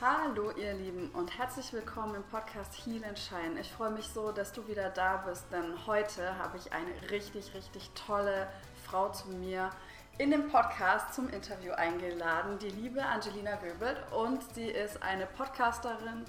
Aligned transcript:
Hallo 0.00 0.52
ihr 0.52 0.74
Lieben 0.74 1.10
und 1.10 1.36
herzlich 1.36 1.72
willkommen 1.72 2.14
im 2.14 2.22
Podcast 2.22 2.72
Heal 2.86 3.02
and 3.04 3.18
Shine. 3.18 3.60
Ich 3.60 3.72
freue 3.72 3.90
mich 3.90 4.06
so, 4.06 4.30
dass 4.30 4.52
du 4.52 4.68
wieder 4.68 4.90
da 4.90 5.16
bist, 5.28 5.46
denn 5.50 5.74
heute 5.88 6.38
habe 6.38 6.56
ich 6.56 6.72
eine 6.72 7.10
richtig, 7.10 7.52
richtig 7.52 7.90
tolle 7.96 8.46
Frau 8.84 9.08
zu 9.08 9.26
mir 9.26 9.70
in 10.16 10.30
dem 10.30 10.52
Podcast 10.52 11.14
zum 11.14 11.28
Interview 11.30 11.72
eingeladen, 11.72 12.60
die 12.60 12.68
liebe 12.68 13.04
Angelina 13.04 13.56
Göbelt 13.56 13.96
und 14.12 14.40
sie 14.54 14.68
ist 14.68 15.02
eine 15.02 15.26
Podcasterin 15.26 16.24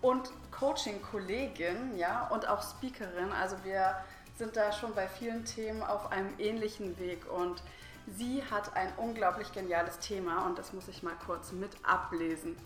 und 0.00 0.30
Coaching-Kollegin, 0.50 1.98
ja, 1.98 2.26
und 2.28 2.48
auch 2.48 2.62
Speakerin. 2.62 3.32
Also 3.32 3.56
wir 3.64 3.96
sind 4.36 4.56
da 4.56 4.72
schon 4.72 4.94
bei 4.94 5.06
vielen 5.06 5.44
Themen 5.44 5.82
auf 5.82 6.10
einem 6.10 6.32
ähnlichen 6.38 6.98
Weg 6.98 7.30
und 7.30 7.62
sie 8.06 8.42
hat 8.50 8.74
ein 8.74 8.90
unglaublich 8.96 9.52
geniales 9.52 9.98
Thema 9.98 10.46
und 10.46 10.58
das 10.58 10.72
muss 10.72 10.88
ich 10.88 11.02
mal 11.02 11.16
kurz 11.26 11.52
mit 11.52 11.72
ablesen. 11.82 12.56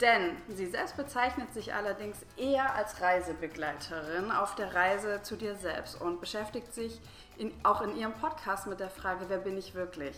Denn 0.00 0.36
sie 0.48 0.66
selbst 0.66 0.96
bezeichnet 0.96 1.52
sich 1.54 1.72
allerdings 1.72 2.18
eher 2.36 2.74
als 2.74 3.00
Reisebegleiterin 3.00 4.32
auf 4.32 4.56
der 4.56 4.74
Reise 4.74 5.22
zu 5.22 5.36
dir 5.36 5.54
selbst 5.54 6.00
und 6.00 6.20
beschäftigt 6.20 6.74
sich 6.74 7.00
in, 7.36 7.52
auch 7.62 7.80
in 7.80 7.96
ihrem 7.96 8.12
Podcast 8.14 8.66
mit 8.66 8.80
der 8.80 8.90
Frage, 8.90 9.26
wer 9.28 9.38
bin 9.38 9.56
ich 9.56 9.74
wirklich, 9.74 10.16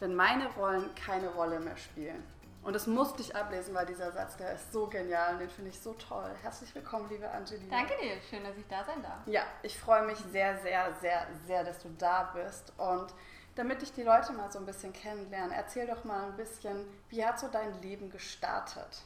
wenn 0.00 0.14
meine 0.14 0.48
Rollen 0.54 0.94
keine 0.94 1.28
Rolle 1.28 1.60
mehr 1.60 1.76
spielen. 1.76 2.22
Und 2.62 2.72
das 2.72 2.86
musste 2.86 3.20
ich 3.20 3.36
ablesen, 3.36 3.74
weil 3.74 3.84
dieser 3.84 4.10
Satz, 4.10 4.38
der 4.38 4.54
ist 4.54 4.72
so 4.72 4.86
genial 4.86 5.34
und 5.34 5.40
den 5.40 5.50
finde 5.50 5.70
ich 5.70 5.78
so 5.78 5.92
toll. 5.92 6.30
Herzlich 6.40 6.74
willkommen, 6.74 7.06
liebe 7.10 7.30
Angelina. 7.30 7.76
Danke 7.76 7.92
dir, 8.00 8.14
schön, 8.30 8.42
dass 8.42 8.56
ich 8.56 8.66
da 8.68 8.82
sein 8.84 9.02
darf. 9.02 9.18
Ja, 9.26 9.42
ich 9.62 9.78
freue 9.78 10.06
mich 10.06 10.16
sehr, 10.32 10.56
sehr, 10.62 10.94
sehr, 11.02 11.26
sehr, 11.46 11.62
dass 11.62 11.78
du 11.80 11.90
da 11.98 12.32
bist. 12.34 12.72
Und 12.78 13.12
damit 13.54 13.82
ich 13.82 13.92
die 13.92 14.02
Leute 14.02 14.32
mal 14.32 14.50
so 14.50 14.58
ein 14.58 14.66
bisschen 14.66 14.92
kennenlerne, 14.92 15.54
erzähl 15.54 15.86
doch 15.86 16.04
mal 16.04 16.26
ein 16.26 16.36
bisschen, 16.36 16.86
wie 17.08 17.24
hat 17.24 17.38
so 17.38 17.48
dein 17.48 17.80
Leben 17.82 18.10
gestartet? 18.10 19.02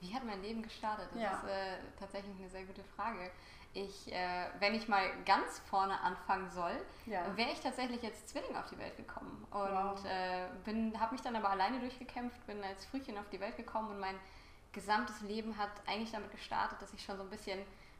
Wie 0.00 0.14
hat 0.14 0.24
mein 0.24 0.40
Leben 0.42 0.62
gestartet? 0.62 1.08
Das 1.12 1.20
Ja. 1.22 1.32
ist 1.32 1.44
äh, 1.44 1.76
tatsächlich 1.98 2.34
eine 2.38 2.48
sehr 2.48 2.64
gute 2.64 2.84
Frage. 2.96 3.30
Ich, 3.74 4.10
äh, 4.12 4.46
wenn 4.60 4.74
ich 4.74 4.88
mal 4.88 5.02
ganz 5.26 5.58
vorne 5.68 6.00
anfangen 6.00 6.50
soll, 6.50 6.80
Ja. 7.06 7.36
wäre 7.36 7.50
ich 7.50 7.60
tatsächlich 7.60 8.02
als 8.04 8.26
Zwilling 8.26 8.56
auf 8.56 8.66
die 8.70 8.78
Welt 8.78 8.96
gekommen. 8.96 9.46
Und 9.50 9.60
Wow. 9.60 10.04
äh, 10.06 10.46
habe 10.98 11.12
mich 11.12 11.20
dann 11.22 11.36
aber 11.36 11.50
alleine 11.50 11.80
durchgekämpft, 11.80 12.46
bin 12.46 12.62
als 12.64 12.84
Frühchen 12.86 13.18
auf 13.18 13.28
die 13.30 13.40
Welt 13.40 13.56
gekommen 13.56 13.90
und 13.90 14.00
mein 14.00 14.14
gesamtes 14.72 15.20
Leben 15.22 15.56
hat 15.58 15.70
eigentlich 15.86 16.12
damit 16.12 16.30
gestartet, 16.30 16.80
dass 16.80 16.92
ich 16.94 17.04
schon 17.04 17.16
so 17.16 17.22
ein 17.24 17.30
bisschen 17.30 17.58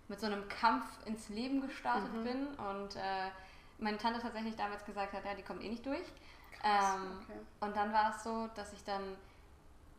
mit 0.08 0.20
so 0.20 0.26
einem 0.26 0.48
Kampf 0.48 0.84
ins 1.04 1.28
Leben 1.28 1.60
gestartet 1.60 2.12
Mhm. 2.14 2.24
bin 2.24 2.46
und 2.54 2.96
äh, 2.96 3.28
meine 3.78 3.98
Tante 3.98 4.20
tatsächlich 4.20 4.56
damals 4.56 4.84
gesagt 4.84 5.12
hat, 5.12 5.24
ja, 5.24 5.34
die 5.34 5.42
kommt 5.42 5.62
eh 5.62 5.68
nicht 5.68 5.84
durch. 5.86 6.06
Krass, 6.52 6.96
Ähm, 6.96 7.18
okay. 7.22 7.38
Und 7.60 7.76
dann 7.76 7.92
war 7.92 8.10
es 8.10 8.22
so, 8.24 8.48
dass 8.54 8.72
ich 8.72 8.82
dann, 8.84 9.16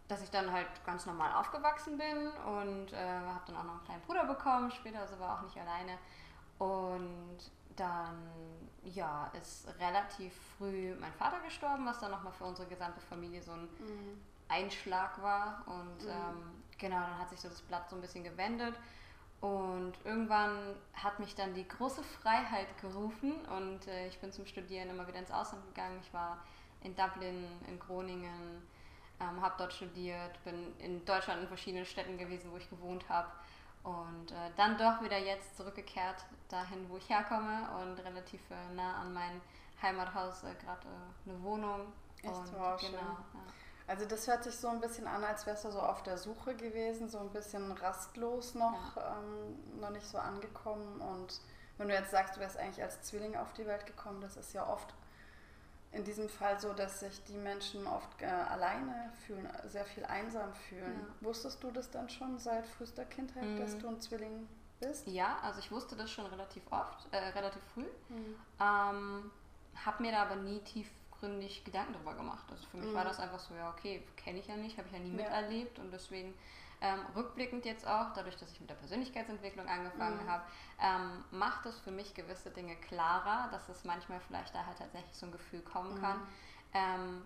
dass 0.08 0.22
ich 0.22 0.30
dann 0.32 0.52
halt 0.52 0.68
ganz 0.86 1.06
normal 1.06 1.34
aufgewachsen 1.34 1.98
bin 1.98 2.28
und 2.46 2.94
äh, 2.94 2.98
habe 2.98 3.42
dann 3.48 3.58
auch 3.58 3.64
noch 3.64 3.74
einen 3.74 3.86
kleinen 3.86 4.02
Bruder 4.02 4.26
bekommen, 4.26 4.72
später 4.72 5.00
also 5.00 5.20
war 5.20 5.38
auch 5.40 5.44
nicht 5.44 5.58
alleine. 5.58 5.98
Und 6.58 7.38
dann, 7.76 8.30
ja, 8.84 9.32
ist 9.40 9.68
relativ 9.80 10.34
früh 10.58 10.94
mein 11.00 11.14
Vater 11.14 11.40
gestorben, 11.40 11.86
was 11.86 12.00
dann 12.00 12.12
nochmal 12.12 12.34
für 12.34 12.44
unsere 12.44 12.68
gesamte 12.68 13.00
Familie 13.00 13.42
so 13.42 13.52
ein 13.54 13.70
Mhm. 13.80 14.22
Einschlag 14.50 15.22
war. 15.22 15.64
Und 15.68 16.04
Mhm. 16.04 16.10
ähm, 16.10 16.64
genau, 16.78 17.00
dann 17.00 17.20
hat 17.20 17.30
sich 17.30 17.40
so 17.40 17.48
das 17.48 17.62
Blatt 17.62 17.90
so 17.90 17.96
ein 17.96 18.02
bisschen 18.02 18.24
gewendet. 18.24 18.76
Und 19.42 19.94
irgendwann 20.04 20.76
hat 20.94 21.20
mich 21.20 21.34
dann 21.34 21.54
die 21.54 21.68
große 21.68 22.04
Freiheit 22.04 22.68
gerufen 22.82 23.34
und 23.46 23.88
äh, 23.88 24.08
ich 24.08 24.20
bin 24.20 24.34
zum 24.34 24.46
Studieren 24.46 24.90
immer 24.90 25.08
wieder 25.08 25.20
ins 25.20 25.32
Ausland 25.32 25.66
gegangen. 25.68 25.98
Ich 26.02 26.14
war 26.14 26.40
in 26.84 26.94
Dublin, 26.96 27.48
in 27.68 27.80
Groningen, 27.80 28.62
ähm, 29.22 29.42
habe 29.42 29.56
dort 29.58 29.74
studiert, 29.74 30.44
bin 30.44 30.78
in 30.80 31.06
Deutschland 31.06 31.42
in 31.42 31.48
verschiedenen 31.48 31.86
Städten 31.86 32.18
gewesen, 32.18 32.52
wo 32.52 32.58
ich 32.58 32.70
gewohnt 32.70 33.08
habe. 33.08 33.30
Und 33.84 34.32
äh, 34.32 34.52
dann 34.58 34.78
doch 34.78 35.02
wieder 35.02 35.18
jetzt 35.18 35.56
zurückgekehrt 35.56 36.26
dahin, 36.50 36.90
wo 36.90 36.98
ich 36.98 37.10
herkomme 37.10 37.70
und 37.82 37.98
relativ 38.00 38.42
äh, 38.52 38.76
nah 38.76 39.02
an 39.02 39.14
mein 39.14 39.42
Heimathaus 39.82 40.44
äh, 40.44 40.54
gerade 40.56 40.86
äh, 40.88 41.30
eine 41.30 41.42
Wohnung. 41.44 41.94
Echt? 42.22 42.34
und 42.34 42.60
Wow, 42.60 42.78
genau, 42.78 42.78
schön. 42.78 42.94
ja. 42.94 43.54
Also 43.90 44.06
das 44.06 44.28
hört 44.28 44.44
sich 44.44 44.56
so 44.56 44.68
ein 44.68 44.80
bisschen 44.80 45.08
an, 45.08 45.24
als 45.24 45.46
wärst 45.48 45.66
du 45.66 45.72
so 45.72 45.80
auf 45.80 46.04
der 46.04 46.18
Suche 46.18 46.56
gewesen, 46.56 47.10
so 47.10 47.18
ein 47.20 47.30
bisschen 47.32 47.72
rastlos 47.72 48.54
noch, 48.54 48.96
ähm, 48.98 49.80
noch 49.80 49.90
nicht 49.90 50.06
so 50.06 50.20
angekommen. 50.20 51.02
Und 51.02 51.42
wenn 51.78 51.88
du 51.88 51.94
jetzt 51.96 52.12
sagst, 52.12 52.36
du 52.36 52.40
wärst 52.40 52.58
eigentlich 52.58 52.84
als 52.84 53.02
Zwilling 53.02 53.36
auf 53.36 53.52
die 53.54 53.66
Welt 53.66 53.86
gekommen, 53.88 54.22
das 54.22 54.38
ist 54.38 54.54
ja 54.54 54.68
oft 54.68 54.94
in 55.92 56.04
diesem 56.04 56.30
Fall 56.30 56.60
so, 56.60 56.72
dass 56.74 57.00
sich 57.00 57.24
die 57.24 57.38
Menschen 57.38 57.88
oft 57.88 58.22
äh, 58.22 58.26
alleine 58.28 59.12
fühlen, 59.26 59.50
sehr 59.68 59.86
viel 59.86 60.06
einsam 60.06 60.54
fühlen. 60.54 61.08
Wusstest 61.22 61.64
du 61.64 61.72
das 61.72 61.90
dann 61.90 62.08
schon 62.10 62.38
seit 62.38 62.68
frühester 62.68 63.06
Kindheit, 63.06 63.44
Mhm. 63.44 63.60
dass 63.60 63.76
du 63.80 63.88
ein 63.88 64.00
Zwilling 64.00 64.48
bist? 64.80 65.08
Ja, 65.08 65.40
also 65.42 65.58
ich 65.58 65.72
wusste 65.72 65.96
das 65.96 66.12
schon 66.12 66.28
relativ 66.28 66.62
oft, 66.72 67.08
äh, 67.12 67.18
relativ 67.30 67.64
früh. 67.74 67.88
Mhm. 68.10 68.36
Ähm, 68.60 69.32
habe 69.84 70.04
mir 70.04 70.12
da 70.12 70.22
aber 70.24 70.36
nie 70.36 70.60
tiefgründig 71.20 71.64
Gedanken 71.64 71.94
drüber 71.94 72.14
gemacht. 72.14 72.46
Also 72.50 72.66
für 72.68 72.78
mich 72.78 72.88
Mhm. 72.88 72.96
war 72.96 73.04
das 73.06 73.20
einfach 73.20 73.40
so, 73.40 73.54
ja, 73.56 73.70
okay, 73.70 74.04
kenne 74.16 74.40
ich 74.40 74.48
ja 74.48 74.56
nicht, 74.56 74.78
habe 74.78 74.88
ich 74.88 74.94
ja 74.94 75.00
nie 75.00 75.12
Ja. 75.12 75.18
miterlebt 75.18 75.80
und 75.80 75.92
deswegen 75.92 76.34
ähm, 76.82 77.00
rückblickend 77.16 77.66
jetzt 77.66 77.86
auch, 77.86 78.14
dadurch, 78.14 78.38
dass 78.38 78.52
ich 78.54 78.62
mit 78.62 78.70
der 78.70 78.76
Persönlichkeitsentwicklung 78.76 79.68
angefangen 79.68 80.24
Mhm. 80.24 80.30
habe, 80.30 80.44
ähm, 80.82 81.24
macht 81.32 81.66
es 81.66 81.78
für 81.80 81.92
mich 81.92 82.14
gewisse 82.14 82.52
Dinge 82.52 82.76
klarer, 82.78 83.50
dass 83.52 83.68
es 83.68 83.84
manchmal 83.84 84.22
vielleicht 84.22 84.56
da 84.56 84.66
halt 84.66 84.78
tatsächlich 84.78 85.16
so 85.16 85.26
ein 85.26 85.32
Gefühl 85.34 85.62
kommen 85.62 85.96
Mhm. 85.96 86.02
kann. 86.02 86.28
Ähm, 86.74 87.26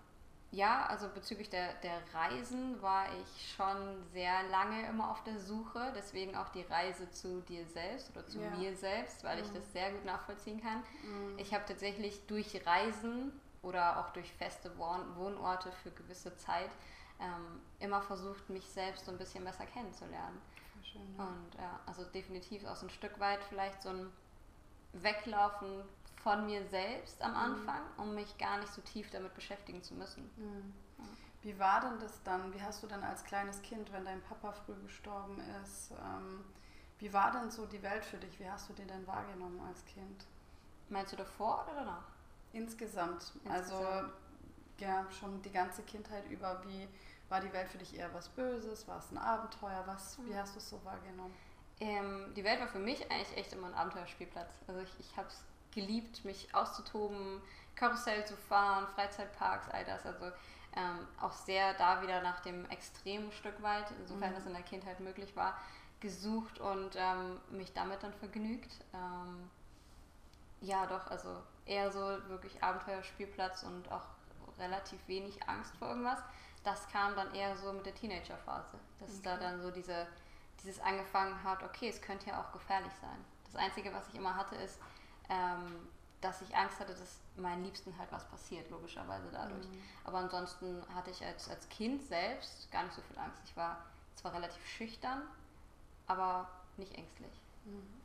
ja, 0.50 0.86
also 0.86 1.08
bezüglich 1.08 1.50
der, 1.50 1.74
der 1.82 2.00
Reisen 2.12 2.80
war 2.80 3.06
ich 3.20 3.52
schon 3.56 4.04
sehr 4.12 4.42
lange 4.50 4.86
immer 4.88 5.10
auf 5.10 5.22
der 5.24 5.38
Suche, 5.40 5.92
deswegen 5.96 6.36
auch 6.36 6.48
die 6.50 6.62
Reise 6.62 7.10
zu 7.10 7.40
dir 7.42 7.64
selbst 7.66 8.10
oder 8.10 8.26
zu 8.26 8.38
Ja. 8.38 8.50
mir 8.50 8.76
selbst, 8.76 9.22
weil 9.24 9.40
ich 9.40 9.48
Mhm. 9.50 9.54
das 9.54 9.72
sehr 9.72 9.90
gut 9.92 10.04
nachvollziehen 10.04 10.60
kann. 10.60 10.78
Mhm. 11.02 11.38
Ich 11.38 11.52
habe 11.54 11.64
tatsächlich 11.66 12.24
durch 12.26 12.64
Reisen 12.66 13.32
oder 13.64 13.98
auch 13.98 14.10
durch 14.10 14.32
feste 14.32 14.76
Wohn 14.78 15.16
Wohnorte 15.16 15.72
für 15.72 15.90
gewisse 15.90 16.36
Zeit 16.36 16.70
ähm, 17.20 17.60
immer 17.80 18.02
versucht, 18.02 18.48
mich 18.50 18.68
selbst 18.68 19.04
so 19.06 19.12
ein 19.12 19.18
bisschen 19.18 19.44
besser 19.44 19.66
kennenzulernen. 19.66 20.40
Schön, 20.82 21.14
ja. 21.18 21.24
Und 21.24 21.54
ja, 21.58 21.80
also 21.86 22.04
definitiv 22.04 22.64
auch 22.66 22.76
so 22.76 22.86
ein 22.86 22.90
Stück 22.90 23.18
weit 23.20 23.42
vielleicht 23.44 23.82
so 23.82 23.90
ein 23.90 24.10
Weglaufen 24.92 25.84
von 26.22 26.46
mir 26.46 26.64
selbst 26.68 27.20
am 27.22 27.32
Mhm. 27.32 27.36
Anfang, 27.36 27.80
um 27.98 28.14
mich 28.14 28.38
gar 28.38 28.58
nicht 28.58 28.72
so 28.72 28.80
tief 28.82 29.10
damit 29.10 29.34
beschäftigen 29.34 29.82
zu 29.82 29.94
müssen. 29.94 30.30
Mhm. 30.36 30.74
Wie 31.42 31.58
war 31.58 31.80
denn 31.80 31.98
das 32.00 32.22
dann? 32.22 32.52
Wie 32.54 32.62
hast 32.62 32.82
du 32.82 32.86
dann 32.86 33.02
als 33.04 33.24
kleines 33.24 33.60
Kind, 33.62 33.92
wenn 33.92 34.04
dein 34.04 34.22
Papa 34.22 34.52
früh 34.52 34.74
gestorben 34.82 35.38
ist, 35.62 35.90
ähm, 35.92 36.44
wie 36.98 37.12
war 37.12 37.32
denn 37.32 37.50
so 37.50 37.66
die 37.66 37.82
Welt 37.82 38.04
für 38.04 38.16
dich? 38.16 38.38
Wie 38.40 38.48
hast 38.48 38.68
du 38.68 38.72
die 38.72 38.86
denn 38.86 39.06
wahrgenommen 39.06 39.60
als 39.68 39.84
Kind? 39.84 40.24
Meinst 40.88 41.12
du 41.12 41.16
davor 41.16 41.64
oder 41.64 41.74
danach? 41.80 42.13
Insgesamt, 42.54 43.32
also 43.48 43.74
Insgesamt. 43.74 44.12
ja, 44.78 45.06
schon 45.10 45.42
die 45.42 45.50
ganze 45.52 45.82
Kindheit 45.82 46.24
über, 46.30 46.62
wie 46.66 46.88
war 47.28 47.40
die 47.40 47.52
Welt 47.52 47.68
für 47.68 47.78
dich 47.78 47.96
eher 47.96 48.12
was 48.14 48.28
Böses? 48.28 48.86
War 48.86 48.98
es 48.98 49.10
ein 49.10 49.18
Abenteuer? 49.18 49.82
Was, 49.86 50.18
wie 50.26 50.32
Mhm. 50.32 50.36
hast 50.38 50.54
du 50.54 50.58
es 50.58 50.70
so 50.70 50.84
wahrgenommen? 50.84 51.34
Ähm, 51.80 52.32
die 52.36 52.44
Welt 52.44 52.60
war 52.60 52.68
für 52.68 52.78
mich 52.78 53.10
eigentlich 53.10 53.36
echt 53.36 53.52
immer 53.52 53.66
ein 53.66 53.74
Abenteuerspielplatz. 53.74 54.52
Also 54.68 54.80
ich, 54.80 55.00
ich 55.00 55.16
habe 55.16 55.28
es 55.28 55.42
geliebt, 55.72 56.24
mich 56.24 56.54
auszutoben, 56.54 57.42
Karussell 57.74 58.24
zu 58.24 58.36
fahren, 58.36 58.86
Freizeitparks, 58.94 59.68
all 59.70 59.84
das. 59.84 60.06
Also 60.06 60.26
ähm, 60.76 61.06
auch 61.20 61.32
sehr 61.32 61.74
da 61.74 62.02
wieder 62.02 62.22
nach 62.22 62.40
dem 62.40 62.64
extremen 62.70 63.32
Stück 63.32 63.60
weit, 63.62 63.86
insofern 64.00 64.30
Mhm. 64.30 64.34
das 64.36 64.46
in 64.46 64.52
der 64.52 64.62
Kindheit 64.62 65.00
möglich 65.00 65.34
war, 65.34 65.60
gesucht 66.00 66.60
und 66.60 66.94
ähm, 66.96 67.40
mich 67.50 67.72
damit 67.72 68.02
dann 68.04 68.14
vergnügt. 68.14 68.72
Ähm, 68.92 69.50
ja, 70.60 70.86
doch, 70.86 71.08
also 71.08 71.42
eher 71.66 71.90
so 71.90 72.00
wirklich 72.28 72.62
Abenteuerspielplatz 72.62 73.62
und 73.62 73.90
auch 73.90 74.06
relativ 74.58 74.98
wenig 75.08 75.48
Angst 75.48 75.76
vor 75.76 75.88
irgendwas. 75.88 76.18
Das 76.62 76.88
kam 76.88 77.14
dann 77.14 77.34
eher 77.34 77.56
so 77.56 77.72
mit 77.72 77.84
der 77.86 77.94
Teenagerphase, 77.94 78.78
dass 78.98 79.20
da 79.22 79.34
Okay. 79.34 79.42
dann 79.42 79.60
so 79.60 79.70
diese, 79.70 80.06
dieses 80.62 80.80
angefangen 80.80 81.42
hat, 81.42 81.62
okay, 81.62 81.88
es 81.88 82.00
könnte 82.00 82.30
ja 82.30 82.40
auch 82.40 82.52
gefährlich 82.52 82.92
sein. 83.00 83.24
Das 83.44 83.56
Einzige, 83.56 83.92
was 83.92 84.08
ich 84.08 84.14
immer 84.14 84.34
hatte, 84.34 84.54
ist, 84.56 84.80
ähm, 85.28 85.88
dass 86.20 86.40
ich 86.40 86.56
Angst 86.56 86.80
hatte, 86.80 86.94
dass 86.94 87.20
meinen 87.36 87.64
Liebsten 87.64 87.96
halt 87.98 88.10
was 88.10 88.24
passiert, 88.28 88.70
logischerweise 88.70 89.28
dadurch. 89.30 89.66
Mhm. 89.66 89.82
Aber 90.04 90.18
ansonsten 90.18 90.82
hatte 90.94 91.10
ich 91.10 91.22
als, 91.24 91.50
als 91.50 91.68
Kind 91.68 92.02
selbst 92.02 92.70
gar 92.70 92.84
nicht 92.84 92.94
so 92.94 93.02
viel 93.02 93.18
Angst. 93.18 93.42
Ich 93.44 93.56
war 93.56 93.84
zwar 94.14 94.32
relativ 94.32 94.66
schüchtern, 94.66 95.22
aber 96.06 96.48
nicht 96.76 96.94
ängstlich. 96.94 97.32
Mhm. 97.64 98.03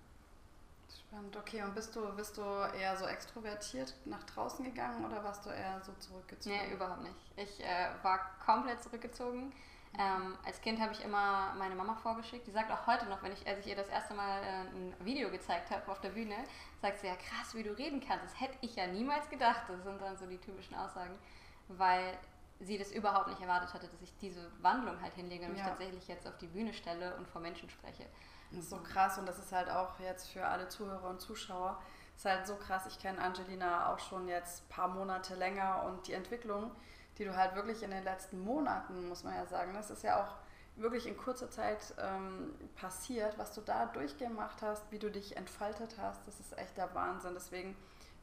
Spannend, 0.97 1.35
okay. 1.37 1.61
Und 1.63 1.75
bist 1.75 1.95
du, 1.95 2.01
bist 2.15 2.37
du 2.37 2.41
eher 2.41 2.95
so 2.97 3.05
extrovertiert 3.05 3.93
nach 4.05 4.23
draußen 4.23 4.63
gegangen 4.65 5.05
oder 5.05 5.23
warst 5.23 5.45
du 5.45 5.49
eher 5.49 5.81
so 5.81 5.93
zurückgezogen? 5.99 6.55
Nee, 6.55 6.73
überhaupt 6.73 7.01
nicht. 7.03 7.15
Ich 7.35 7.63
äh, 7.63 7.89
war 8.01 8.19
komplett 8.43 8.81
zurückgezogen. 8.83 9.53
Ähm, 9.97 10.37
als 10.45 10.61
Kind 10.61 10.79
habe 10.79 10.93
ich 10.93 11.03
immer 11.03 11.53
meine 11.57 11.73
Mama 11.73 11.95
vorgeschickt. 11.95 12.45
Die 12.45 12.51
sagt 12.51 12.71
auch 12.71 12.85
heute 12.85 13.07
noch, 13.07 13.23
wenn 13.23 13.31
ich, 13.31 13.47
als 13.47 13.59
ich 13.61 13.67
ihr 13.67 13.75
das 13.75 13.87
erste 13.87 14.13
Mal 14.13 14.41
äh, 14.43 14.45
ein 14.75 14.93
Video 14.99 15.31
gezeigt 15.31 15.71
habe 15.71 15.91
auf 15.91 15.99
der 15.99 16.09
Bühne, 16.09 16.35
sagt 16.81 16.99
sie 16.99 17.07
ja 17.07 17.15
krass, 17.15 17.55
wie 17.55 17.63
du 17.63 17.75
reden 17.75 17.99
kannst. 18.05 18.25
Das 18.25 18.39
hätte 18.39 18.57
ich 18.61 18.75
ja 18.75 18.85
niemals 18.87 19.27
gedacht. 19.29 19.63
Das 19.67 19.83
sind 19.83 19.99
dann 20.01 20.15
so 20.17 20.27
die 20.27 20.37
typischen 20.37 20.75
Aussagen, 20.75 21.17
weil 21.69 22.17
sie 22.59 22.77
das 22.77 22.91
überhaupt 22.91 23.29
nicht 23.29 23.41
erwartet 23.41 23.73
hatte, 23.73 23.87
dass 23.87 24.01
ich 24.01 24.15
diese 24.17 24.51
Wandlung 24.61 25.01
halt 25.01 25.13
hinlege 25.15 25.45
und 25.45 25.51
Ja. 25.51 25.63
mich 25.63 25.63
tatsächlich 25.63 26.07
jetzt 26.07 26.27
auf 26.27 26.37
die 26.37 26.47
Bühne 26.47 26.73
stelle 26.73 27.15
und 27.15 27.27
vor 27.27 27.41
Menschen 27.41 27.69
spreche. 27.69 28.05
Das 28.49 28.59
ist 28.59 28.69
so 28.69 28.77
krass 28.77 29.17
und 29.17 29.27
das 29.27 29.37
ist 29.37 29.51
halt 29.51 29.69
auch 29.69 29.99
jetzt 29.99 30.29
für 30.29 30.45
alle 30.45 30.67
Zuhörer 30.67 31.09
und 31.09 31.21
Zuschauer, 31.21 31.79
ist 32.15 32.25
halt 32.25 32.47
so 32.47 32.55
krass. 32.55 32.85
Ich 32.87 32.99
kenne 32.99 33.21
Angelina 33.21 33.93
auch 33.93 33.99
schon 33.99 34.27
jetzt 34.27 34.63
ein 34.63 34.69
paar 34.69 34.87
Monate 34.87 35.35
länger 35.35 35.83
und 35.83 36.07
die 36.07 36.13
Entwicklung, 36.13 36.71
die 37.17 37.25
du 37.25 37.35
halt 37.35 37.55
wirklich 37.55 37.83
in 37.83 37.91
den 37.91 38.03
letzten 38.03 38.39
Monaten, 38.39 39.07
muss 39.07 39.23
man 39.23 39.35
ja 39.35 39.45
sagen, 39.45 39.73
das 39.73 39.89
ist 39.91 40.03
ja 40.03 40.23
auch 40.23 40.35
wirklich 40.81 41.05
in 41.07 41.17
kurzer 41.17 41.49
Zeit 41.49 41.93
ähm, 41.99 42.53
passiert, 42.75 43.37
was 43.37 43.53
du 43.53 43.61
da 43.61 43.85
durchgemacht 43.87 44.61
hast, 44.61 44.91
wie 44.91 44.99
du 44.99 45.11
dich 45.11 45.37
entfaltet 45.37 45.95
hast, 45.99 46.25
das 46.25 46.39
ist 46.39 46.57
echt 46.57 46.77
der 46.77 46.93
Wahnsinn. 46.95 47.33
Deswegen, 47.33 47.75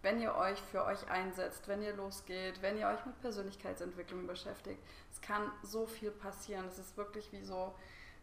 wenn 0.03 0.21
ihr 0.21 0.35
euch 0.35 0.61
für 0.61 0.85
euch 0.85 1.09
einsetzt, 1.11 1.69
wenn 1.69 1.83
ihr 1.83 1.95
losgeht, 1.95 2.63
wenn 2.63 2.79
ihr 2.79 2.89
euch 2.89 3.05
mit 3.05 3.21
Persönlichkeitsentwicklung 3.21 4.27
beschäftigt, 4.27 4.83
es 5.13 5.21
kann 5.21 5.51
so 5.63 5.87
viel 5.87 6.11
passieren. 6.11 6.67
Es 6.69 6.79
ist 6.79 6.97
wirklich 6.97 7.31
wie 7.33 7.43
so, 7.43 7.75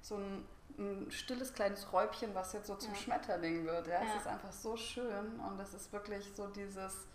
so 0.01 0.15
ein, 0.15 0.45
ein 0.77 1.11
stilles 1.11 1.53
kleines 1.53 1.91
Räubchen, 1.93 2.33
was 2.33 2.53
jetzt 2.53 2.67
so 2.67 2.75
zum 2.75 2.93
Ja. 2.93 2.99
Schmetterling 2.99 3.65
wird. 3.65 3.87
Ja? 3.87 4.01
Ja. 4.03 4.07
Es 4.09 4.21
ist 4.21 4.27
einfach 4.27 4.51
so 4.51 4.75
schön 4.75 5.39
und 5.39 5.59
es 5.59 5.73
ist 5.73 5.91
wirklich 5.93 6.31
so 6.35 6.47
dieses, 6.47 7.07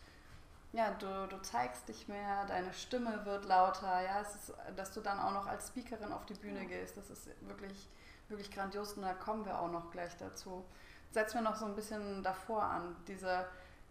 ja, 0.73 0.91
du, 0.93 1.27
du 1.29 1.41
zeigst 1.43 1.89
dich 1.89 2.09
mehr, 2.09 2.45
deine 2.47 2.73
Stimme 2.73 3.25
wird 3.25 3.45
lauter, 3.47 4.01
ja, 4.03 4.21
es 4.21 4.35
ist, 4.35 4.53
dass 4.77 4.93
du 4.93 5.01
dann 5.01 5.19
auch 5.19 5.33
noch 5.33 5.47
als 5.47 5.69
Speakerin 5.69 6.13
auf 6.13 6.27
die 6.27 6.35
Bühne 6.35 6.61
Ja. 6.63 6.69
gehst, 6.69 6.97
das 6.97 7.11
ist 7.11 7.29
wirklich, 7.41 7.89
wirklich 8.29 8.51
grandios 8.51 8.93
und 8.95 9.03
da 9.03 9.15
kommen 9.15 9.45
wir 9.45 9.59
auch 9.61 9.71
noch 9.71 9.91
gleich 9.91 10.17
dazu. 10.19 10.65
Setzen 11.11 11.37
wir 11.37 11.43
noch 11.43 11.57
so 11.57 11.65
ein 11.65 11.75
bisschen 11.75 12.23
davor 12.23 12.63
an, 12.63 12.95
diese, 13.07 13.47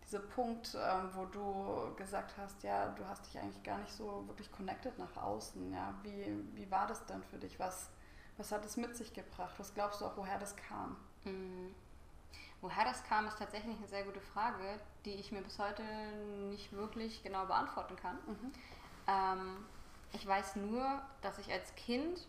dieser 0.05 0.19
Punkt, 0.19 0.77
ähm, 0.79 1.09
wo 1.13 1.25
du 1.25 1.93
gesagt 1.95 2.35
hast, 2.37 2.61
ja, 2.63 2.89
du 2.89 3.05
hast 3.07 3.25
dich 3.25 3.39
eigentlich 3.39 3.63
gar 3.63 3.79
nicht 3.79 3.91
so 3.91 4.23
wirklich 4.27 4.51
connected 4.51 4.97
nach 4.99 5.17
außen, 5.17 5.73
ja, 5.73 5.93
wie, 6.03 6.37
wie 6.53 6.69
war 6.71 6.85
das 6.87 7.05
denn 7.07 7.23
für 7.23 7.37
dich, 7.39 7.59
was, 7.59 7.89
was 8.37 8.51
hat 8.51 8.65
es 8.65 8.77
mit 8.77 8.95
sich 8.95 9.13
gebracht, 9.13 9.53
was 9.57 9.73
glaubst 9.73 10.01
du 10.01 10.05
auch, 10.05 10.15
woher 10.17 10.37
das 10.39 10.55
kam? 10.55 10.95
Mm. 11.23 11.73
Woher 12.61 12.85
das 12.85 13.03
kam, 13.03 13.27
ist 13.27 13.37
tatsächlich 13.37 13.77
eine 13.77 13.87
sehr 13.87 14.03
gute 14.03 14.19
Frage, 14.21 14.79
die 15.05 15.13
ich 15.13 15.31
mir 15.31 15.41
bis 15.41 15.59
heute 15.59 15.83
nicht 16.49 16.71
wirklich 16.73 17.21
genau 17.23 17.45
beantworten 17.45 17.95
kann. 17.95 18.17
Ähm, 19.07 19.65
ich 20.11 20.25
weiß 20.25 20.55
nur, 20.55 21.01
dass 21.21 21.37
ich 21.37 21.51
als 21.51 21.75
Kind 21.75 22.27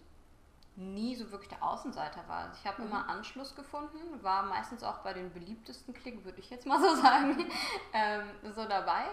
nie 0.76 1.16
so 1.16 1.30
wirklich 1.32 1.48
der 1.48 1.62
Außenseiter 1.62 2.28
war. 2.28 2.40
Also 2.44 2.58
ich 2.60 2.66
habe 2.66 2.82
Mhm. 2.82 2.88
immer 2.88 3.08
Anschluss 3.08 3.54
gefunden, 3.56 4.22
war 4.22 4.42
meistens 4.44 4.82
auch 4.84 4.98
bei 4.98 5.12
den 5.12 5.32
beliebtesten 5.32 5.94
Klicken, 5.94 6.24
würde 6.24 6.38
ich 6.40 6.50
jetzt 6.50 6.66
mal 6.66 6.80
so 6.80 6.94
sagen, 7.02 7.50
ähm, 7.92 8.28
so 8.54 8.64
dabei. 8.66 9.04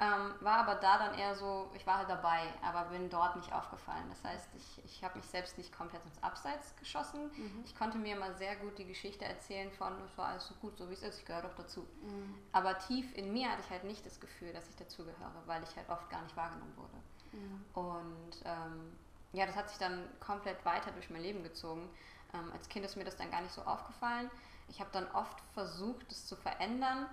Ähm, 0.00 0.32
war 0.40 0.60
aber 0.60 0.76
da 0.76 0.96
dann 0.96 1.14
eher 1.14 1.34
so, 1.34 1.70
ich 1.74 1.86
war 1.86 1.98
halt 1.98 2.08
dabei, 2.08 2.40
aber 2.62 2.84
bin 2.88 3.10
dort 3.10 3.36
nicht 3.36 3.52
aufgefallen. 3.52 4.08
Das 4.08 4.24
heißt, 4.24 4.48
ich, 4.56 4.84
ich 4.86 5.04
habe 5.04 5.18
mich 5.18 5.26
selbst 5.26 5.58
nicht 5.58 5.76
komplett 5.76 6.02
ins 6.06 6.22
Abseits 6.22 6.74
geschossen. 6.76 7.30
Mhm. 7.36 7.62
Ich 7.66 7.76
konnte 7.76 7.98
mir 7.98 8.16
immer 8.16 8.32
sehr 8.32 8.56
gut 8.56 8.78
die 8.78 8.86
Geschichte 8.86 9.26
erzählen 9.26 9.70
von, 9.72 9.92
es 10.06 10.16
war 10.16 10.28
alles 10.28 10.46
so 10.48 10.54
gut, 10.54 10.78
so 10.78 10.88
wie 10.88 10.94
es 10.94 11.02
ist, 11.02 11.18
ich 11.18 11.26
gehöre 11.26 11.42
doch 11.42 11.54
dazu. 11.54 11.86
Mhm. 12.00 12.34
Aber 12.52 12.78
tief 12.78 13.14
in 13.14 13.30
mir 13.34 13.50
hatte 13.50 13.60
ich 13.60 13.68
halt 13.68 13.84
nicht 13.84 14.06
das 14.06 14.18
Gefühl, 14.18 14.54
dass 14.54 14.70
ich 14.70 14.76
dazugehöre, 14.76 15.42
weil 15.44 15.62
ich 15.62 15.76
halt 15.76 15.90
oft 15.90 16.08
gar 16.08 16.22
nicht 16.22 16.34
wahrgenommen 16.34 16.74
wurde. 16.78 16.96
Mhm. 17.32 17.64
Und 17.74 18.42
ähm, 18.46 18.96
ja, 19.32 19.44
das 19.44 19.54
hat 19.54 19.68
sich 19.68 19.78
dann 19.78 20.08
komplett 20.18 20.64
weiter 20.64 20.92
durch 20.92 21.10
mein 21.10 21.20
Leben 21.20 21.42
gezogen. 21.42 21.90
Ähm, 22.32 22.50
als 22.52 22.70
Kind 22.70 22.86
ist 22.86 22.96
mir 22.96 23.04
das 23.04 23.16
dann 23.16 23.30
gar 23.30 23.42
nicht 23.42 23.52
so 23.52 23.60
aufgefallen. 23.62 24.30
Ich 24.68 24.80
habe 24.80 24.90
dann 24.92 25.06
oft 25.12 25.38
versucht, 25.52 26.10
das 26.10 26.26
zu 26.26 26.36
verändern, 26.36 27.06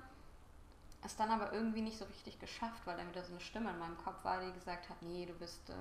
es 1.04 1.16
dann 1.16 1.30
aber 1.32 1.54
irgendwie 1.54 1.82
nicht 1.82 1.98
so 1.98 2.06
richtig 2.06 2.40
geschafft, 2.40 2.82
weil 2.86 2.98
dann 2.98 3.10
wieder 3.10 3.24
so 3.24 3.32
eine 3.32 3.40
Stimme 3.42 3.70
in 3.70 3.80
meinem 3.80 3.98
Kopf 3.98 4.24
war, 4.24 4.42
die 4.42 4.52
gesagt 4.52 4.90
hat, 4.90 5.02
nee, 5.02 5.26
du 5.26 5.34
bist, 5.34 5.70
äh, 5.70 5.74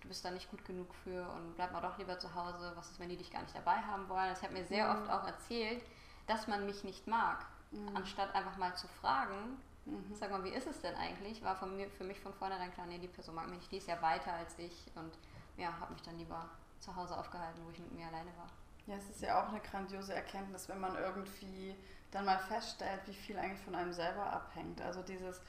du 0.00 0.08
bist 0.08 0.24
da 0.24 0.30
nicht 0.30 0.50
gut 0.50 0.64
genug 0.64 0.94
für 1.04 1.28
und 1.30 1.54
bleib 1.56 1.72
mal 1.72 1.80
doch 1.80 1.98
lieber 1.98 2.18
zu 2.18 2.34
Hause. 2.34 2.72
Was 2.76 2.90
ist, 2.90 3.00
wenn 3.00 3.08
die 3.08 3.16
dich 3.16 3.30
gar 3.30 3.42
nicht 3.42 3.54
dabei 3.56 3.76
haben 3.76 4.08
wollen? 4.08 4.28
Das 4.28 4.42
hat 4.42 4.52
mir 4.52 4.64
sehr 4.64 4.92
Mhm. 4.92 5.00
oft 5.02 5.10
auch 5.10 5.26
erzählt, 5.26 5.82
dass 6.26 6.46
man 6.46 6.66
mich 6.66 6.84
nicht 6.84 7.06
mag. 7.06 7.46
Mhm. 7.70 7.96
Anstatt 7.96 8.34
einfach 8.34 8.56
mal 8.56 8.74
zu 8.76 8.86
fragen, 8.88 9.58
Mhm. 9.86 10.14
Sag 10.14 10.30
mal, 10.30 10.44
wie 10.44 10.50
ist 10.50 10.66
es 10.66 10.80
denn 10.82 10.94
eigentlich? 10.94 11.42
War 11.42 11.56
von 11.56 11.74
mir, 11.74 11.88
für 11.90 12.04
mich 12.04 12.20
von 12.20 12.34
vornherein 12.34 12.70
klar, 12.72 12.86
nee, 12.86 12.98
die 12.98 13.08
Person 13.08 13.34
mag 13.34 13.48
mich 13.48 13.58
nicht, 13.60 13.72
die 13.72 13.76
ist 13.78 13.88
ja 13.88 14.00
weiter 14.02 14.32
als 14.34 14.58
ich 14.58 14.90
und 14.94 15.18
ja, 15.56 15.72
habe 15.80 15.94
mich 15.94 16.02
dann 16.02 16.18
lieber 16.18 16.48
zu 16.80 16.94
Hause 16.94 17.16
aufgehalten, 17.16 17.60
wo 17.64 17.70
ich 17.70 17.78
mit 17.78 17.92
mir 17.92 18.06
alleine 18.06 18.30
war. 18.36 18.48
Ja, 18.86 18.96
es 18.96 19.08
ist 19.08 19.22
ja 19.22 19.42
auch 19.42 19.48
eine 19.48 19.60
grandiose 19.60 20.14
Erkenntnis, 20.14 20.68
wenn 20.68 20.80
man 20.80 20.96
irgendwie 20.96 21.74
dann 22.10 22.24
mal 22.24 22.38
feststellt, 22.38 23.00
wie 23.06 23.14
viel 23.14 23.38
eigentlich 23.38 23.60
von 23.64 23.74
einem 23.74 23.92
selber 23.92 24.32
abhängt. 24.32 24.80
Also 24.82 25.02
dieses, 25.02 25.40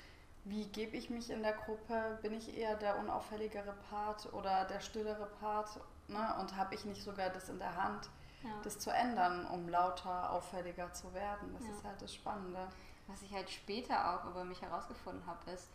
wie 0.44 0.66
gebe 0.68 0.96
ich 0.98 1.10
mich 1.10 1.30
in 1.30 1.42
der 1.44 1.54
Gruppe? 1.54 2.20
Bin 2.22 2.34
ich 2.34 2.56
eher 2.58 2.76
der 2.76 2.98
unauffälligere 3.00 3.74
Part 3.90 4.32
oder 4.34 4.66
der 4.66 4.80
stillere 4.80 5.26
Part? 5.40 5.80
Ne? 6.08 6.36
Und 6.40 6.56
habe 6.56 6.76
ich 6.76 6.86
nicht 6.86 7.04
sogar 7.04 7.30
das 7.30 7.50
in 7.50 7.60
der 7.60 7.76
Hand, 7.76 8.10
Ja. 8.44 8.50
das 8.64 8.80
zu 8.80 8.90
ändern, 8.92 9.46
um 9.48 9.70
lauter, 9.70 10.32
auffälliger 10.32 10.92
zu 10.94 11.14
werden? 11.14 11.54
Das 11.54 11.68
Ja. 11.68 11.74
ist 11.74 11.84
halt 11.84 12.02
das 12.02 12.14
Spannende. 12.14 12.68
Was 13.08 13.22
ich 13.24 13.34
halt 13.34 13.50
später 13.50 14.14
auch 14.16 14.26
über 14.30 14.44
mich 14.44 14.62
herausgefunden 14.62 15.26
habe, 15.26 15.52
ist, 15.52 15.70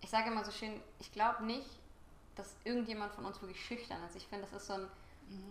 ich 0.00 0.10
sage 0.10 0.30
immer 0.30 0.44
so 0.44 0.50
schön, 0.52 0.80
ich 0.98 1.10
glaube 1.12 1.44
nicht, 1.44 1.68
dass 2.34 2.54
irgendjemand 2.64 3.12
von 3.12 3.24
uns 3.24 3.40
wirklich 3.40 3.64
schüchtern 3.64 4.02
ist. 4.04 4.14
Ich 4.16 4.26
finde, 4.28 4.44
das 4.46 4.62
ist 4.62 4.66
so, 4.68 4.74
ein, 4.74 4.88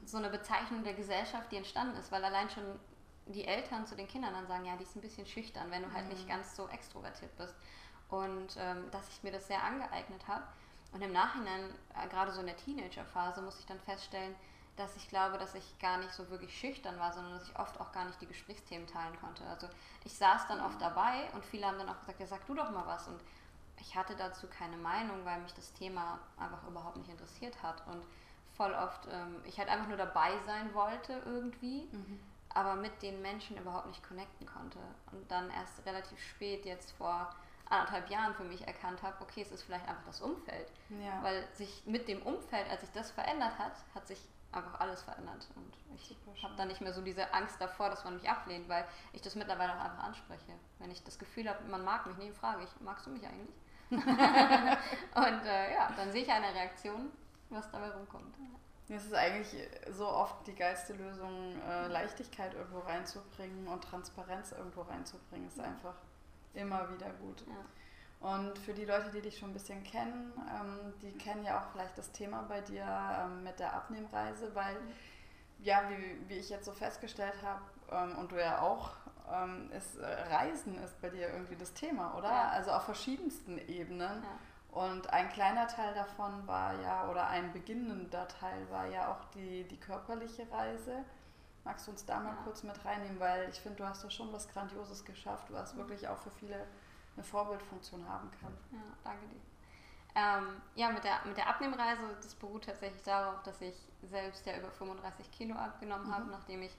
so 0.06 0.18
eine 0.18 0.30
Bezeichnung 0.30 0.84
der 0.84 0.94
Gesellschaft, 0.94 1.52
die 1.52 1.58
entstanden 1.58 1.98
ist, 1.98 2.12
weil 2.12 2.24
allein 2.24 2.50
schon 2.50 2.64
die 3.30 3.46
Eltern 3.46 3.86
zu 3.86 3.96
den 3.96 4.08
Kindern 4.08 4.34
dann 4.34 4.48
sagen, 4.48 4.66
ja, 4.66 4.76
die 4.78 4.84
ist 4.84 4.96
ein 4.96 5.02
bisschen 5.02 5.26
schüchtern, 5.26 5.70
wenn 5.72 5.84
du 5.84 5.92
halt 5.94 6.06
Mhm. 6.06 6.12
nicht 6.14 6.28
ganz 6.28 6.56
so 6.56 6.68
extrovertiert 6.70 7.36
bist. 7.38 7.56
Und 8.10 8.56
ähm, 8.58 8.90
dass 8.92 9.08
ich 9.10 9.24
mir 9.24 9.32
das 9.32 9.48
sehr 9.48 9.62
angeeignet 9.64 10.28
habe. 10.28 10.44
Und 10.94 11.02
im 11.02 11.12
Nachhinein, 11.12 11.70
äh, 12.02 12.08
gerade 12.08 12.32
so 12.32 12.40
in 12.40 12.46
der 12.48 12.56
Teenagerphase, 12.58 13.42
muss 13.42 13.60
ich 13.60 13.66
dann 13.66 13.80
feststellen, 13.82 14.34
dass 14.78 14.96
ich 14.96 15.10
glaube, 15.10 15.38
dass 15.38 15.56
ich 15.56 15.78
gar 15.80 15.98
nicht 15.98 16.14
so 16.14 16.30
wirklich 16.30 16.58
schüchtern 16.58 16.98
war, 17.00 17.12
sondern 17.12 17.34
dass 17.34 17.50
ich 17.50 17.60
oft 17.60 17.80
auch 17.82 17.92
gar 17.92 18.06
nicht 18.06 18.22
die 18.22 18.28
Gesprächsthemen 18.28 18.88
teilen 18.88 19.20
konnte. 19.20 19.44
Also 19.48 19.68
ich 20.06 20.16
saß 20.16 20.48
dann 20.48 20.62
oft 20.62 20.80
dabei 20.80 21.30
und 21.34 21.44
viele 21.44 21.66
haben 21.66 21.78
dann 21.80 21.90
auch 21.90 22.00
gesagt, 22.00 22.20
ja, 22.20 22.28
sag 22.28 22.46
du 22.46 22.54
doch 22.54 22.70
mal 22.72 22.86
was. 22.86 23.08
Und 23.08 23.20
ich 23.80 23.96
hatte 23.96 24.16
dazu 24.16 24.48
keine 24.48 24.78
Meinung, 24.78 25.26
weil 25.26 25.42
mich 25.42 25.54
das 25.54 25.74
Thema 25.74 26.20
einfach 26.40 26.64
überhaupt 26.68 26.96
nicht 26.98 27.10
interessiert 27.10 27.62
hat. 27.62 27.86
Und 27.88 28.04
voll 28.56 28.72
oft, 28.74 29.08
ähm, 29.12 29.42
ich 29.46 29.58
halt 29.60 29.68
einfach 29.70 29.88
nur 29.88 29.98
dabei 29.98 30.32
sein 30.46 30.74
wollte 30.74 31.22
irgendwie, 31.26 31.88
aber 32.58 32.76
mit 32.76 33.04
den 33.04 33.22
Menschen 33.22 33.56
überhaupt 33.56 33.86
nicht 33.86 34.02
connecten 34.02 34.48
konnte. 34.48 34.80
Und 35.12 35.30
dann 35.30 35.52
erst 35.52 35.86
relativ 35.86 36.20
spät, 36.20 36.66
jetzt 36.66 36.92
vor 36.94 37.30
anderthalb 37.70 38.10
Jahren 38.10 38.34
für 38.34 38.46
mich 38.46 38.66
erkannt 38.66 39.04
habe, 39.04 39.16
okay, 39.22 39.44
es 39.44 39.52
ist 39.52 39.62
vielleicht 39.62 39.88
einfach 39.88 40.06
das 40.08 40.22
Umfeld. 40.22 40.72
Ja. 40.90 41.22
Weil 41.22 41.48
sich 41.54 41.84
mit 41.86 42.08
dem 42.08 42.24
Umfeld, 42.24 42.68
als 42.72 42.82
sich 42.82 42.90
das 42.94 43.12
verändert 43.12 43.60
hat, 43.60 43.74
hat 43.94 44.08
sich 44.08 44.20
einfach 44.52 44.80
alles 44.80 45.04
verändert. 45.04 45.48
Und 45.56 45.72
ich 46.34 46.44
habe 46.44 46.56
dann 46.56 46.68
nicht 46.68 46.82
mehr 46.82 46.94
so 46.94 47.02
diese 47.02 47.32
Angst 47.32 47.62
davor, 47.62 47.90
dass 47.92 48.04
man 48.04 48.16
mich 48.16 48.28
ablehnt, 48.28 48.68
weil 48.68 48.86
ich 49.14 49.22
das 49.22 49.36
mittlerweile 49.36 49.76
auch 49.76 49.84
einfach 49.84 50.06
anspreche. 50.06 50.54
Wenn 50.80 50.90
ich 50.90 51.04
das 51.04 51.20
Gefühl 51.20 51.48
habe, 51.48 51.64
man 51.66 51.84
mag 51.84 52.08
mich 52.08 52.18
nicht, 52.18 52.36
frage 52.36 52.64
ich, 52.64 52.82
magst 52.82 53.06
du 53.06 53.12
mich 53.12 53.24
eigentlich? 53.24 53.56
und 53.92 54.02
äh, 55.46 55.74
ja, 55.76 55.92
dann 55.96 56.12
sehe 56.12 56.24
ich 56.24 56.32
eine 56.32 56.54
Reaktion, 56.56 57.12
was 57.52 57.70
dabei 57.70 57.92
rumkommt. 57.92 58.36
Es 58.90 59.06
ist 59.06 59.14
eigentlich 59.14 59.54
so 59.92 60.08
oft 60.08 60.48
die 60.48 60.56
geilste 60.56 60.94
Lösung, 60.94 61.62
äh, 61.62 61.88
Leichtigkeit 61.88 62.54
irgendwo 62.54 62.80
reinzubringen 62.80 63.68
und 63.68 63.84
Transparenz 63.84 64.54
irgendwo 64.54 64.82
reinzubringen. 64.82 65.48
Ist 65.48 65.60
einfach 65.60 65.96
immer 66.54 66.90
wieder 66.94 67.10
gut. 67.22 67.44
Ja. 67.48 67.66
Und 68.20 68.58
für 68.58 68.74
die 68.74 68.86
Leute, 68.86 69.12
die 69.12 69.22
dich 69.22 69.38
schon 69.38 69.50
ein 69.50 69.54
bisschen 69.54 69.84
kennen, 69.84 70.34
ähm, 70.50 70.94
die 71.02 71.12
kennen 71.12 71.44
ja 71.44 71.60
auch 71.60 71.72
vielleicht 71.72 71.98
das 71.98 72.12
Thema 72.12 72.44
bei 72.44 72.62
dir 72.62 72.86
ähm, 72.86 73.44
mit 73.44 73.60
der 73.60 73.74
Abnehmreise, 73.74 74.56
weil, 74.56 74.78
ja, 75.60 75.84
wie, 75.90 76.30
wie 76.30 76.36
ich 76.36 76.50
jetzt 76.50 76.66
so 76.66 76.72
festgestellt 76.72 77.36
habe, 77.44 77.62
ähm, 77.92 78.18
und 78.18 78.32
du 78.32 78.40
ja 78.40 78.62
auch, 78.62 78.92
ist, 79.76 79.98
äh, 79.98 80.06
Reisen 80.06 80.78
ist 80.78 81.02
bei 81.02 81.10
dir 81.10 81.28
irgendwie 81.28 81.58
das 81.58 81.74
Thema, 81.74 82.18
oder? 82.18 82.30
Ja. 82.30 82.48
Also 82.48 82.72
auf 82.72 82.84
verschiedensten 82.84 83.58
Ebenen. 83.58 84.24
Ja. 84.24 84.40
Und 84.78 85.12
ein 85.12 85.28
kleiner 85.30 85.68
Teil 85.68 85.92
davon 85.96 86.46
war 86.46 86.80
ja, 86.82 87.10
oder 87.10 87.28
ein 87.30 87.52
beginnender 87.52 88.28
Teil 88.28 88.70
war 88.70 88.86
ja 88.86 89.12
auch 89.12 89.24
die, 89.34 89.64
die 89.64 89.80
körperliche 89.80 90.46
Reise. 90.52 91.04
Magst 91.64 91.88
du 91.88 91.92
uns 91.92 92.06
da 92.06 92.20
mal 92.20 92.36
Ja. 92.36 92.44
kurz 92.44 92.62
mit 92.62 92.86
reinnehmen, 92.86 93.20
weil 93.20 93.50
ich 93.50 93.60
finde, 93.60 93.80
du 93.80 93.88
hast 93.88 94.04
da 94.04 94.12
schon 94.12 94.32
was 94.32 94.48
Grandioses 94.48 95.04
geschafft, 95.04 95.52
was 95.52 95.76
wirklich 95.76 96.08
auch 96.08 96.18
für 96.20 96.30
viele 96.30 96.64
eine 97.16 97.24
Vorbildfunktion 97.24 98.08
haben 98.08 98.30
kann. 98.40 98.56
Ja, 98.72 98.80
danke 99.04 99.26
dir. 99.30 99.42
Ähm, 100.14 100.62
ja, 100.76 100.90
mit 100.90 101.04
der, 101.04 101.26
mit 101.26 101.38
der 101.38 101.48
Abnehmreise, 101.48 102.02
das 102.22 102.36
beruht 102.36 102.66
tatsächlich 102.66 103.02
darauf, 103.02 103.42
dass 103.42 103.60
ich 103.62 103.76
selbst 104.04 104.46
ja 104.46 104.58
über 104.58 104.70
35 104.70 105.32
Kilo 105.32 105.56
abgenommen 105.56 106.06
Mhm. 106.08 106.14
habe, 106.14 106.26
nachdem 106.30 106.62
ich 106.62 106.76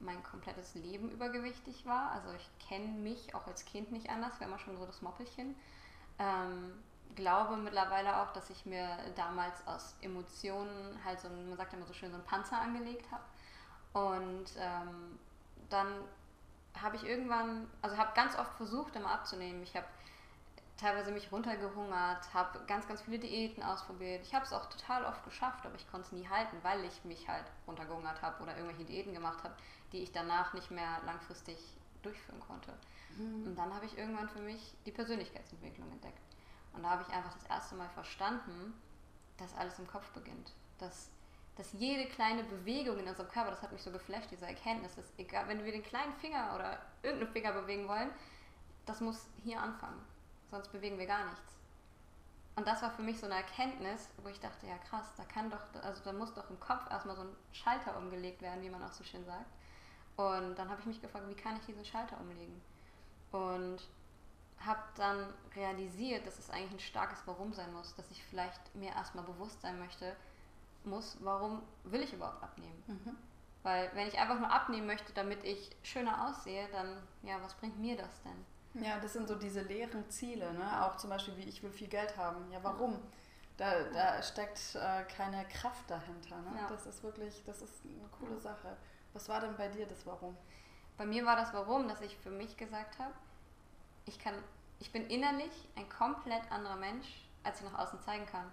mein 0.00 0.22
komplettes 0.22 0.74
Leben 0.76 1.10
übergewichtig 1.10 1.84
war. 1.84 2.12
Also 2.12 2.32
ich 2.32 2.50
kenne 2.68 2.86
mich 2.88 3.34
auch 3.34 3.46
als 3.46 3.66
Kind 3.66 3.92
nicht 3.92 4.08
anders, 4.08 4.40
wäre 4.40 4.48
immer 4.48 4.58
schon 4.58 4.78
so 4.78 4.86
das 4.86 5.02
Moppelchen. 5.02 5.54
Ähm, 6.18 6.82
glaube 7.14 7.56
mittlerweile 7.56 8.20
auch, 8.22 8.32
dass 8.32 8.50
ich 8.50 8.66
mir 8.66 8.88
damals 9.16 9.66
aus 9.66 9.96
Emotionen 10.00 10.98
halt 11.04 11.20
so, 11.20 11.28
ein, 11.28 11.48
man 11.48 11.58
sagt 11.58 11.72
immer 11.72 11.86
so 11.86 11.92
schön, 11.92 12.10
so 12.10 12.16
einen 12.16 12.24
Panzer 12.24 12.60
angelegt 12.60 13.06
habe. 13.10 13.24
Und 13.92 14.46
ähm, 14.58 15.18
dann 15.68 15.88
habe 16.80 16.96
ich 16.96 17.04
irgendwann, 17.04 17.68
also 17.82 17.96
habe 17.96 18.12
ganz 18.14 18.38
oft 18.38 18.52
versucht, 18.54 18.94
immer 18.96 19.10
abzunehmen. 19.10 19.62
Ich 19.62 19.74
habe 19.74 19.86
teilweise 20.76 21.10
mich 21.10 21.30
runtergehungert, 21.32 22.32
habe 22.32 22.60
ganz, 22.66 22.86
ganz 22.86 23.02
viele 23.02 23.18
Diäten 23.18 23.62
ausprobiert. 23.62 24.24
Ich 24.24 24.34
habe 24.34 24.44
es 24.44 24.52
auch 24.52 24.66
total 24.66 25.04
oft 25.04 25.24
geschafft, 25.24 25.66
aber 25.66 25.74
ich 25.74 25.90
konnte 25.90 26.06
es 26.06 26.12
nie 26.12 26.28
halten, 26.28 26.56
weil 26.62 26.84
ich 26.84 27.04
mich 27.04 27.28
halt 27.28 27.44
runtergehungert 27.66 28.22
habe 28.22 28.42
oder 28.42 28.56
irgendwelche 28.56 28.84
Diäten 28.84 29.12
gemacht 29.12 29.42
habe, 29.42 29.54
die 29.92 29.98
ich 29.98 30.12
danach 30.12 30.54
nicht 30.54 30.70
mehr 30.70 31.00
langfristig 31.04 31.58
durchführen 32.02 32.40
konnte. 32.46 32.72
Mhm. 33.16 33.48
Und 33.48 33.56
dann 33.56 33.74
habe 33.74 33.86
ich 33.86 33.98
irgendwann 33.98 34.28
für 34.28 34.40
mich 34.40 34.74
die 34.86 34.92
Persönlichkeitsentwicklung 34.92 35.90
entdeckt. 35.90 36.20
Und 36.72 36.82
da 36.82 36.90
habe 36.90 37.04
ich 37.06 37.14
einfach 37.14 37.32
das 37.32 37.44
erste 37.46 37.74
Mal 37.74 37.88
verstanden, 37.90 38.74
dass 39.36 39.56
alles 39.56 39.78
im 39.78 39.86
Kopf 39.86 40.08
beginnt. 40.10 40.52
Dass, 40.78 41.10
dass 41.56 41.72
jede 41.72 42.08
kleine 42.08 42.44
Bewegung 42.44 42.98
in 42.98 43.08
unserem 43.08 43.28
Körper, 43.30 43.50
das 43.50 43.62
hat 43.62 43.72
mich 43.72 43.82
so 43.82 43.90
geflasht, 43.90 44.30
diese 44.30 44.46
Erkenntnis, 44.46 44.94
dass 44.94 45.12
egal, 45.18 45.48
wenn 45.48 45.64
wir 45.64 45.72
den 45.72 45.82
kleinen 45.82 46.14
Finger 46.14 46.54
oder 46.54 46.78
irgendeinen 47.02 47.32
Finger 47.32 47.52
bewegen 47.52 47.88
wollen, 47.88 48.10
das 48.86 49.00
muss 49.00 49.26
hier 49.42 49.60
anfangen 49.60 50.04
sonst 50.50 50.72
bewegen 50.72 50.98
wir 50.98 51.06
gar 51.06 51.24
nichts. 51.24 51.56
Und 52.56 52.66
das 52.66 52.82
war 52.82 52.90
für 52.90 53.02
mich 53.02 53.18
so 53.18 53.26
eine 53.26 53.36
Erkenntnis, 53.36 54.08
wo 54.22 54.28
ich 54.28 54.40
dachte, 54.40 54.66
ja 54.66 54.76
krass, 54.78 55.12
da 55.16 55.24
kann 55.24 55.48
doch, 55.48 55.60
also 55.82 56.02
da 56.02 56.12
muss 56.12 56.34
doch 56.34 56.50
im 56.50 56.58
Kopf 56.58 56.90
erstmal 56.90 57.14
so 57.14 57.22
ein 57.22 57.36
Schalter 57.52 57.96
umgelegt 57.96 58.42
werden, 58.42 58.62
wie 58.62 58.70
man 58.70 58.82
auch 58.82 58.92
so 58.92 59.04
schön 59.04 59.24
sagt. 59.24 59.46
Und 60.16 60.56
dann 60.56 60.68
habe 60.68 60.80
ich 60.80 60.86
mich 60.86 61.00
gefragt, 61.00 61.28
wie 61.28 61.40
kann 61.40 61.56
ich 61.56 61.66
diesen 61.66 61.84
Schalter 61.84 62.18
umlegen? 62.20 62.60
Und 63.30 63.88
habe 64.64 64.82
dann 64.96 65.32
realisiert, 65.54 66.26
dass 66.26 66.38
es 66.38 66.50
eigentlich 66.50 66.72
ein 66.72 66.80
starkes 66.80 67.22
Warum 67.26 67.52
sein 67.52 67.72
muss, 67.72 67.94
dass 67.94 68.10
ich 68.10 68.22
vielleicht 68.24 68.74
mir 68.74 68.90
erstmal 68.90 69.24
bewusst 69.24 69.60
sein 69.60 69.78
möchte, 69.78 70.16
muss, 70.84 71.16
warum 71.20 71.62
will 71.84 72.02
ich 72.02 72.12
überhaupt 72.12 72.42
abnehmen? 72.42 72.82
Mhm. 72.86 73.16
Weil 73.62 73.90
wenn 73.94 74.06
ich 74.06 74.18
einfach 74.18 74.38
nur 74.38 74.50
abnehmen 74.50 74.86
möchte, 74.86 75.12
damit 75.12 75.44
ich 75.44 75.76
schöner 75.82 76.28
aussehe, 76.28 76.68
dann, 76.72 77.02
ja, 77.22 77.36
was 77.42 77.54
bringt 77.54 77.78
mir 77.78 77.96
das 77.96 78.22
denn? 78.22 78.82
Ja, 78.82 78.98
das 78.98 79.12
sind 79.14 79.26
so 79.26 79.34
diese 79.34 79.62
leeren 79.62 80.08
Ziele, 80.10 80.52
ne? 80.52 80.84
auch 80.84 80.96
zum 80.96 81.10
Beispiel 81.10 81.36
wie 81.36 81.48
ich 81.48 81.62
will 81.62 81.72
viel 81.72 81.88
Geld 81.88 82.16
haben. 82.16 82.50
Ja, 82.52 82.62
warum? 82.62 82.98
Da, 83.56 83.84
da 83.92 84.22
steckt 84.22 84.76
äh, 84.76 85.02
keine 85.04 85.44
Kraft 85.48 85.90
dahinter. 85.90 86.36
Ne? 86.42 86.52
Ja. 86.56 86.68
Das 86.68 86.86
ist 86.86 87.02
wirklich, 87.02 87.42
das 87.44 87.60
ist 87.60 87.84
eine 87.84 88.08
coole 88.20 88.38
Sache. 88.38 88.76
Was 89.12 89.28
war 89.28 89.40
denn 89.40 89.56
bei 89.56 89.68
dir 89.68 89.86
das 89.86 90.06
Warum? 90.06 90.36
Bei 90.96 91.04
mir 91.04 91.26
war 91.26 91.34
das 91.34 91.52
Warum, 91.52 91.88
dass 91.88 92.00
ich 92.02 92.16
für 92.18 92.30
mich 92.30 92.56
gesagt 92.56 92.98
habe, 93.00 93.14
ich 94.08 94.18
kann, 94.18 94.34
ich 94.80 94.90
bin 94.90 95.06
innerlich 95.08 95.52
ein 95.76 95.88
komplett 95.88 96.50
anderer 96.50 96.76
Mensch, 96.76 97.06
als 97.44 97.60
ich 97.60 97.70
nach 97.70 97.78
außen 97.78 98.00
zeigen 98.00 98.26
kann. 98.26 98.50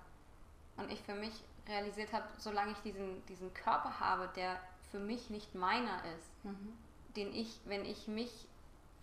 Und 0.78 0.92
ich 0.92 1.02
für 1.02 1.16
mich 1.16 1.34
realisiert 1.68 2.14
habe, 2.14 2.28
solange 2.38 2.74
ich 2.74 2.78
diesen, 2.80 3.26
diesen 3.28 3.54
Körper 3.54 4.00
habe, 4.00 4.30
der 4.36 4.60
für 4.92 5.00
mich 5.00 5.30
nicht 5.30 5.56
meiner 5.56 6.04
ist, 6.16 6.46
mhm. 6.46 6.78
den 7.16 7.34
ich, 7.34 7.60
wenn 7.66 7.86
ich 7.86 8.08
mich 8.08 8.48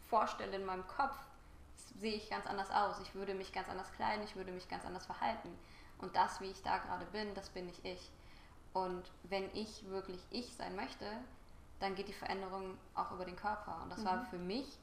vorstelle 0.09 0.57
in 0.57 0.65
meinem 0.65 0.87
Kopf, 0.87 1.17
sehe 2.01 2.15
ich 2.15 2.31
ganz 2.31 2.47
anders 2.47 2.71
aus. 2.71 3.01
Ich 3.01 3.15
würde 3.15 3.35
mich 3.35 3.53
ganz 3.53 3.69
anders 3.69 3.91
kleiden, 3.93 4.25
ich 4.25 4.37
würde 4.37 4.53
mich 4.53 4.69
ganz 4.69 4.85
anders 4.85 5.07
verhalten. 5.07 5.49
Und 5.99 6.15
das, 6.15 6.41
wie 6.41 6.51
ich 6.51 6.63
da 6.63 6.79
gerade 6.79 7.07
bin, 7.07 7.35
das 7.35 7.49
bin 7.51 7.67
nicht 7.67 7.85
ich. 7.85 8.11
Und 8.73 9.11
wenn 9.25 9.55
ich 9.55 9.89
wirklich 9.89 10.21
ich 10.31 10.55
sein 10.55 10.77
möchte, 10.77 11.07
dann 11.81 11.95
geht 11.95 12.09
die 12.09 12.13
Veränderung 12.13 12.79
auch 12.95 13.11
über 13.13 13.25
den 13.25 13.37
Körper. 13.37 13.81
Und 13.83 13.91
das 13.91 14.01
mhm. 14.01 14.05
war 14.05 14.25
für 14.27 14.39
mich 14.39 14.79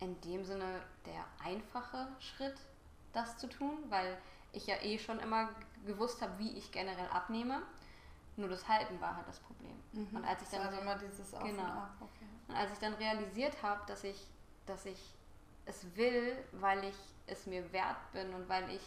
in 0.00 0.20
dem 0.22 0.44
Sinne 0.44 0.80
der 1.06 1.24
einfache 1.44 2.08
Schritt, 2.20 2.56
das 3.12 3.36
zu 3.38 3.48
tun, 3.48 3.78
weil 3.88 4.16
ich 4.52 4.66
ja 4.66 4.76
eh 4.82 4.98
schon 4.98 5.18
immer 5.18 5.50
gewusst 5.86 6.22
habe, 6.22 6.38
wie 6.38 6.56
ich 6.56 6.70
generell 6.72 7.08
abnehme. 7.08 7.62
Nur 8.36 8.48
das 8.48 8.68
Halten 8.68 9.00
war 9.00 9.16
halt 9.16 9.26
das 9.26 9.40
Problem. 9.40 9.76
Mhm. 9.92 10.16
Und 10.16 10.24
als 10.24 10.42
ich 10.42 10.48
dann 10.48 10.66
also 10.66 10.80
immer 10.80 10.94
dieses 10.96 11.34
Auf 11.34 11.42
genau. 11.42 11.62
Und, 11.62 12.02
okay. 12.02 12.26
und 12.48 12.54
als 12.54 12.72
ich 12.72 12.78
dann 12.78 12.94
realisiert 12.94 13.62
habe, 13.62 13.80
dass 13.86 14.04
ich 14.04 14.26
dass 14.68 14.84
ich 14.84 14.98
es 15.66 15.84
will, 15.96 16.36
weil 16.52 16.84
ich 16.84 16.96
es 17.26 17.46
mir 17.46 17.72
wert 17.72 18.12
bin 18.12 18.32
und 18.34 18.48
weil 18.48 18.68
ich 18.70 18.82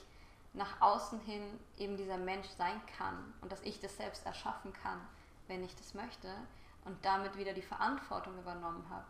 nach 0.53 0.81
außen 0.81 1.19
hin 1.21 1.59
eben 1.77 1.97
dieser 1.97 2.17
Mensch 2.17 2.47
sein 2.57 2.81
kann 2.97 3.33
und 3.41 3.51
dass 3.51 3.61
ich 3.61 3.79
das 3.79 3.95
selbst 3.97 4.25
erschaffen 4.25 4.73
kann, 4.73 4.99
wenn 5.47 5.63
ich 5.63 5.75
das 5.75 5.93
möchte 5.93 6.33
und 6.85 7.03
damit 7.05 7.37
wieder 7.37 7.53
die 7.53 7.61
Verantwortung 7.61 8.37
übernommen 8.37 8.85
habe. 8.89 9.05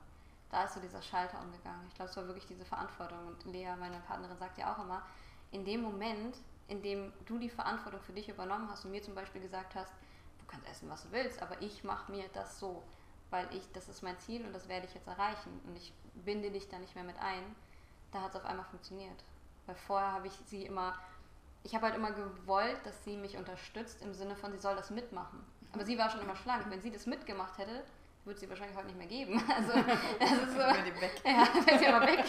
Da 0.52 0.66
ist 0.66 0.74
so 0.74 0.80
dieser 0.82 1.02
Schalter 1.02 1.40
umgegangen. 1.42 1.86
Ich 1.88 1.96
glaube, 1.96 2.12
es 2.12 2.18
war 2.18 2.28
wirklich 2.28 2.46
diese 2.46 2.66
Verantwortung 2.66 3.26
und 3.26 3.46
Lea, 3.46 3.74
meine 3.80 4.00
Partnerin, 4.02 4.38
sagt 4.38 4.58
ja 4.58 4.74
auch 4.74 4.84
immer, 4.84 5.02
in 5.52 5.64
dem 5.66 5.82
Moment, 5.82 6.38
in 6.68 6.82
dem 6.82 7.14
du 7.26 7.38
die 7.38 7.50
Verantwortung 7.50 8.02
für 8.02 8.14
dich 8.14 8.30
übernommen 8.30 8.70
hast 8.70 8.86
und 8.86 8.92
mir 8.92 9.02
zum 9.02 9.16
Beispiel 9.16 9.42
gesagt 9.42 9.76
hast, 9.76 9.94
du 10.40 10.46
kannst 10.48 10.68
essen, 10.68 10.90
was 10.90 11.04
du 11.04 11.12
willst, 11.12 11.42
aber 11.42 11.62
ich 11.62 11.84
mache 11.84 12.12
mir 12.12 12.26
das 12.34 12.60
so, 12.60 12.84
weil 13.30 13.48
ich, 13.56 13.72
das 13.72 13.88
ist 13.88 14.04
mein 14.04 14.20
Ziel 14.20 14.46
und 14.46 14.54
das 14.54 14.68
werde 14.68 14.86
ich 14.88 14.94
jetzt 14.94 15.08
erreichen 15.08 15.62
und 15.66 15.78
ich 15.78 15.94
binde 16.14 16.52
dich 16.52 16.68
da 16.68 16.78
nicht 16.80 16.96
mehr 16.96 17.04
mit 17.06 17.18
ein, 17.18 17.56
da 18.12 18.22
hat 18.22 18.32
es 18.32 18.36
auf 18.36 18.46
einmal 18.46 18.66
funktioniert. 18.66 19.24
Weil 19.66 19.76
vorher 19.76 20.12
habe 20.12 20.28
ich 20.28 20.34
sie 20.48 20.66
immer, 20.66 20.98
ich 21.64 21.74
habe 21.76 21.86
halt 21.86 21.96
immer 21.96 22.12
gewollt, 22.12 22.86
dass 22.86 23.04
sie 23.06 23.16
mich 23.16 23.38
unterstützt 23.38 24.02
im 24.02 24.14
Sinne 24.14 24.36
von, 24.36 24.52
sie 24.52 24.58
soll 24.58 24.76
das 24.76 24.90
mitmachen. 24.90 25.40
Aber 25.74 25.86
sie 25.86 25.98
war 25.98 26.10
schon 26.10 26.22
immer 26.22 26.36
schlank. 26.36 26.66
Wenn 26.70 26.82
sie 26.82 26.92
das 26.92 27.06
mitgemacht 27.06 27.58
hätte, 27.58 27.84
würde 28.26 28.40
sie 28.40 28.50
wahrscheinlich 28.50 28.76
heute 28.76 28.88
nicht 28.88 28.98
mehr 28.98 29.08
geben. 29.08 29.42
Also, 29.56 29.74
das 30.20 30.32
ist 30.32 30.54
so. 30.54 30.60
Die 30.60 31.02
weg. 31.02 31.22
Ja, 31.26 31.48
wäre 31.66 31.80
sie 31.80 31.88
aber 31.88 32.08
weg. 32.08 32.26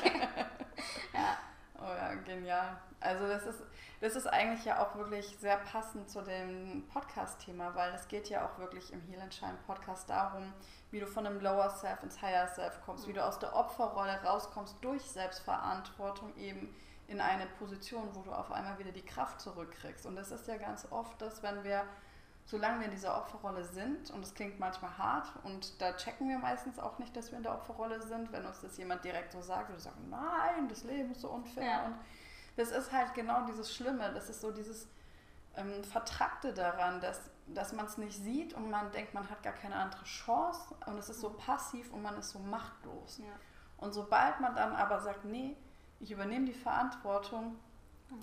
ja. 1.13 1.39
Oh 1.79 1.95
ja, 1.95 2.15
genial. 2.15 2.77
Also 3.01 3.27
das 3.27 3.45
ist, 3.45 3.65
das 4.01 4.15
ist 4.15 4.27
eigentlich 4.29 4.65
ja 4.65 4.81
auch 4.81 4.95
wirklich 4.95 5.37
sehr 5.41 5.57
passend 5.57 6.09
zu 6.09 6.23
dem 6.23 6.87
Podcast-Thema, 6.93 7.75
weil 7.75 7.93
es 7.95 8.07
geht 8.07 8.29
ja 8.29 8.47
auch 8.47 8.59
wirklich 8.59 8.93
im 8.93 9.01
Heal 9.01 9.21
and 9.21 9.35
Shine 9.35 9.59
Podcast 9.67 10.09
darum, 10.09 10.53
wie 10.93 11.01
du 11.01 11.07
von 11.09 11.27
einem 11.27 11.41
Lower 11.41 11.71
Self 11.71 12.03
ins 12.05 12.23
Higher 12.23 12.47
Self 12.47 12.81
kommst, 12.85 13.09
wie 13.09 13.13
du 13.13 13.25
aus 13.25 13.41
der 13.41 13.57
Opferrolle 13.57 14.23
rauskommst 14.23 14.77
durch 14.83 15.03
Selbstverantwortung 15.03 16.37
eben 16.37 16.73
in 17.09 17.21
eine 17.21 17.47
Position, 17.59 18.09
wo 18.15 18.23
du 18.23 18.33
auf 18.33 18.53
einmal 18.53 18.79
wieder 18.79 18.93
die 18.93 19.05
Kraft 19.05 19.41
zurückkriegst. 19.41 20.07
Und 20.07 20.15
das 20.17 20.31
ist 20.31 20.47
ja 20.47 20.57
ganz 20.57 20.87
oft 20.91 21.21
das, 21.21 21.43
wenn 21.43 21.65
wir, 21.65 21.85
solange 22.53 22.79
wir 22.79 22.85
in 22.85 22.93
dieser 22.93 23.17
Opferrolle 23.17 23.65
sind, 23.65 24.11
und 24.11 24.23
das 24.23 24.35
klingt 24.35 24.61
manchmal 24.61 24.97
hart, 24.97 25.33
und 25.43 25.81
da 25.81 25.97
checken 25.97 26.29
wir 26.29 26.39
meistens 26.39 26.79
auch 26.79 26.99
nicht, 26.99 27.17
dass 27.17 27.31
wir 27.33 27.39
in 27.39 27.43
der 27.43 27.55
Opferrolle 27.55 28.01
sind, 28.01 28.31
wenn 28.31 28.47
uns 28.47 28.61
das 28.61 28.77
jemand 28.77 29.05
direkt 29.05 29.33
so 29.33 29.41
sagt, 29.41 29.71
wir 29.71 29.81
sagen, 29.81 30.09
nein, 30.09 30.69
das 30.69 30.85
Leben 30.85 31.11
ist 31.11 31.23
so 31.23 31.31
unfair. 31.31 31.65
Ja. 31.65 31.87
Und 31.87 31.97
das 32.57 32.71
ist 32.71 32.93
halt 32.93 33.15
genau 33.15 33.45
dieses 33.47 33.75
Schlimme, 33.75 34.13
das 34.13 34.29
ist 34.29 34.41
so 34.41 34.53
dieses 34.53 34.87
ähm, 35.57 35.83
Vertrackte 35.83 36.53
daran, 36.53 37.01
dass 37.01 37.33
dass 37.49 37.73
man 37.73 37.87
es 37.87 37.99
nicht 37.99 38.17
sieht 38.17 38.55
und 38.55 38.71
man 38.71 38.93
denkt, 38.93 39.15
man 39.15 39.29
hat 39.29 39.43
gar 39.43 39.53
keine 39.53 39.75
andere 39.75 40.05
Chance 40.05 40.75
und 40.87 40.97
es 40.97 41.09
ist 41.09 41.21
so 41.21 41.31
passiv 41.31 41.93
und 41.93 42.01
man 42.01 42.17
ist 42.17 42.31
so 42.31 42.39
machtlos. 42.39 43.19
Ja. 43.19 43.33
Und 43.79 43.93
sobald 43.93 44.41
man 44.41 44.55
dann 44.55 44.75
aber 44.77 45.01
sagt, 45.01 45.25
nee, 45.25 45.57
ich 45.99 46.13
übernehme 46.13 46.47
die 46.47 46.53
Verantwortung. 46.53 47.57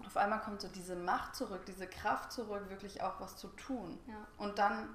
Auf 0.05 0.17
einmal 0.17 0.39
kommt 0.39 0.62
so 0.62 0.67
diese 0.67 0.96
Macht 0.96 1.36
zurück, 1.36 1.65
diese 1.65 1.88
Kraft 1.88 2.31
zurück, 2.31 2.69
wirklich 2.69 3.01
auch 3.01 3.19
was 3.19 3.38
zu 3.38 3.48
tun. 3.50 4.00
Ja. 4.08 4.15
Und 4.38 4.60
dann, 4.60 4.89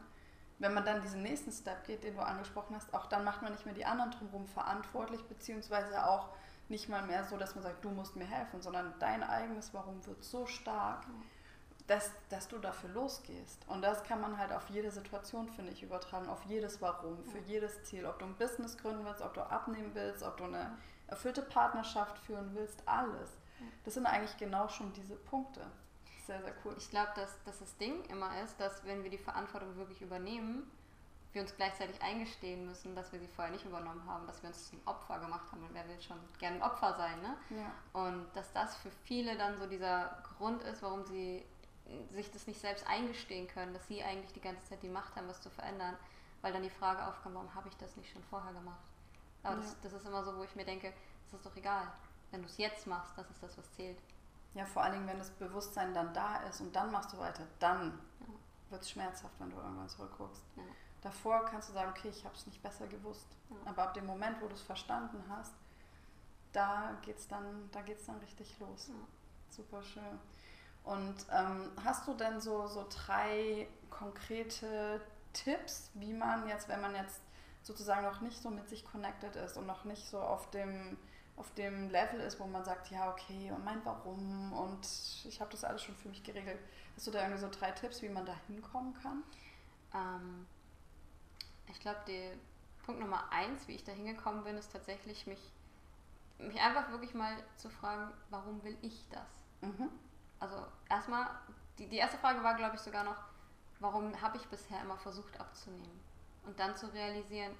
wenn 0.58 0.74
man 0.74 0.84
dann 0.84 1.02
diesen 1.02 1.22
nächsten 1.22 1.52
Step 1.52 1.84
geht, 1.84 2.04
den 2.04 2.16
du 2.16 2.22
angesprochen 2.22 2.76
hast, 2.76 2.92
auch 2.94 3.06
dann 3.06 3.24
macht 3.24 3.42
man 3.42 3.52
nicht 3.52 3.64
mehr 3.64 3.74
die 3.74 3.84
anderen 3.84 4.10
drumherum 4.12 4.46
verantwortlich, 4.46 5.22
beziehungsweise 5.24 6.06
auch 6.06 6.30
nicht 6.68 6.88
mal 6.88 7.02
mehr 7.02 7.24
so, 7.24 7.36
dass 7.36 7.54
man 7.54 7.64
sagt, 7.64 7.84
du 7.84 7.90
musst 7.90 8.16
mir 8.16 8.24
helfen, 8.24 8.62
sondern 8.62 8.94
dein 8.98 9.22
eigenes 9.22 9.74
Warum 9.74 10.04
wird 10.06 10.24
so 10.24 10.46
stark. 10.46 11.04
Dass, 11.86 12.10
dass 12.30 12.48
du 12.48 12.56
dafür 12.56 12.88
losgehst. 12.88 13.68
Und 13.68 13.82
das 13.82 14.04
kann 14.04 14.18
man 14.18 14.38
halt 14.38 14.52
auf 14.54 14.70
jede 14.70 14.90
Situation, 14.90 15.50
finde 15.50 15.70
ich, 15.70 15.82
übertragen, 15.82 16.30
auf 16.30 16.42
jedes 16.44 16.80
Warum, 16.80 17.22
für 17.24 17.36
ja. 17.40 17.44
jedes 17.44 17.84
Ziel. 17.84 18.06
Ob 18.06 18.18
du 18.18 18.24
ein 18.24 18.36
Business 18.36 18.78
gründen 18.78 19.04
willst, 19.04 19.20
ob 19.20 19.34
du 19.34 19.42
abnehmen 19.42 19.90
willst, 19.92 20.22
ob 20.22 20.38
du 20.38 20.44
eine 20.44 20.78
erfüllte 21.08 21.42
Partnerschaft 21.42 22.18
führen 22.20 22.54
willst, 22.54 22.82
alles. 22.88 23.36
Das 23.84 23.94
sind 23.94 24.06
eigentlich 24.06 24.36
genau 24.36 24.68
schon 24.68 24.92
diese 24.92 25.16
Punkte. 25.16 25.64
Sehr, 26.26 26.40
sehr 26.42 26.54
cool. 26.64 26.74
Ich 26.78 26.88
glaube, 26.90 27.12
dass, 27.14 27.42
dass 27.44 27.58
das 27.58 27.76
Ding 27.76 28.04
immer 28.06 28.40
ist, 28.42 28.58
dass 28.58 28.84
wenn 28.84 29.02
wir 29.02 29.10
die 29.10 29.18
Verantwortung 29.18 29.76
wirklich 29.76 30.00
übernehmen, 30.00 30.70
wir 31.34 31.42
uns 31.42 31.54
gleichzeitig 31.56 32.00
eingestehen 32.00 32.64
müssen, 32.66 32.94
dass 32.94 33.12
wir 33.12 33.18
sie 33.18 33.26
vorher 33.26 33.52
nicht 33.52 33.64
übernommen 33.64 34.02
haben, 34.06 34.26
dass 34.26 34.42
wir 34.42 34.48
uns 34.48 34.70
zum 34.70 34.80
Opfer 34.86 35.18
gemacht 35.18 35.50
haben. 35.50 35.62
Und 35.62 35.74
wer 35.74 35.86
will 35.88 36.00
schon 36.00 36.18
gerne 36.38 36.56
ein 36.56 36.62
Opfer 36.62 36.94
sein, 36.94 37.20
ne? 37.20 37.36
Ja. 37.50 37.72
Und 37.92 38.26
dass 38.34 38.52
das 38.52 38.76
für 38.76 38.90
viele 39.02 39.36
dann 39.36 39.58
so 39.58 39.66
dieser 39.66 40.22
Grund 40.36 40.62
ist, 40.62 40.82
warum 40.82 41.04
sie 41.04 41.44
sich 42.10 42.30
das 42.30 42.46
nicht 42.46 42.60
selbst 42.60 42.86
eingestehen 42.86 43.48
können, 43.48 43.74
dass 43.74 43.86
sie 43.88 44.02
eigentlich 44.02 44.32
die 44.32 44.40
ganze 44.40 44.64
Zeit 44.64 44.82
die 44.82 44.88
Macht 44.88 45.14
haben, 45.16 45.28
was 45.28 45.42
zu 45.42 45.50
verändern, 45.50 45.96
weil 46.40 46.52
dann 46.52 46.62
die 46.62 46.70
Frage 46.70 47.06
aufkommt, 47.06 47.34
warum 47.34 47.54
habe 47.54 47.68
ich 47.68 47.76
das 47.76 47.96
nicht 47.96 48.10
schon 48.10 48.22
vorher 48.24 48.52
gemacht? 48.52 48.80
Aber 49.42 49.56
ja. 49.56 49.60
das, 49.60 49.78
das, 49.82 49.92
ist 49.92 50.06
immer 50.06 50.24
so, 50.24 50.36
wo 50.36 50.44
ich 50.44 50.54
mir 50.56 50.64
denke, 50.64 50.92
das 51.30 51.40
ist 51.40 51.46
doch 51.46 51.56
egal. 51.56 51.92
Wenn 52.34 52.42
du 52.42 52.48
es 52.48 52.58
jetzt 52.58 52.88
machst, 52.88 53.16
das 53.16 53.30
ist 53.30 53.40
das, 53.44 53.56
was 53.56 53.72
zählt. 53.74 53.96
Ja, 54.54 54.66
vor 54.66 54.82
allen 54.82 54.94
Dingen, 54.94 55.06
wenn 55.06 55.18
das 55.18 55.30
Bewusstsein 55.30 55.94
dann 55.94 56.12
da 56.12 56.38
ist 56.38 56.60
und 56.60 56.74
dann 56.74 56.90
machst 56.90 57.12
du 57.12 57.18
weiter, 57.18 57.44
dann 57.60 57.96
ja. 58.18 58.26
wird 58.70 58.82
es 58.82 58.90
schmerzhaft, 58.90 59.34
wenn 59.38 59.50
du 59.50 59.56
irgendwann 59.56 59.88
zurückguckst. 59.88 60.42
Ja. 60.56 60.64
Davor 61.00 61.44
kannst 61.44 61.68
du 61.68 61.74
sagen, 61.74 61.92
okay, 61.96 62.08
ich 62.08 62.24
habe 62.24 62.34
es 62.34 62.44
nicht 62.46 62.60
besser 62.60 62.88
gewusst. 62.88 63.28
Aber 63.64 63.84
ab 63.84 63.94
dem 63.94 64.06
Moment, 64.06 64.42
wo 64.42 64.48
du 64.48 64.54
es 64.54 64.62
verstanden 64.62 65.22
hast, 65.28 65.52
da 66.50 66.98
geht 67.02 67.18
es 67.18 67.28
dann, 67.28 67.70
da 67.70 67.82
geht's 67.82 68.06
dann 68.06 68.18
richtig 68.18 68.58
los. 68.58 68.90
Super 69.50 69.80
schön. 69.84 70.18
Und 70.82 71.14
ähm, 71.30 71.70
hast 71.84 72.08
du 72.08 72.14
denn 72.14 72.40
so, 72.40 72.66
so 72.66 72.84
drei 72.90 73.68
konkrete 73.90 75.00
Tipps, 75.32 75.92
wie 75.94 76.12
man 76.12 76.48
jetzt, 76.48 76.68
wenn 76.68 76.80
man 76.80 76.96
jetzt 76.96 77.20
sozusagen 77.62 78.02
noch 78.02 78.22
nicht 78.22 78.42
so 78.42 78.50
mit 78.50 78.68
sich 78.68 78.84
connected 78.84 79.36
ist 79.36 79.56
und 79.56 79.68
noch 79.68 79.84
nicht 79.84 80.04
so 80.08 80.18
auf 80.18 80.50
dem 80.50 80.98
auf 81.36 81.52
dem 81.54 81.90
Level 81.90 82.20
ist, 82.20 82.38
wo 82.38 82.46
man 82.46 82.64
sagt, 82.64 82.90
ja, 82.90 83.10
okay, 83.10 83.50
und 83.50 83.64
mein 83.64 83.84
Warum 83.84 84.52
und 84.52 84.86
ich 85.24 85.40
habe 85.40 85.50
das 85.50 85.64
alles 85.64 85.82
schon 85.82 85.96
für 85.96 86.08
mich 86.08 86.22
geregelt. 86.22 86.58
Hast 86.94 87.06
du 87.06 87.10
da 87.10 87.20
irgendwie 87.22 87.40
so 87.40 87.50
drei 87.50 87.72
Tipps, 87.72 88.02
wie 88.02 88.08
man 88.08 88.24
da 88.24 88.34
hinkommen 88.46 88.94
kann? 89.02 89.24
Ähm, 89.92 90.46
ich 91.68 91.80
glaube, 91.80 92.00
der 92.06 92.32
Punkt 92.84 93.00
Nummer 93.00 93.24
eins, 93.32 93.66
wie 93.66 93.74
ich 93.74 93.84
da 93.84 93.92
hingekommen 93.92 94.44
bin, 94.44 94.56
ist 94.56 94.72
tatsächlich 94.72 95.26
mich, 95.26 95.40
mich 96.38 96.60
einfach 96.60 96.90
wirklich 96.90 97.14
mal 97.14 97.34
zu 97.56 97.68
fragen, 97.68 98.12
warum 98.30 98.62
will 98.62 98.76
ich 98.82 99.04
das? 99.10 99.68
Mhm. 99.68 99.88
Also 100.38 100.56
erstmal, 100.88 101.28
die, 101.78 101.88
die 101.88 101.96
erste 101.96 102.18
Frage 102.18 102.44
war, 102.44 102.54
glaube 102.54 102.76
ich, 102.76 102.80
sogar 102.80 103.02
noch, 103.02 103.16
warum 103.80 104.20
habe 104.20 104.36
ich 104.36 104.46
bisher 104.46 104.80
immer 104.82 104.98
versucht 104.98 105.40
abzunehmen? 105.40 106.00
Und 106.44 106.60
dann 106.60 106.76
zu 106.76 106.92
realisieren, 106.92 107.54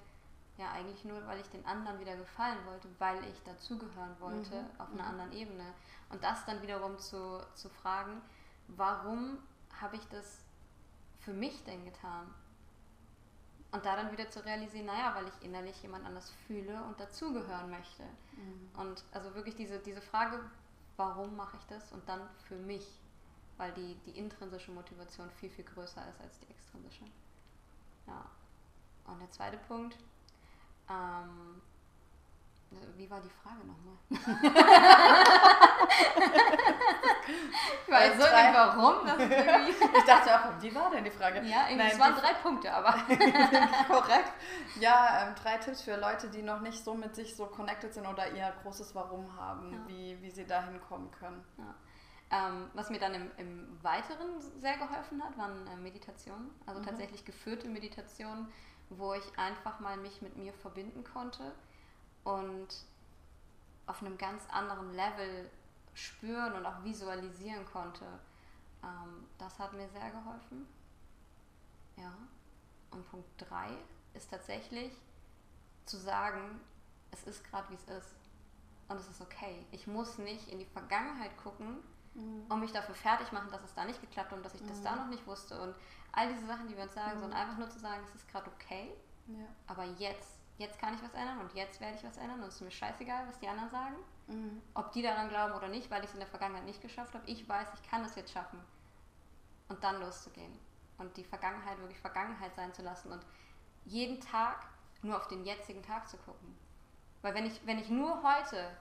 ja, 0.57 0.71
eigentlich 0.71 1.03
nur, 1.03 1.25
weil 1.27 1.39
ich 1.39 1.49
den 1.49 1.65
anderen 1.65 1.99
wieder 1.99 2.15
gefallen 2.15 2.57
wollte, 2.65 2.87
weil 2.97 3.21
ich 3.25 3.43
dazugehören 3.43 4.15
wollte 4.19 4.61
mhm. 4.61 4.79
auf 4.79 4.91
einer 4.91 5.03
mhm. 5.03 5.09
anderen 5.09 5.31
Ebene. 5.33 5.73
Und 6.09 6.23
das 6.23 6.45
dann 6.45 6.61
wiederum 6.61 6.97
zu, 6.97 7.45
zu 7.55 7.69
fragen, 7.69 8.21
warum 8.67 9.39
habe 9.81 9.97
ich 9.97 10.07
das 10.07 10.45
für 11.19 11.33
mich 11.33 11.63
denn 11.65 11.83
getan? 11.83 12.33
Und 13.71 13.85
da 13.85 13.97
dann 13.97 14.11
wieder 14.13 14.29
zu 14.29 14.45
realisieren, 14.45 14.85
naja, 14.85 15.13
weil 15.15 15.27
ich 15.27 15.45
innerlich 15.45 15.81
jemand 15.81 16.05
anders 16.05 16.31
fühle 16.47 16.81
und 16.83 16.97
dazugehören 16.97 17.69
möchte. 17.69 18.03
Mhm. 18.03 18.69
Und 18.79 19.03
also 19.11 19.35
wirklich 19.35 19.55
diese, 19.55 19.79
diese 19.79 20.01
Frage, 20.01 20.39
warum 20.95 21.35
mache 21.35 21.57
ich 21.57 21.65
das? 21.65 21.91
Und 21.91 22.07
dann 22.07 22.21
für 22.47 22.55
mich, 22.55 22.87
weil 23.57 23.73
die, 23.73 23.95
die 24.05 24.17
intrinsische 24.17 24.71
Motivation 24.71 25.29
viel, 25.31 25.49
viel 25.49 25.65
größer 25.65 26.07
ist 26.07 26.21
als 26.21 26.39
die 26.39 26.49
extrinsische. 26.49 27.03
Ja. 28.07 28.25
Und 29.07 29.19
der 29.19 29.29
zweite 29.31 29.57
Punkt, 29.57 29.97
ähm, 30.89 31.61
wie 32.97 33.09
war 33.09 33.21
die 33.21 33.29
Frage 33.29 33.59
nochmal? 33.65 33.95
ich 37.87 37.93
weiß 37.93 38.13
so 38.13 38.23
nicht 38.23 38.53
warum. 38.53 39.07
ich 39.97 40.03
dachte 40.03 40.35
auch, 40.35 40.61
wie 40.61 40.75
war 40.75 40.89
denn 40.91 41.03
die 41.03 41.11
Frage? 41.11 41.41
Ja, 41.43 41.67
Nein, 41.75 41.91
es 41.91 41.99
waren 41.99 42.15
drei 42.15 42.33
Punkte, 42.33 42.73
aber. 42.73 42.93
Korrekt. 43.87 44.33
Ja, 44.79 45.27
ähm, 45.27 45.35
drei 45.35 45.57
Tipps 45.57 45.81
für 45.81 45.97
Leute, 45.97 46.29
die 46.29 46.41
noch 46.41 46.61
nicht 46.61 46.83
so 46.83 46.93
mit 46.93 47.15
sich 47.15 47.35
so 47.35 47.45
connected 47.47 47.93
sind 47.93 48.07
oder 48.07 48.31
ihr 48.31 48.53
großes 48.63 48.95
Warum 48.95 49.35
haben, 49.37 49.73
ja. 49.73 49.79
wie, 49.87 50.21
wie 50.21 50.31
sie 50.31 50.45
da 50.45 50.63
hinkommen 50.63 51.11
können. 51.11 51.43
Ja. 51.57 51.75
Ähm, 52.31 52.69
was 52.73 52.89
mir 52.89 52.99
dann 52.99 53.13
im, 53.13 53.31
im, 53.37 53.83
Weiteren 53.83 54.41
sehr 54.59 54.77
geholfen 54.77 55.23
hat, 55.23 55.37
waren 55.37 55.67
äh, 55.67 55.75
Meditationen, 55.75 56.49
also 56.65 56.81
mhm. 56.81 56.85
tatsächlich 56.85 57.23
geführte 57.23 57.67
Meditationen, 57.67 58.47
wo 58.89 59.13
ich 59.13 59.37
einfach 59.37 59.79
mal 59.79 59.97
mich 59.97 60.21
mit 60.21 60.37
mir 60.37 60.53
verbinden 60.53 61.03
konnte 61.03 61.53
und 62.23 62.67
auf 63.87 64.01
einem 64.01 64.17
ganz 64.17 64.43
anderen 64.49 64.93
Level 64.93 65.49
spüren 65.93 66.53
und 66.53 66.65
auch 66.65 66.83
visualisieren 66.83 67.65
konnte. 67.65 68.05
Ähm, 68.83 69.27
das 69.37 69.57
hat 69.59 69.73
mir 69.73 69.87
sehr 69.89 70.09
geholfen. 70.09 70.67
Ja. 71.97 72.13
Und 72.91 73.09
Punkt 73.09 73.29
3 73.37 73.69
ist 74.13 74.29
tatsächlich 74.29 74.91
zu 75.85 75.97
sagen, 75.97 76.59
es 77.11 77.23
ist 77.23 77.43
gerade 77.43 77.69
wie 77.69 77.75
es 77.75 77.83
ist. 77.83 78.15
Und 78.87 78.97
es 78.97 79.07
ist 79.07 79.21
okay. 79.21 79.65
Ich 79.71 79.87
muss 79.87 80.17
nicht 80.17 80.47
in 80.49 80.59
die 80.59 80.65
Vergangenheit 80.65 81.35
gucken 81.37 81.79
mhm. 82.15 82.45
und 82.49 82.59
mich 82.59 82.71
dafür 82.71 82.95
fertig 82.95 83.31
machen, 83.31 83.51
dass 83.51 83.63
es 83.63 83.73
da 83.73 83.85
nicht 83.85 84.01
geklappt 84.01 84.31
hat 84.31 84.37
und 84.37 84.45
dass 84.45 84.55
ich 84.55 84.61
mhm. 84.61 84.67
das 84.67 84.81
da 84.81 84.91
mhm. 84.93 84.97
noch 85.01 85.07
nicht 85.07 85.27
wusste. 85.27 85.61
Und 85.61 85.75
all 86.11 86.27
diese 86.33 86.45
Sachen, 86.47 86.67
die 86.67 86.75
wir 86.75 86.83
uns 86.83 86.93
sagen, 86.93 87.17
mhm. 87.17 87.21
sondern 87.21 87.39
einfach 87.39 87.57
nur 87.57 87.69
zu 87.69 87.79
sagen, 87.79 88.01
es 88.03 88.15
ist 88.15 88.27
gerade 88.27 88.49
okay. 88.51 88.93
Ja. 89.27 89.45
Aber 89.67 89.83
jetzt 89.83 90.39
jetzt 90.57 90.79
kann 90.79 90.93
ich 90.93 91.03
was 91.03 91.13
ändern 91.13 91.39
und 91.39 91.53
jetzt 91.53 91.79
werde 91.81 91.97
ich 91.97 92.03
was 92.03 92.17
ändern 92.17 92.41
und 92.41 92.47
es 92.47 92.55
ist 92.55 92.61
mir 92.61 92.71
scheißegal, 92.71 93.27
was 93.27 93.39
die 93.39 93.47
anderen 93.47 93.69
sagen. 93.69 93.95
Mhm. 94.27 94.61
Ob 94.73 94.91
die 94.91 95.01
daran 95.01 95.29
glauben 95.29 95.53
oder 95.53 95.67
nicht, 95.67 95.89
weil 95.91 96.01
ich 96.03 96.07
es 96.07 96.13
in 96.13 96.19
der 96.19 96.29
Vergangenheit 96.29 96.65
nicht 96.65 96.81
geschafft 96.81 97.13
habe. 97.13 97.29
Ich 97.29 97.47
weiß, 97.47 97.67
ich 97.73 97.89
kann 97.89 98.03
es 98.05 98.15
jetzt 98.15 98.31
schaffen. 98.31 98.59
Und 99.67 99.83
dann 99.83 99.99
loszugehen. 99.99 100.57
Und 100.97 101.15
die 101.17 101.23
Vergangenheit 101.23 101.77
wirklich 101.79 101.99
Vergangenheit 101.99 102.55
sein 102.55 102.73
zu 102.73 102.83
lassen 102.83 103.11
und 103.11 103.25
jeden 103.83 104.21
Tag 104.21 104.65
nur 105.01 105.17
auf 105.17 105.27
den 105.27 105.43
jetzigen 105.43 105.83
Tag 105.83 106.07
zu 106.07 106.17
gucken. 106.17 106.55
Weil 107.21 107.33
wenn 107.33 107.45
ich, 107.45 107.65
wenn 107.65 107.79
ich 107.79 107.89
nur 107.89 108.23
heute 108.23 108.77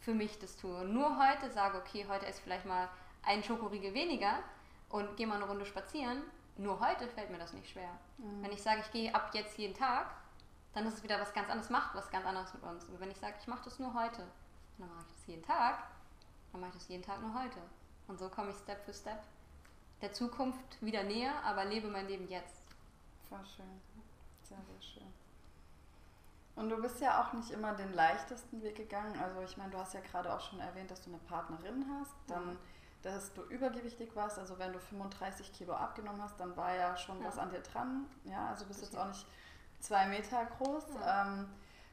für 0.00 0.14
mich 0.14 0.38
das 0.38 0.56
tue 0.56 0.84
nur 0.84 1.18
heute 1.18 1.50
sage, 1.50 1.78
okay, 1.78 2.06
heute 2.08 2.26
ist 2.26 2.40
vielleicht 2.40 2.66
mal 2.66 2.88
ein 3.22 3.42
Schokoriegel 3.44 3.94
weniger 3.94 4.38
und 4.88 5.16
gehe 5.16 5.26
mal 5.26 5.36
eine 5.36 5.44
Runde 5.44 5.66
spazieren, 5.66 6.22
nur 6.56 6.80
heute 6.80 7.06
fällt 7.08 7.30
mir 7.30 7.38
das 7.38 7.52
nicht 7.52 7.70
schwer. 7.70 7.92
Mhm. 8.18 8.42
Wenn 8.42 8.52
ich 8.52 8.62
sage, 8.62 8.80
ich 8.80 8.90
gehe 8.90 9.14
ab 9.14 9.30
jetzt 9.34 9.56
jeden 9.58 9.74
Tag, 9.74 10.10
dann 10.72 10.86
ist 10.86 10.94
es 10.94 11.02
wieder 11.02 11.20
was 11.20 11.32
ganz 11.32 11.48
anderes, 11.48 11.70
macht 11.70 11.94
was 11.94 12.10
ganz 12.10 12.26
anderes 12.26 12.52
mit 12.54 12.62
uns. 12.62 12.88
Aber 12.88 13.00
wenn 13.00 13.10
ich 13.10 13.18
sage, 13.18 13.34
ich 13.40 13.46
mache 13.46 13.64
das 13.64 13.78
nur 13.78 13.92
heute, 13.94 14.26
dann 14.78 14.88
mache 14.88 15.04
ich 15.08 15.14
das 15.16 15.26
jeden 15.26 15.42
Tag, 15.42 15.84
dann 16.52 16.60
mache 16.60 16.70
ich 16.70 16.78
das 16.78 16.88
jeden 16.88 17.02
Tag 17.02 17.20
nur 17.20 17.34
heute. 17.34 17.58
Und 18.08 18.18
so 18.18 18.28
komme 18.28 18.50
ich 18.50 18.56
Step 18.56 18.84
für 18.84 18.94
Step 18.94 19.22
der 20.00 20.12
Zukunft 20.12 20.80
wieder 20.80 21.02
näher, 21.02 21.34
aber 21.44 21.64
lebe 21.64 21.88
mein 21.88 22.08
Leben 22.08 22.28
jetzt. 22.28 22.62
Voll 23.28 23.44
schön. 23.44 23.80
Sehr, 24.42 24.58
sehr 24.58 24.82
schön. 24.82 25.19
Und 26.60 26.68
du 26.68 26.76
bist 26.76 27.00
ja 27.00 27.22
auch 27.22 27.32
nicht 27.32 27.50
immer 27.52 27.72
den 27.72 27.94
leichtesten 27.94 28.62
Weg 28.62 28.76
gegangen. 28.76 29.18
Also 29.18 29.40
ich 29.40 29.56
meine, 29.56 29.70
du 29.70 29.78
hast 29.78 29.94
ja 29.94 30.00
gerade 30.00 30.30
auch 30.30 30.40
schon 30.40 30.60
erwähnt, 30.60 30.90
dass 30.90 31.00
du 31.00 31.08
eine 31.08 31.18
Partnerin 31.18 31.86
hast. 31.98 32.12
Dann, 32.26 32.58
dass 33.00 33.32
du 33.32 33.42
übergewichtig 33.44 34.14
warst. 34.14 34.38
Also 34.38 34.58
wenn 34.58 34.74
du 34.74 34.78
35 34.78 35.54
Kilo 35.54 35.72
abgenommen 35.72 36.22
hast, 36.22 36.38
dann 36.38 36.54
war 36.58 36.74
ja 36.74 36.98
schon 36.98 37.18
ja. 37.22 37.28
was 37.28 37.38
an 37.38 37.48
dir 37.48 37.60
dran. 37.60 38.04
Ja, 38.24 38.48
also 38.48 38.66
bist 38.66 38.82
jetzt 38.82 38.94
auch 38.94 39.06
nicht 39.06 39.26
zwei 39.80 40.06
Meter 40.06 40.44
groß. 40.58 40.84
Ja. 41.00 41.22
Ähm, 41.22 41.48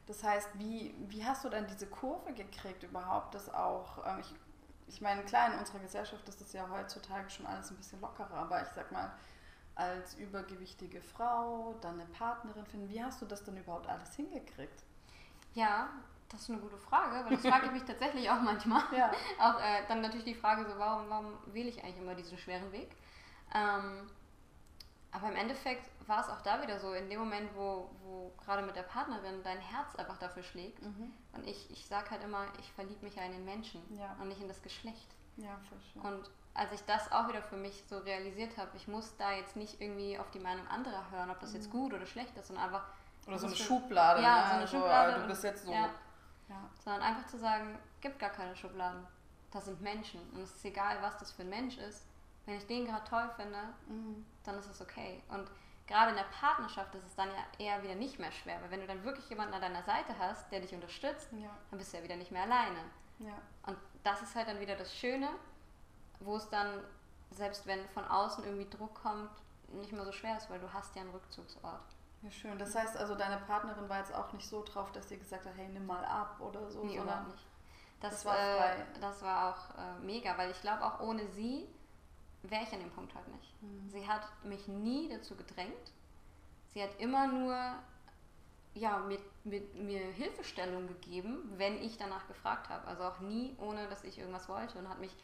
das 0.06 0.22
heißt, 0.22 0.50
wie, 0.56 0.94
wie 1.08 1.26
hast 1.26 1.46
du 1.46 1.50
dann 1.50 1.66
diese 1.68 1.88
Kurve 1.88 2.34
gekriegt 2.34 2.84
überhaupt, 2.84 3.36
das 3.36 3.54
auch, 3.54 4.06
ähm, 4.06 4.20
ich, 4.20 4.36
ich 4.88 5.00
meine, 5.00 5.24
klar, 5.24 5.54
in 5.54 5.60
unserer 5.60 5.80
Gesellschaft 5.80 6.28
ist 6.28 6.42
das 6.42 6.52
ja 6.52 6.68
heutzutage 6.70 7.30
schon 7.30 7.46
alles 7.46 7.72
ein 7.72 7.78
bisschen 7.78 8.02
lockerer, 8.02 8.36
aber 8.36 8.62
ich 8.62 8.70
sag 8.70 8.92
mal, 8.92 9.14
als 9.78 10.16
übergewichtige 10.16 11.02
Frau, 11.02 11.76
dann 11.82 12.00
eine 12.00 12.10
Partnerin 12.10 12.66
finden, 12.66 12.90
wie 12.90 13.04
hast 13.04 13.22
du 13.22 13.26
das 13.26 13.44
denn 13.44 13.58
überhaupt 13.58 13.88
alles 13.88 14.16
hingekriegt? 14.16 14.84
Ja, 15.54 15.90
das 16.30 16.42
ist 16.42 16.50
eine 16.50 16.60
gute 16.60 16.78
Frage, 16.78 17.24
weil 17.24 17.36
das 17.36 17.46
frage 17.46 17.68
ich 17.68 17.72
mich 17.72 17.84
tatsächlich 17.84 18.30
auch 18.30 18.42
manchmal. 18.42 18.84
Ja. 18.96 19.12
Auch 19.40 19.60
äh, 19.60 19.86
dann 19.88 20.02
natürlich 20.02 20.26
die 20.26 20.36
Frage 20.36 20.66
so, 20.66 20.78
warum, 20.78 21.10
warum 21.10 21.38
wähle 21.48 21.70
ich 21.70 21.82
eigentlich 21.84 21.98
immer 21.98 22.16
diesen 22.16 22.38
schweren 22.38 22.72
Weg? 22.72 22.90
Ähm, 23.56 24.10
aber 25.12 25.30
im 25.30 25.36
Endeffekt 25.36 25.90
war 26.08 26.20
es 26.20 26.30
auch 26.30 26.42
da 26.42 26.62
wieder 26.62 26.80
so, 26.80 26.94
in 26.94 27.10
dem 27.10 27.20
Moment, 27.20 27.50
wo, 27.56 27.90
wo 28.04 28.34
gerade 28.44 28.62
mit 28.62 28.76
der 28.76 28.84
Partnerin 28.84 29.42
dein 29.44 29.60
Herz 29.60 29.96
einfach 29.96 30.18
dafür 30.18 30.44
schlägt. 30.44 30.82
Mhm. 30.82 31.14
Und 31.34 31.48
ich, 31.48 31.72
ich 31.72 31.86
sage 31.86 32.12
halt 32.12 32.24
immer, 32.24 32.46
ich 32.60 32.72
verliebe 32.74 33.06
mich 33.06 33.16
ja 33.16 33.24
in 33.24 33.32
den 33.32 33.46
Menschen 33.46 33.82
ja. 33.98 34.16
und 34.20 34.28
nicht 34.28 34.42
in 34.42 34.48
das 34.48 34.62
Geschlecht. 34.62 35.08
Ja, 35.38 35.58
voll 35.70 35.80
schön. 35.92 36.02
Und 36.02 36.30
als 36.58 36.72
ich 36.72 36.84
das 36.86 37.12
auch 37.12 37.28
wieder 37.28 37.42
für 37.42 37.56
mich 37.56 37.84
so 37.88 38.00
realisiert 38.00 38.58
habe, 38.58 38.72
ich 38.76 38.88
muss 38.88 39.16
da 39.18 39.32
jetzt 39.34 39.56
nicht 39.56 39.80
irgendwie 39.80 40.18
auf 40.18 40.32
die 40.32 40.40
Meinung 40.40 40.68
anderer 40.68 41.10
hören, 41.12 41.30
ob 41.30 41.40
das 41.40 41.52
mhm. 41.52 41.56
jetzt 41.58 41.72
gut 41.72 41.94
oder 41.94 42.06
schlecht 42.06 42.36
ist, 42.38 42.48
sondern 42.48 42.66
einfach. 42.66 42.84
Oder 43.28 43.38
so 43.38 43.48
eine 43.48 43.56
Schublade. 43.56 44.22
Ja, 44.22 44.36
ne? 44.36 44.44
so 44.44 44.52
eine 44.52 44.62
also, 44.62 44.78
Schublade. 44.78 45.14
Also, 45.14 45.22
du 45.22 45.28
bist 45.28 45.44
jetzt 45.44 45.66
so. 45.66 45.72
Ja, 45.72 45.90
ja. 46.50 46.70
Sondern 46.84 47.02
einfach 47.04 47.28
zu 47.28 47.38
sagen, 47.38 47.78
gibt 48.02 48.20
gar 48.20 48.32
keine 48.32 48.56
Schubladen. 48.56 49.06
Das 49.52 49.66
sind 49.66 49.82
Menschen. 49.82 50.20
Und 50.32 50.42
es 50.42 50.56
ist 50.56 50.66
egal, 50.66 50.98
was 51.02 51.18
das 51.18 51.32
für 51.32 51.44
ein 51.44 51.50
Mensch 51.50 51.78
ist. 51.78 52.06
Wenn 52.46 52.58
ich 52.58 52.66
den 52.66 52.86
gerade 52.86 53.04
toll 53.08 53.30
finde, 53.36 53.60
mhm. 53.88 54.26
dann 54.44 54.58
ist 54.58 54.70
es 54.70 54.82
okay. 54.82 55.22
Und 55.28 55.50
gerade 55.86 56.12
in 56.12 56.16
der 56.16 56.24
Partnerschaft 56.24 56.96
ist 56.96 57.06
es 57.06 57.16
dann 57.16 57.30
ja 57.30 57.66
eher 57.66 57.84
wieder 57.84 57.96
nicht 57.96 58.20
mehr 58.20 58.32
schwer, 58.32 58.62
weil 58.62 58.72
wenn 58.72 58.82
du 58.82 58.88
dann 58.88 59.04
wirklich 59.04 59.30
jemanden 59.30 59.54
an 59.54 59.62
deiner 59.62 59.84
Seite 59.84 60.18
hast, 60.18 60.52
der 60.52 60.62
dich 60.62 60.74
unterstützt, 60.74 61.30
ja. 61.34 61.50
dann 61.70 61.78
bist 61.78 61.94
du 61.94 61.98
ja 61.98 62.04
wieder 62.04 62.16
nicht 62.16 62.32
mehr 62.32 62.44
alleine. 62.44 62.80
Ja. 63.20 63.34
Und 63.66 63.78
das 64.04 64.22
ist 64.22 64.36
halt 64.36 64.48
dann 64.48 64.60
wieder 64.60 64.76
das 64.76 64.96
Schöne, 64.96 65.30
wo 66.20 66.38
es 66.38 66.50
dann, 66.50 66.84
selbst 67.32 67.66
wenn 67.66 67.88
von 67.90 68.06
außen 68.06 68.44
irgendwie 68.44 68.70
Druck 68.70 68.96
kommt, 68.96 69.32
nicht 69.70 69.92
mehr 69.92 70.06
so 70.06 70.12
schwer 70.12 70.38
ist, 70.38 70.50
weil 70.50 70.60
du 70.60 70.72
hast 70.72 70.96
ja 70.96 71.02
einen 71.02 71.12
Rückzugsort. 71.12 71.82
Ja, 72.22 72.32
schön. 72.32 72.58
Das 72.58 72.74
heißt 72.76 72.98
also, 72.98 73.16
deine 73.16 73.38
Partnerin 73.38 73.88
war 73.90 74.00
jetzt 74.00 74.14
auch 74.14 74.32
nicht 74.34 74.48
so 74.48 74.64
drauf, 74.64 74.92
dass 74.92 75.10
sie 75.10 75.18
gesagt 75.18 75.46
hat, 75.46 75.54
hey, 75.56 75.68
nimm 75.68 75.86
mal 75.86 76.04
ab 76.06 76.38
oder 76.40 76.70
so. 76.72 76.84
Nee, 76.84 76.98
überhaupt 76.98 77.28
nicht. 77.28 77.46
Das, 78.00 78.12
das, 78.12 78.26
war, 78.26 78.36
äh, 78.36 78.84
das 79.02 79.22
war 79.22 79.50
auch 79.50 79.78
äh, 79.78 80.00
mega, 80.06 80.38
weil 80.38 80.52
ich 80.52 80.62
glaube, 80.62 80.86
auch 80.86 81.00
ohne 81.00 81.28
sie 81.28 81.68
wäre 82.44 82.64
ich 82.64 82.72
an 82.72 82.80
dem 82.80 82.92
Punkt 82.92 83.14
halt 83.16 83.28
nicht. 83.28 83.62
Mhm. 83.62 83.90
Sie 83.90 84.08
hat 84.08 84.22
mich 84.44 84.68
nie 84.68 85.10
dazu 85.10 85.36
gedrängt. 85.36 85.92
Sie 86.74 86.82
hat 86.82 87.00
immer 87.00 87.28
nur 87.28 87.56
ja, 88.80 89.00
mir, 89.00 89.20
mit, 89.44 89.76
mir 89.76 90.00
Hilfestellung 90.00 90.88
gegeben, 90.88 91.52
wenn 91.58 91.82
ich 91.82 91.98
danach 91.98 92.28
gefragt 92.28 92.70
habe. 92.70 92.88
Also 92.88 93.04
auch 93.04 93.20
nie, 93.20 93.56
ohne 93.60 93.88
dass 93.88 94.04
ich 94.04 94.20
irgendwas 94.20 94.48
wollte 94.48 94.78
und 94.78 94.88
hat 94.88 95.00
mich 95.00 95.16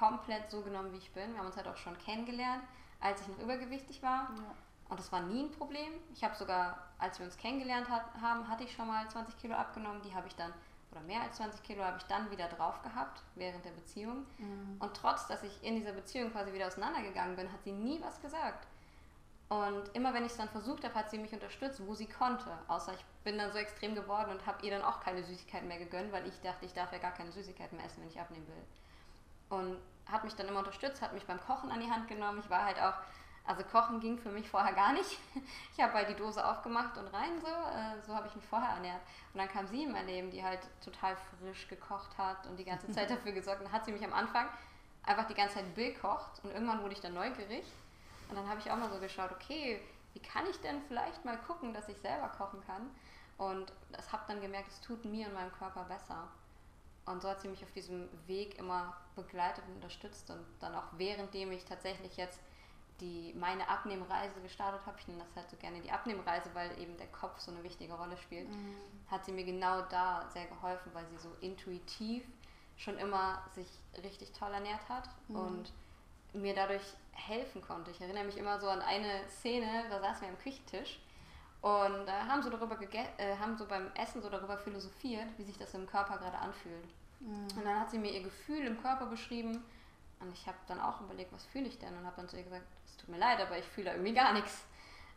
komplett 0.00 0.50
so 0.50 0.62
genommen, 0.62 0.92
wie 0.92 0.98
ich 0.98 1.12
bin. 1.12 1.32
Wir 1.32 1.38
haben 1.38 1.46
uns 1.46 1.56
halt 1.56 1.68
auch 1.68 1.76
schon 1.76 1.96
kennengelernt, 1.98 2.62
als 3.00 3.20
ich 3.20 3.28
noch 3.28 3.38
übergewichtig 3.38 4.02
war. 4.02 4.30
Ja. 4.36 4.54
Und 4.88 4.98
das 4.98 5.12
war 5.12 5.20
nie 5.20 5.44
ein 5.44 5.50
Problem. 5.52 5.92
Ich 6.14 6.24
habe 6.24 6.34
sogar, 6.34 6.88
als 6.98 7.18
wir 7.18 7.26
uns 7.26 7.36
kennengelernt 7.36 7.88
hat, 7.88 8.02
haben, 8.20 8.48
hatte 8.48 8.64
ich 8.64 8.72
schon 8.72 8.88
mal 8.88 9.08
20 9.08 9.38
Kilo 9.38 9.54
abgenommen. 9.54 10.02
Die 10.02 10.14
habe 10.14 10.26
ich 10.26 10.34
dann 10.34 10.52
oder 10.90 11.02
mehr 11.02 11.22
als 11.22 11.36
20 11.36 11.62
Kilo 11.62 11.84
habe 11.84 11.98
ich 11.98 12.04
dann 12.04 12.30
wieder 12.30 12.48
drauf 12.48 12.82
gehabt 12.82 13.22
während 13.36 13.64
der 13.64 13.70
Beziehung. 13.70 14.26
Mhm. 14.38 14.76
Und 14.80 14.94
trotz, 14.94 15.28
dass 15.28 15.42
ich 15.44 15.62
in 15.62 15.76
dieser 15.76 15.92
Beziehung 15.92 16.32
quasi 16.32 16.52
wieder 16.52 16.66
auseinandergegangen 16.66 17.36
bin, 17.36 17.52
hat 17.52 17.62
sie 17.62 17.72
nie 17.72 18.00
was 18.02 18.20
gesagt. 18.20 18.66
Und 19.48 19.88
immer 19.94 20.14
wenn 20.14 20.24
ich 20.24 20.32
es 20.32 20.38
dann 20.38 20.48
versucht 20.48 20.84
habe, 20.84 20.94
hat 20.94 21.10
sie 21.10 21.18
mich 21.18 21.32
unterstützt, 21.32 21.84
wo 21.86 21.94
sie 21.94 22.06
konnte. 22.06 22.50
Außer 22.68 22.92
ich 22.94 23.04
bin 23.24 23.38
dann 23.38 23.52
so 23.52 23.58
extrem 23.58 23.94
geworden 23.94 24.30
und 24.30 24.46
habe 24.46 24.64
ihr 24.64 24.72
dann 24.72 24.82
auch 24.82 25.00
keine 25.00 25.22
Süßigkeiten 25.22 25.68
mehr 25.68 25.78
gegönnt, 25.78 26.12
weil 26.12 26.26
ich 26.26 26.40
dachte, 26.40 26.66
ich 26.66 26.72
darf 26.72 26.92
ja 26.92 26.98
gar 26.98 27.12
keine 27.12 27.32
Süßigkeiten 27.32 27.76
mehr 27.76 27.86
essen, 27.86 28.02
wenn 28.02 28.08
ich 28.08 28.20
abnehmen 28.20 28.46
will. 28.46 29.58
Und 29.58 29.78
hat 30.06 30.24
mich 30.24 30.34
dann 30.34 30.48
immer 30.48 30.60
unterstützt, 30.60 31.02
hat 31.02 31.12
mich 31.12 31.26
beim 31.26 31.40
Kochen 31.40 31.70
an 31.70 31.80
die 31.80 31.90
Hand 31.90 32.08
genommen. 32.08 32.40
Ich 32.40 32.50
war 32.50 32.64
halt 32.64 32.80
auch, 32.80 32.94
also 33.44 33.62
Kochen 33.64 34.00
ging 34.00 34.18
für 34.18 34.30
mich 34.30 34.48
vorher 34.48 34.72
gar 34.72 34.92
nicht. 34.92 35.18
Ich 35.72 35.80
habe 35.82 35.94
halt 35.94 36.10
die 36.10 36.14
Dose 36.14 36.44
aufgemacht 36.44 36.98
und 36.98 37.06
rein 37.06 37.40
so. 37.40 37.46
Äh, 37.46 38.02
so 38.06 38.14
habe 38.14 38.26
ich 38.26 38.34
mich 38.34 38.44
vorher 38.44 38.74
ernährt. 38.74 39.00
Und 39.32 39.38
dann 39.38 39.48
kam 39.48 39.66
sie 39.66 39.84
in 39.84 39.92
mein 39.92 40.06
Leben, 40.06 40.30
die 40.30 40.44
halt 40.44 40.60
total 40.84 41.16
frisch 41.16 41.68
gekocht 41.68 42.18
hat 42.18 42.46
und 42.46 42.58
die 42.58 42.64
ganze 42.64 42.88
Zeit 42.92 43.10
dafür 43.10 43.32
gesorgt. 43.32 43.60
Und 43.60 43.66
dann 43.66 43.72
hat 43.72 43.86
sie 43.86 43.92
mich 43.92 44.04
am 44.04 44.12
Anfang 44.12 44.46
einfach 45.04 45.26
die 45.26 45.34
ganze 45.34 45.54
Zeit 45.54 45.74
bekocht 45.74 46.44
und 46.44 46.50
irgendwann 46.50 46.82
wurde 46.82 46.92
ich 46.92 47.00
dann 47.00 47.14
neugierig 47.14 47.64
und 48.28 48.36
dann 48.36 48.48
habe 48.48 48.60
ich 48.60 48.70
auch 48.70 48.76
mal 48.76 48.90
so 48.90 49.00
geschaut, 49.00 49.32
okay, 49.32 49.80
wie 50.12 50.20
kann 50.20 50.46
ich 50.48 50.60
denn 50.60 50.80
vielleicht 50.86 51.24
mal 51.24 51.36
gucken, 51.38 51.74
dass 51.74 51.88
ich 51.88 51.98
selber 51.98 52.28
kochen 52.28 52.60
kann? 52.66 52.90
Und 53.38 53.72
das 53.90 54.12
habe 54.12 54.22
dann 54.28 54.40
gemerkt, 54.40 54.68
es 54.68 54.80
tut 54.80 55.04
mir 55.04 55.26
und 55.26 55.34
meinem 55.34 55.52
Körper 55.52 55.84
besser. 55.84 56.28
Und 57.10 57.22
so 57.22 57.28
hat 57.28 57.40
sie 57.40 57.48
mich 57.48 57.62
auf 57.62 57.72
diesem 57.72 58.08
Weg 58.26 58.58
immer 58.58 58.96
begleitet 59.16 59.64
und 59.68 59.76
unterstützt. 59.76 60.30
Und 60.30 60.44
dann 60.60 60.74
auch 60.74 60.86
währenddem 60.96 61.52
ich 61.52 61.64
tatsächlich 61.64 62.16
jetzt 62.16 62.40
die, 63.00 63.34
meine 63.38 63.68
Abnehmreise 63.68 64.40
gestartet 64.40 64.80
habe, 64.86 64.98
ich 64.98 65.08
nenne 65.08 65.20
das 65.20 65.34
halt 65.34 65.50
so 65.50 65.56
gerne 65.56 65.80
die 65.80 65.90
Abnehmreise, 65.90 66.50
weil 66.54 66.78
eben 66.78 66.96
der 66.98 67.06
Kopf 67.08 67.40
so 67.40 67.50
eine 67.50 67.62
wichtige 67.62 67.94
Rolle 67.94 68.16
spielt, 68.16 68.48
mhm. 68.48 68.76
hat 69.10 69.24
sie 69.24 69.32
mir 69.32 69.44
genau 69.44 69.82
da 69.82 70.28
sehr 70.28 70.46
geholfen, 70.46 70.90
weil 70.92 71.06
sie 71.06 71.16
so 71.16 71.30
intuitiv 71.40 72.24
schon 72.76 72.98
immer 72.98 73.42
sich 73.54 73.68
richtig 74.02 74.32
toll 74.32 74.52
ernährt 74.52 74.88
hat 74.88 75.08
mhm. 75.28 75.36
und 75.36 75.72
mir 76.32 76.54
dadurch 76.54 76.82
helfen 77.12 77.60
konnte. 77.62 77.90
Ich 77.90 78.00
erinnere 78.00 78.24
mich 78.24 78.36
immer 78.36 78.60
so 78.60 78.68
an 78.68 78.80
eine 78.80 79.28
Szene, 79.28 79.84
da 79.90 80.00
saßen 80.00 80.22
wir 80.22 80.28
am 80.28 80.38
Küchentisch 80.38 81.00
und 81.60 82.06
äh, 82.06 82.12
haben, 82.28 82.42
so 82.42 82.48
darüber 82.48 82.78
äh, 82.80 83.36
haben 83.36 83.56
so 83.56 83.66
beim 83.66 83.90
Essen 83.94 84.22
so 84.22 84.30
darüber 84.30 84.56
philosophiert, 84.56 85.26
wie 85.36 85.44
sich 85.44 85.58
das 85.58 85.74
im 85.74 85.86
Körper 85.86 86.18
gerade 86.18 86.38
anfühlt. 86.38 86.88
Mhm. 87.20 87.48
Und 87.56 87.64
dann 87.64 87.80
hat 87.80 87.90
sie 87.90 87.98
mir 87.98 88.12
ihr 88.12 88.22
Gefühl 88.22 88.66
im 88.66 88.80
Körper 88.80 89.06
beschrieben 89.06 89.62
und 90.20 90.32
ich 90.32 90.46
habe 90.46 90.58
dann 90.66 90.80
auch 90.80 91.00
überlegt, 91.00 91.32
was 91.32 91.44
fühle 91.46 91.66
ich 91.66 91.78
denn? 91.78 91.96
Und 91.96 92.04
habe 92.04 92.16
dann 92.16 92.28
zu 92.28 92.36
ihr 92.36 92.44
gesagt, 92.44 92.66
es 92.86 92.96
tut 92.96 93.08
mir 93.08 93.18
leid, 93.18 93.40
aber 93.40 93.58
ich 93.58 93.64
fühle 93.64 93.92
irgendwie 93.92 94.12
gar 94.12 94.32
nichts. 94.32 94.64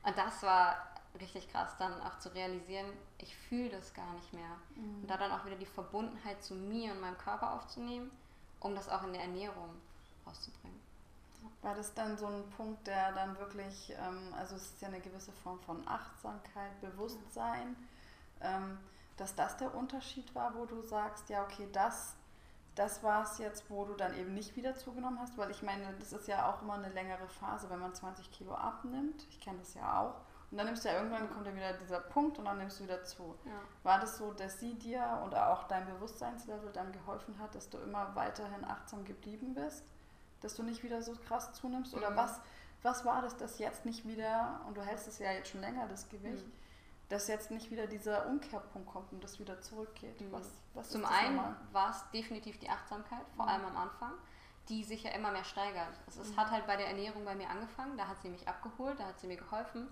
Und 0.04 0.18
das 0.18 0.44
war 0.44 0.78
richtig 1.20 1.52
krass, 1.52 1.76
dann 1.78 2.02
auch 2.02 2.18
zu 2.20 2.34
realisieren, 2.34 2.88
ich 3.20 3.36
fühle 3.36 3.70
das 3.70 3.94
gar 3.94 4.12
nicht 4.14 4.34
mehr. 4.34 4.58
Mhm. 4.76 5.02
Und 5.02 5.08
da 5.10 5.18
dann 5.18 5.32
auch 5.32 5.46
wieder 5.46 5.56
die 5.56 5.66
Verbundenheit 5.66 6.42
zu 6.44 6.56
mir 6.56 6.92
und 6.92 7.02
meinem 7.02 7.18
Körper 7.18 7.54
aufzunehmen, 7.54 8.12
um 8.60 8.76
das 8.76 8.90
auch 8.90 9.04
in 9.04 9.14
der 9.14 9.24
Ernährung 9.24 9.70
rauszubringen. 10.26 10.82
War 11.62 11.76
das 11.76 11.94
dann 11.94 12.18
so 12.18 12.28
ein 12.28 12.50
Punkt, 12.52 12.88
der 12.88 13.12
dann 13.12 13.38
wirklich, 13.38 13.94
ähm, 14.00 14.34
also 14.38 14.56
es 14.56 14.64
ist 14.64 14.82
ja 14.82 14.88
eine 14.88 15.02
gewisse 15.02 15.32
Form 15.32 15.60
von 15.60 15.86
Achtsamkeit, 15.88 16.80
Bewusstsein, 16.82 17.76
ähm, 18.42 18.78
dass 19.18 19.36
das 19.36 19.58
der 19.58 19.74
Unterschied 19.76 20.34
war, 20.36 20.56
wo 20.56 20.66
du 20.66 20.82
sagst, 20.82 21.30
ja, 21.30 21.44
okay, 21.44 21.68
das, 21.72 22.16
das 22.76 23.04
war 23.04 23.24
es 23.24 23.38
jetzt, 23.38 23.70
wo 23.70 23.86
du 23.86 23.94
dann 23.94 24.18
eben 24.18 24.34
nicht 24.34 24.56
wieder 24.56 24.76
zugenommen 24.76 25.20
hast, 25.20 25.38
weil 25.38 25.52
ich 25.52 25.62
meine, 25.62 25.94
das 26.00 26.14
ist 26.14 26.28
ja 26.28 26.50
auch 26.50 26.62
immer 26.62 26.74
eine 26.74 26.90
längere 26.90 27.28
Phase, 27.28 27.70
wenn 27.70 27.80
man 27.80 27.94
20 27.94 28.32
Kilo 28.32 28.54
abnimmt. 28.56 29.26
Ich 29.30 29.40
kenne 29.40 29.60
das 29.60 29.74
ja 29.76 30.02
auch. 30.02 30.16
Und 30.52 30.58
dann 30.58 30.68
nimmst 30.68 30.84
du 30.86 30.90
ja 30.90 30.96
irgendwann, 30.96 31.30
kommt 31.32 31.48
ja 31.48 31.56
wieder 31.56 31.74
dieser 31.74 32.00
Punkt 32.00 32.38
und 32.38 32.46
dann 32.46 32.60
nimmst 32.60 32.80
du 32.80 32.84
wieder 32.84 33.04
zu. 33.04 33.36
Ja. 33.46 33.52
War 33.84 34.00
das 34.00 34.18
so, 34.18 34.34
dass 34.34 34.60
sie 34.60 34.76
dir 34.76 35.22
und 35.24 35.36
auch 35.36 35.68
dein 35.68 35.86
Bewusstseinslevel 35.86 36.72
dann 36.72 36.92
geholfen 36.92 37.40
hat, 37.40 37.56
dass 37.56 37.70
du 37.70 37.80
immer 37.80 38.16
weiterhin 38.16 38.64
achtsam 38.64 39.04
geblieben 39.04 39.56
bist? 39.56 39.84
dass 40.44 40.56
du 40.56 40.64
nicht 40.64 40.84
wieder 40.84 41.02
so 41.02 41.14
krass 41.28 41.54
zunimmst? 41.54 41.94
Oder 41.96 42.12
mhm. 42.12 42.18
was, 42.18 42.42
was 42.82 43.06
war 43.06 43.22
das, 43.22 43.38
dass 43.38 43.60
jetzt 43.60 43.86
nicht 43.86 44.06
wieder, 44.06 44.62
und 44.68 44.78
du 44.78 44.82
hältst 44.82 45.08
es 45.08 45.20
ja 45.20 45.32
jetzt 45.32 45.50
schon 45.50 45.62
länger, 45.62 45.88
das 45.88 46.10
Gewicht, 46.10 46.46
mhm. 46.46 46.52
Dass 47.10 47.28
jetzt 47.28 47.52
nicht 47.52 47.70
wieder 47.72 47.88
dieser 47.88 48.28
Umkehrpunkt 48.28 48.90
kommt 48.90 49.12
und 49.12 49.24
das 49.24 49.40
wieder 49.40 49.62
zurückgeht? 49.62 50.20
Mhm. 50.22 50.32
Was, 50.32 50.50
was 50.74 50.90
Zum 50.90 51.06
einen 51.06 51.40
war 51.72 51.92
es 51.92 52.04
definitiv 52.12 52.60
die 52.60 52.70
Achtsamkeit, 52.70 53.26
vor 53.36 53.46
mhm. 53.46 53.52
allem 53.52 53.66
am 53.66 53.78
Anfang, 53.78 54.12
die 54.70 54.84
sich 54.84 55.04
ja 55.04 55.12
immer 55.12 55.32
mehr 55.32 55.44
steigert. 55.44 55.94
Es, 56.08 56.18
es 56.18 56.32
mhm. 56.32 56.38
hat 56.38 56.52
halt 56.52 56.68
bei 56.68 56.78
der 56.78 56.88
Ernährung 56.88 57.26
bei 57.26 57.36
mir 57.36 57.50
angefangen, 57.50 57.98
da 57.98 58.08
hat 58.08 58.22
sie 58.22 58.30
mich 58.30 58.48
abgeholt, 58.48 59.00
da 59.00 59.06
hat 59.06 59.20
sie 59.20 59.28
mir 59.28 59.38
geholfen, 59.38 59.88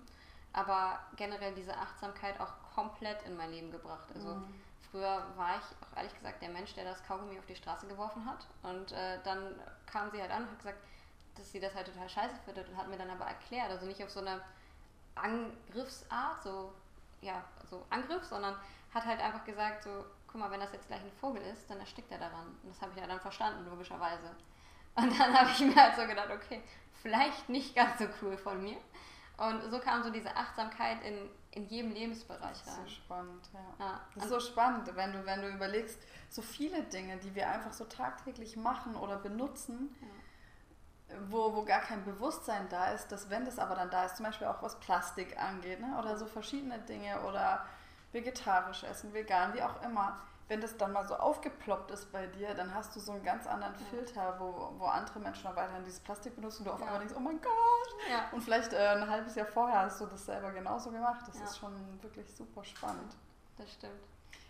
aber 0.52 0.98
generell 1.16 1.54
diese 1.54 1.76
Achtsamkeit 1.76 2.40
auch 2.40 2.52
komplett 2.74 3.22
in 3.24 3.36
mein 3.36 3.50
Leben 3.50 3.70
gebracht. 3.70 4.08
Also 4.14 4.34
mhm. 4.34 4.54
Früher 4.92 5.24
war 5.36 5.56
ich 5.56 5.64
auch 5.80 5.96
ehrlich 5.96 6.14
gesagt 6.14 6.42
der 6.42 6.50
Mensch, 6.50 6.74
der 6.74 6.84
das 6.84 7.02
Kaugummi 7.04 7.38
auf 7.38 7.46
die 7.46 7.56
Straße 7.56 7.86
geworfen 7.86 8.26
hat. 8.26 8.46
Und 8.62 8.92
äh, 8.92 9.18
dann 9.24 9.58
kam 9.86 10.10
sie 10.10 10.20
halt 10.20 10.30
an 10.30 10.42
und 10.42 10.50
hat 10.50 10.58
gesagt, 10.58 10.78
dass 11.34 11.50
sie 11.50 11.60
das 11.60 11.74
halt 11.74 11.86
total 11.86 12.10
scheiße 12.10 12.36
findet 12.44 12.68
und 12.68 12.76
hat 12.76 12.88
mir 12.88 12.98
dann 12.98 13.08
aber 13.08 13.24
erklärt, 13.24 13.70
also 13.70 13.86
nicht 13.86 14.02
auf 14.02 14.10
so 14.10 14.20
eine 14.20 14.42
Angriffsart, 15.14 16.42
so, 16.42 16.74
ja, 17.22 17.42
so 17.70 17.84
Angriff, 17.90 18.24
sondern 18.24 18.56
hat 18.92 19.06
halt 19.06 19.20
einfach 19.20 19.44
gesagt, 19.44 19.84
so, 19.84 20.04
guck 20.26 20.40
mal, 20.40 20.50
wenn 20.50 20.60
das 20.60 20.72
jetzt 20.72 20.88
gleich 20.88 21.00
ein 21.00 21.12
Vogel 21.12 21.42
ist, 21.42 21.68
dann 21.70 21.80
erstickt 21.80 22.10
er 22.10 22.18
daran. 22.18 22.46
Und 22.62 22.70
das 22.70 22.80
habe 22.82 22.92
ich 22.94 23.00
ja 23.00 23.06
dann 23.06 23.20
verstanden, 23.20 23.64
logischerweise. 23.68 24.30
Und 24.94 25.18
dann 25.18 25.34
habe 25.38 25.50
ich 25.50 25.60
mir 25.60 25.74
halt 25.74 25.96
so 25.96 26.06
gedacht, 26.06 26.30
okay, 26.30 26.62
vielleicht 27.02 27.48
nicht 27.48 27.74
ganz 27.74 27.98
so 27.98 28.06
cool 28.20 28.36
von 28.36 28.62
mir. 28.62 28.76
Und 29.38 29.70
so 29.70 29.78
kam 29.78 30.02
so 30.02 30.10
diese 30.10 30.36
Achtsamkeit 30.36 31.02
in, 31.02 31.28
in 31.52 31.66
jedem 31.68 31.92
Lebensbereich 31.92 32.42
rein. 32.42 32.52
Das 32.52 32.66
ist 32.66 32.76
so 32.76 32.88
spannend, 32.88 33.48
ja. 33.52 33.84
ja. 33.84 34.00
Das 34.14 34.24
ist 34.24 34.30
so 34.30 34.40
spannend, 34.40 34.94
wenn 34.94 35.12
du, 35.12 35.24
wenn 35.24 35.40
du 35.40 35.48
überlegst, 35.48 35.98
so 36.28 36.42
viele 36.42 36.82
Dinge, 36.84 37.16
die 37.16 37.34
wir 37.34 37.48
einfach 37.48 37.72
so 37.72 37.84
tagtäglich 37.84 38.56
machen 38.56 38.94
oder 38.94 39.16
benutzen, 39.16 39.96
ja. 40.00 40.06
Wo, 41.28 41.54
wo 41.54 41.64
gar 41.64 41.80
kein 41.80 42.04
Bewusstsein 42.04 42.68
da 42.68 42.92
ist, 42.92 43.12
dass 43.12 43.30
wenn 43.30 43.44
das 43.44 43.58
aber 43.58 43.74
dann 43.74 43.90
da 43.90 44.04
ist, 44.04 44.16
zum 44.16 44.26
Beispiel 44.26 44.46
auch 44.46 44.62
was 44.62 44.78
Plastik 44.80 45.38
angeht, 45.40 45.80
ne? 45.80 45.96
oder 45.98 46.16
so 46.16 46.26
verschiedene 46.26 46.78
Dinge 46.78 47.20
oder 47.22 47.64
vegetarisch 48.12 48.84
essen, 48.84 49.12
vegan, 49.12 49.54
wie 49.54 49.62
auch 49.62 49.82
immer, 49.82 50.18
wenn 50.48 50.60
das 50.60 50.76
dann 50.76 50.92
mal 50.92 51.06
so 51.06 51.14
aufgeploppt 51.14 51.90
ist 51.92 52.12
bei 52.12 52.26
dir, 52.26 52.52
dann 52.54 52.74
hast 52.74 52.94
du 52.94 53.00
so 53.00 53.12
einen 53.12 53.24
ganz 53.24 53.46
anderen 53.46 53.74
ja. 53.74 53.80
Filter, 53.90 54.36
wo, 54.38 54.72
wo 54.78 54.84
andere 54.84 55.18
Menschen 55.20 55.44
noch 55.44 55.56
weiterhin 55.56 55.84
dieses 55.84 56.00
Plastik 56.00 56.34
benutzen 56.34 56.58
und 56.60 56.66
du 56.66 56.72
auf 56.72 56.80
ja. 56.80 56.86
einmal 56.86 57.00
denkst, 57.00 57.14
oh 57.16 57.20
mein 57.20 57.40
Gott! 57.40 58.10
Ja. 58.10 58.28
Und 58.32 58.42
vielleicht 58.42 58.72
äh, 58.72 58.88
ein 58.88 59.08
halbes 59.08 59.34
Jahr 59.34 59.46
vorher 59.46 59.80
hast 59.80 60.00
du 60.00 60.06
das 60.06 60.26
selber 60.26 60.50
genauso 60.50 60.90
gemacht. 60.90 61.24
Das 61.26 61.40
ist 61.40 61.58
schon 61.58 61.72
wirklich 62.02 62.30
super 62.34 62.62
spannend. 62.64 63.16
Das 63.56 63.72
stimmt. 63.72 64.02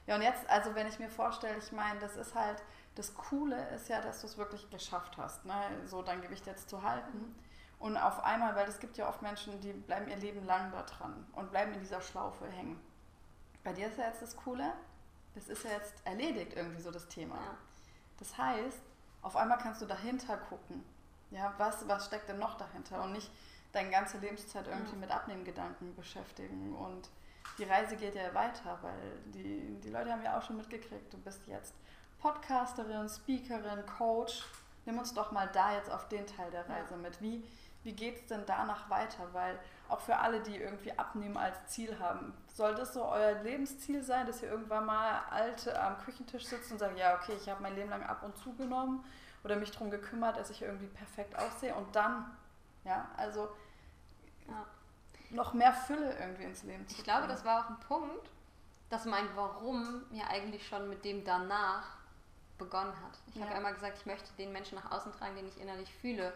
Ja, 0.06 0.16
und 0.16 0.22
jetzt, 0.22 0.48
also 0.50 0.74
wenn 0.74 0.88
ich 0.88 0.98
mir 0.98 1.08
vorstelle, 1.08 1.56
ich 1.58 1.70
meine, 1.70 2.00
das 2.00 2.16
ist 2.16 2.34
halt, 2.34 2.62
das 2.94 3.14
Coole 3.14 3.68
ist 3.70 3.88
ja, 3.88 4.00
dass 4.00 4.20
du 4.20 4.26
es 4.26 4.36
wirklich 4.36 4.68
geschafft 4.70 5.16
hast, 5.16 5.44
ne? 5.44 5.54
so 5.86 6.02
dein 6.02 6.20
Gewicht 6.20 6.46
jetzt 6.46 6.68
zu 6.68 6.82
halten. 6.82 7.34
Und 7.78 7.96
auf 7.96 8.22
einmal, 8.22 8.54
weil 8.54 8.68
es 8.68 8.78
gibt 8.78 8.96
ja 8.96 9.08
oft 9.08 9.22
Menschen, 9.22 9.60
die 9.60 9.72
bleiben 9.72 10.08
ihr 10.08 10.16
Leben 10.16 10.44
lang 10.44 10.70
da 10.70 10.82
dran 10.82 11.26
und 11.32 11.50
bleiben 11.50 11.72
in 11.72 11.80
dieser 11.80 12.00
Schlaufe 12.00 12.46
hängen. 12.46 12.80
Bei 13.64 13.72
dir 13.72 13.88
ist 13.88 13.98
ja 13.98 14.06
jetzt 14.06 14.22
das 14.22 14.36
Coole, 14.36 14.72
das 15.34 15.48
ist 15.48 15.64
ja 15.64 15.70
jetzt 15.70 15.94
erledigt 16.04 16.52
irgendwie 16.54 16.80
so 16.80 16.90
das 16.90 17.08
Thema. 17.08 17.36
Ja. 17.36 17.56
Das 18.18 18.36
heißt, 18.38 18.82
auf 19.22 19.36
einmal 19.36 19.58
kannst 19.58 19.80
du 19.80 19.86
dahinter 19.86 20.36
gucken. 20.36 20.84
Ja, 21.30 21.54
was, 21.56 21.88
was 21.88 22.06
steckt 22.06 22.28
denn 22.28 22.38
noch 22.38 22.56
dahinter? 22.56 23.02
Und 23.02 23.12
nicht 23.12 23.30
deine 23.72 23.90
ganze 23.90 24.18
Lebenszeit 24.18 24.68
irgendwie 24.68 24.92
ja. 24.92 24.98
mit 24.98 25.10
Abnehmgedanken 25.10 25.94
beschäftigen. 25.96 26.74
Und 26.74 27.08
die 27.58 27.64
Reise 27.64 27.96
geht 27.96 28.14
ja 28.14 28.32
weiter, 28.34 28.78
weil 28.82 29.18
die, 29.26 29.80
die 29.80 29.90
Leute 29.90 30.12
haben 30.12 30.22
ja 30.22 30.38
auch 30.38 30.42
schon 30.42 30.56
mitgekriegt, 30.56 31.12
du 31.12 31.18
bist 31.18 31.46
jetzt 31.46 31.74
Podcasterin, 32.22 33.08
Speakerin, 33.08 33.84
Coach. 33.98 34.44
Nimm 34.86 34.96
uns 34.96 35.12
doch 35.12 35.32
mal 35.32 35.48
da 35.52 35.74
jetzt 35.74 35.90
auf 35.90 36.08
den 36.08 36.24
Teil 36.24 36.52
der 36.52 36.68
Reise 36.68 36.92
ja. 36.92 36.96
mit. 36.96 37.20
Wie, 37.20 37.42
wie 37.82 37.92
geht 37.92 38.16
es 38.16 38.26
denn 38.26 38.44
danach 38.46 38.88
weiter? 38.88 39.26
Weil 39.32 39.58
auch 39.88 39.98
für 39.98 40.16
alle, 40.16 40.40
die 40.40 40.56
irgendwie 40.56 40.96
Abnehmen 40.96 41.36
als 41.36 41.66
Ziel 41.66 41.98
haben, 41.98 42.32
soll 42.46 42.76
das 42.76 42.94
so 42.94 43.04
euer 43.04 43.42
Lebensziel 43.42 44.04
sein, 44.04 44.24
dass 44.26 44.40
ihr 44.40 44.50
irgendwann 44.50 44.86
mal 44.86 45.20
alt 45.30 45.68
am 45.74 45.98
Küchentisch 45.98 46.46
sitzt 46.46 46.70
und 46.70 46.78
sagt, 46.78 46.96
ja, 46.96 47.16
okay, 47.16 47.32
ich 47.40 47.48
habe 47.48 47.60
mein 47.60 47.74
Leben 47.74 47.90
lang 47.90 48.04
ab 48.04 48.22
und 48.22 48.36
zu 48.36 48.54
genommen 48.54 49.04
oder 49.42 49.56
mich 49.56 49.72
darum 49.72 49.90
gekümmert, 49.90 50.36
dass 50.36 50.50
ich 50.50 50.62
irgendwie 50.62 50.86
perfekt 50.86 51.36
aussehe 51.36 51.74
und 51.74 51.96
dann, 51.96 52.36
ja, 52.84 53.08
also 53.16 53.48
ja. 54.46 54.64
noch 55.30 55.54
mehr 55.54 55.72
Fülle 55.72 56.16
irgendwie 56.20 56.44
ins 56.44 56.62
Leben 56.62 56.86
zu 56.86 56.98
Ich 56.98 57.02
glaube, 57.02 57.26
das 57.26 57.44
war 57.44 57.64
auch 57.64 57.70
ein 57.70 57.80
Punkt, 57.80 58.30
dass 58.90 59.06
mein 59.06 59.26
Warum 59.34 60.04
mir 60.10 60.28
eigentlich 60.28 60.68
schon 60.68 60.88
mit 60.88 61.04
dem 61.04 61.24
danach 61.24 62.01
begonnen 62.58 62.94
hat. 63.02 63.18
Ich 63.28 63.36
ja. 63.36 63.42
habe 63.42 63.52
ja 63.52 63.58
immer 63.58 63.72
gesagt, 63.72 63.98
ich 63.98 64.06
möchte 64.06 64.32
den 64.38 64.52
Menschen 64.52 64.76
nach 64.76 64.90
außen 64.90 65.12
tragen, 65.12 65.36
den 65.36 65.48
ich 65.48 65.60
innerlich 65.60 65.92
fühle. 65.94 66.32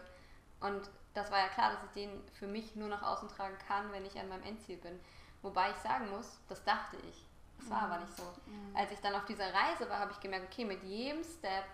Und 0.59 0.89
das 1.13 1.31
war 1.31 1.39
ja 1.39 1.47
klar, 1.49 1.71
dass 1.71 1.83
ich 1.83 1.91
den 1.91 2.09
für 2.33 2.47
mich 2.47 2.75
nur 2.75 2.87
nach 2.87 3.01
außen 3.01 3.29
tragen 3.29 3.57
kann, 3.67 3.91
wenn 3.91 4.05
ich 4.05 4.19
an 4.19 4.29
meinem 4.29 4.43
Endziel 4.43 4.77
bin. 4.77 4.99
Wobei 5.41 5.71
ich 5.71 5.77
sagen 5.77 6.09
muss, 6.09 6.39
das 6.49 6.63
dachte 6.63 6.97
ich. 7.09 7.25
Das 7.59 7.69
war 7.69 7.87
mhm. 7.87 7.91
aber 7.91 8.01
nicht 8.01 8.17
so. 8.17 8.23
Mhm. 8.23 8.75
Als 8.75 8.91
ich 8.91 8.99
dann 8.99 9.15
auf 9.15 9.25
dieser 9.25 9.53
Reise 9.53 9.89
war, 9.89 9.99
habe 9.99 10.11
ich 10.11 10.19
gemerkt, 10.19 10.51
okay, 10.51 10.65
mit 10.65 10.83
jedem 10.83 11.23
Step 11.23 11.65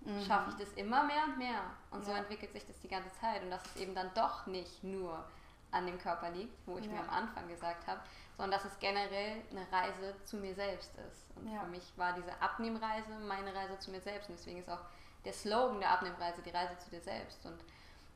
mhm. 0.00 0.22
schaffe 0.24 0.50
ich 0.50 0.56
das 0.56 0.72
immer 0.74 1.04
mehr 1.04 1.24
und 1.24 1.38
mehr. 1.38 1.62
Und 1.90 2.00
ja. 2.00 2.06
so 2.06 2.12
entwickelt 2.12 2.52
sich 2.52 2.66
das 2.66 2.78
die 2.80 2.88
ganze 2.88 3.12
Zeit. 3.20 3.42
Und 3.42 3.50
dass 3.50 3.64
es 3.64 3.76
eben 3.76 3.94
dann 3.94 4.10
doch 4.14 4.46
nicht 4.46 4.82
nur 4.84 5.24
an 5.70 5.86
dem 5.86 5.98
Körper 5.98 6.30
liegt, 6.30 6.54
wo 6.66 6.78
ich 6.78 6.86
ja. 6.86 6.92
mir 6.92 7.00
am 7.00 7.10
Anfang 7.10 7.48
gesagt 7.48 7.86
habe, 7.86 8.00
sondern 8.40 8.58
dass 8.58 8.72
es 8.72 8.78
generell 8.78 9.42
eine 9.50 9.70
Reise 9.70 10.14
zu 10.24 10.38
mir 10.38 10.54
selbst 10.54 10.92
ist. 11.10 11.26
Und 11.36 11.52
ja. 11.52 11.60
für 11.60 11.66
mich 11.66 11.92
war 11.96 12.14
diese 12.14 12.32
Abnehmreise 12.40 13.12
meine 13.28 13.54
Reise 13.54 13.78
zu 13.78 13.90
mir 13.90 14.00
selbst. 14.00 14.30
Und 14.30 14.38
deswegen 14.38 14.60
ist 14.60 14.70
auch 14.70 14.80
der 15.26 15.34
Slogan 15.34 15.78
der 15.78 15.90
Abnehmreise 15.90 16.40
die 16.40 16.48
Reise 16.48 16.74
zu 16.78 16.88
dir 16.88 17.02
selbst. 17.02 17.44
Und 17.44 17.62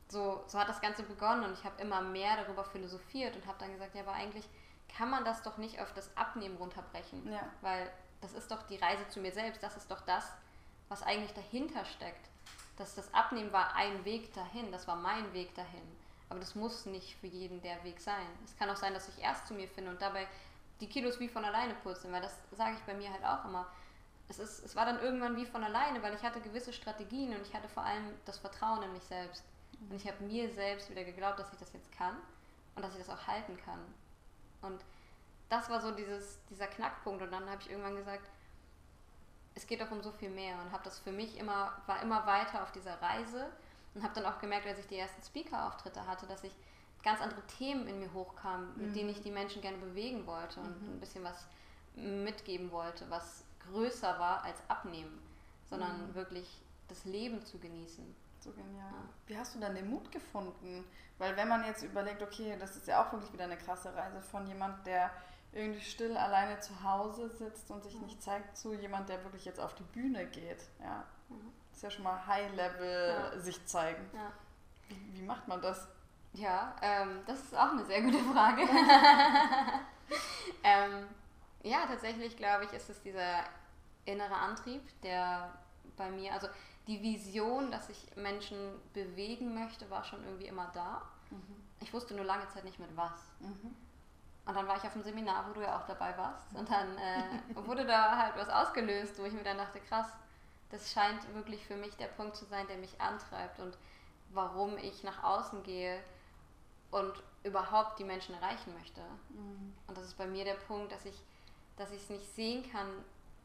so, 0.08 0.42
so 0.46 0.58
hat 0.58 0.70
das 0.70 0.80
Ganze 0.80 1.02
begonnen 1.02 1.44
und 1.44 1.52
ich 1.52 1.62
habe 1.62 1.78
immer 1.82 2.00
mehr 2.00 2.38
darüber 2.38 2.64
philosophiert 2.64 3.36
und 3.36 3.46
habe 3.46 3.58
dann 3.58 3.72
gesagt, 3.72 3.94
ja, 3.94 4.00
aber 4.00 4.12
eigentlich 4.12 4.48
kann 4.96 5.10
man 5.10 5.26
das 5.26 5.42
doch 5.42 5.58
nicht 5.58 5.78
auf 5.82 5.92
das 5.92 6.16
Abnehmen 6.16 6.56
runterbrechen. 6.56 7.30
Ja. 7.30 7.42
Weil 7.60 7.90
das 8.22 8.32
ist 8.32 8.50
doch 8.50 8.62
die 8.62 8.76
Reise 8.76 9.06
zu 9.08 9.20
mir 9.20 9.32
selbst, 9.32 9.62
das 9.62 9.76
ist 9.76 9.90
doch 9.90 10.00
das, 10.06 10.32
was 10.88 11.02
eigentlich 11.02 11.34
dahinter 11.34 11.84
steckt. 11.84 12.30
Dass 12.78 12.94
das 12.94 13.12
Abnehmen 13.12 13.52
war 13.52 13.76
ein 13.76 14.06
Weg 14.06 14.32
dahin, 14.32 14.72
das 14.72 14.88
war 14.88 14.96
mein 14.96 15.34
Weg 15.34 15.54
dahin. 15.54 16.03
Aber 16.28 16.40
das 16.40 16.54
muss 16.54 16.86
nicht 16.86 17.16
für 17.16 17.26
jeden 17.26 17.60
der 17.62 17.82
Weg 17.84 18.00
sein. 18.00 18.26
Es 18.44 18.56
kann 18.56 18.70
auch 18.70 18.76
sein, 18.76 18.94
dass 18.94 19.08
ich 19.08 19.22
erst 19.22 19.46
zu 19.46 19.54
mir 19.54 19.68
finde 19.68 19.90
und 19.90 20.00
dabei 20.00 20.26
die 20.80 20.88
Kilos 20.88 21.20
wie 21.20 21.28
von 21.28 21.44
alleine 21.44 21.74
purzeln, 21.74 22.12
weil 22.12 22.22
das 22.22 22.36
sage 22.52 22.76
ich 22.76 22.82
bei 22.82 22.94
mir 22.94 23.12
halt 23.12 23.24
auch 23.24 23.44
immer. 23.44 23.66
Es, 24.28 24.38
ist, 24.38 24.64
es 24.64 24.74
war 24.74 24.86
dann 24.86 25.00
irgendwann 25.00 25.36
wie 25.36 25.44
von 25.44 25.62
alleine, 25.62 26.02
weil 26.02 26.14
ich 26.14 26.22
hatte 26.22 26.40
gewisse 26.40 26.72
Strategien 26.72 27.34
und 27.34 27.46
ich 27.46 27.54
hatte 27.54 27.68
vor 27.68 27.84
allem 27.84 28.14
das 28.24 28.38
Vertrauen 28.38 28.82
in 28.82 28.92
mich 28.92 29.04
selbst. 29.04 29.44
Und 29.90 29.96
ich 29.96 30.06
habe 30.08 30.24
mir 30.24 30.50
selbst 30.50 30.90
wieder 30.90 31.04
geglaubt, 31.04 31.38
dass 31.38 31.52
ich 31.52 31.58
das 31.58 31.72
jetzt 31.72 31.92
kann 31.92 32.16
und 32.74 32.82
dass 32.82 32.92
ich 32.94 33.04
das 33.04 33.10
auch 33.10 33.26
halten 33.26 33.56
kann. 33.64 33.80
Und 34.62 34.82
das 35.50 35.68
war 35.68 35.80
so 35.80 35.90
dieses, 35.90 36.38
dieser 36.50 36.66
Knackpunkt. 36.66 37.22
Und 37.22 37.30
dann 37.30 37.48
habe 37.48 37.60
ich 37.60 37.70
irgendwann 37.70 37.96
gesagt, 37.96 38.28
es 39.54 39.66
geht 39.66 39.80
doch 39.80 39.90
um 39.90 40.02
so 40.02 40.10
viel 40.10 40.30
mehr 40.30 40.56
und 40.60 40.72
habe 40.72 40.82
das 40.84 40.98
für 40.98 41.12
mich 41.12 41.38
immer, 41.38 41.72
war 41.86 42.02
immer 42.02 42.26
weiter 42.26 42.62
auf 42.62 42.72
dieser 42.72 43.00
Reise 43.00 43.52
und 43.94 44.02
habe 44.02 44.14
dann 44.14 44.26
auch 44.26 44.38
gemerkt, 44.40 44.66
als 44.66 44.78
ich 44.78 44.86
die 44.86 44.98
ersten 44.98 45.22
Speaker-Auftritte 45.22 46.06
hatte, 46.06 46.26
dass 46.26 46.42
ich 46.44 46.52
ganz 47.02 47.20
andere 47.20 47.42
Themen 47.46 47.86
in 47.86 47.98
mir 48.00 48.12
hochkamen, 48.12 48.76
mit 48.76 48.88
Mhm. 48.90 48.94
denen 48.94 49.08
ich 49.10 49.20
die 49.20 49.30
Menschen 49.30 49.60
gerne 49.62 49.78
bewegen 49.78 50.26
wollte 50.26 50.60
und 50.60 50.80
Mhm. 50.82 50.94
ein 50.94 51.00
bisschen 51.00 51.22
was 51.24 51.46
mitgeben 51.94 52.70
wollte, 52.72 53.08
was 53.10 53.44
größer 53.70 54.18
war 54.18 54.42
als 54.42 54.58
abnehmen, 54.68 55.22
sondern 55.64 56.08
Mhm. 56.08 56.14
wirklich 56.14 56.62
das 56.88 57.04
Leben 57.04 57.44
zu 57.44 57.58
genießen. 57.58 58.14
So 58.40 58.50
genial. 58.52 58.90
Ja. 58.92 59.08
Wie 59.26 59.38
hast 59.38 59.54
du 59.54 59.60
dann 59.60 59.74
den 59.74 59.88
Mut 59.88 60.10
gefunden? 60.12 60.84
Weil 61.18 61.36
wenn 61.36 61.48
man 61.48 61.64
jetzt 61.64 61.82
überlegt, 61.82 62.22
okay, 62.22 62.56
das 62.58 62.76
ist 62.76 62.86
ja 62.88 63.02
auch 63.06 63.12
wirklich 63.12 63.32
wieder 63.32 63.44
eine 63.44 63.56
krasse 63.56 63.94
Reise 63.94 64.20
von 64.20 64.46
jemand, 64.46 64.86
der 64.86 65.10
irgendwie 65.52 65.80
still 65.80 66.16
alleine 66.16 66.58
zu 66.60 66.82
Hause 66.82 67.30
sitzt 67.30 67.70
und 67.70 67.82
sich 67.84 67.94
Ja. 67.94 68.00
nicht 68.00 68.22
zeigt, 68.22 68.56
zu 68.56 68.74
jemand, 68.74 69.08
der 69.08 69.22
wirklich 69.24 69.44
jetzt 69.44 69.60
auf 69.60 69.74
die 69.74 69.84
Bühne 69.84 70.26
geht. 70.26 70.64
Ja. 70.80 71.04
Mhm. 71.74 71.76
Das 71.76 71.76
ist 71.76 71.82
ja 71.82 71.90
schon 71.90 72.04
mal 72.04 72.26
High-Level 72.26 73.32
Ja. 73.32 73.38
sich 73.38 73.64
zeigen. 73.66 74.08
Ja. 74.14 74.32
Wie, 74.88 75.18
wie 75.18 75.22
macht 75.22 75.46
man 75.48 75.60
das? 75.60 75.88
Ja, 76.32 76.74
ähm, 76.82 77.20
das 77.26 77.40
ist 77.40 77.54
auch 77.54 77.70
eine 77.72 77.84
sehr 77.84 78.02
gute 78.02 78.18
Frage. 78.18 78.62
ähm, 80.64 81.06
ja, 81.62 81.86
tatsächlich 81.86 82.36
glaube 82.36 82.64
ich, 82.64 82.72
ist 82.72 82.90
es 82.90 83.00
dieser 83.02 83.44
innere 84.04 84.34
Antrieb, 84.34 84.82
der 85.02 85.50
bei 85.96 86.10
mir, 86.10 86.32
also 86.32 86.48
die 86.86 87.00
Vision, 87.00 87.70
dass 87.70 87.88
ich 87.88 88.14
Menschen 88.16 88.58
bewegen 88.92 89.54
möchte, 89.54 89.88
war 89.90 90.04
schon 90.04 90.22
irgendwie 90.24 90.46
immer 90.46 90.70
da. 90.74 91.02
Mhm. 91.30 91.64
Ich 91.80 91.92
wusste 91.92 92.14
nur 92.14 92.24
lange 92.24 92.48
Zeit 92.48 92.64
nicht 92.64 92.78
mit 92.78 92.94
was. 92.96 93.12
Mhm. 93.40 93.74
Und 94.46 94.54
dann 94.54 94.68
war 94.68 94.76
ich 94.76 94.82
auf 94.82 94.92
einem 94.92 95.02
Seminar, 95.04 95.48
wo 95.48 95.54
du 95.54 95.62
ja 95.62 95.78
auch 95.78 95.86
dabei 95.86 96.16
warst. 96.18 96.54
Und 96.54 96.70
dann 96.70 96.98
äh, 96.98 97.66
wurde 97.66 97.86
da 97.86 98.18
halt 98.18 98.36
was 98.36 98.50
ausgelöst, 98.50 99.18
wo 99.18 99.24
ich 99.24 99.32
mir 99.32 99.42
dann 99.42 99.56
dachte, 99.56 99.80
krass, 99.80 100.08
das 100.74 100.92
scheint 100.92 101.32
wirklich 101.34 101.64
für 101.64 101.76
mich 101.76 101.96
der 101.96 102.08
Punkt 102.08 102.36
zu 102.36 102.44
sein, 102.44 102.66
der 102.66 102.76
mich 102.78 103.00
antreibt 103.00 103.60
und 103.60 103.78
warum 104.30 104.76
ich 104.78 105.04
nach 105.04 105.22
außen 105.22 105.62
gehe 105.62 106.02
und 106.90 107.12
überhaupt 107.44 107.98
die 107.98 108.04
Menschen 108.04 108.34
erreichen 108.34 108.74
möchte. 108.74 109.00
Mhm. 109.30 109.74
Und 109.86 109.96
das 109.96 110.04
ist 110.04 110.18
bei 110.18 110.26
mir 110.26 110.44
der 110.44 110.54
Punkt, 110.54 110.92
dass 110.92 111.04
ich 111.04 111.22
dass 111.76 111.90
ich 111.90 112.02
es 112.02 112.10
nicht 112.10 112.34
sehen 112.34 112.70
kann, 112.70 112.88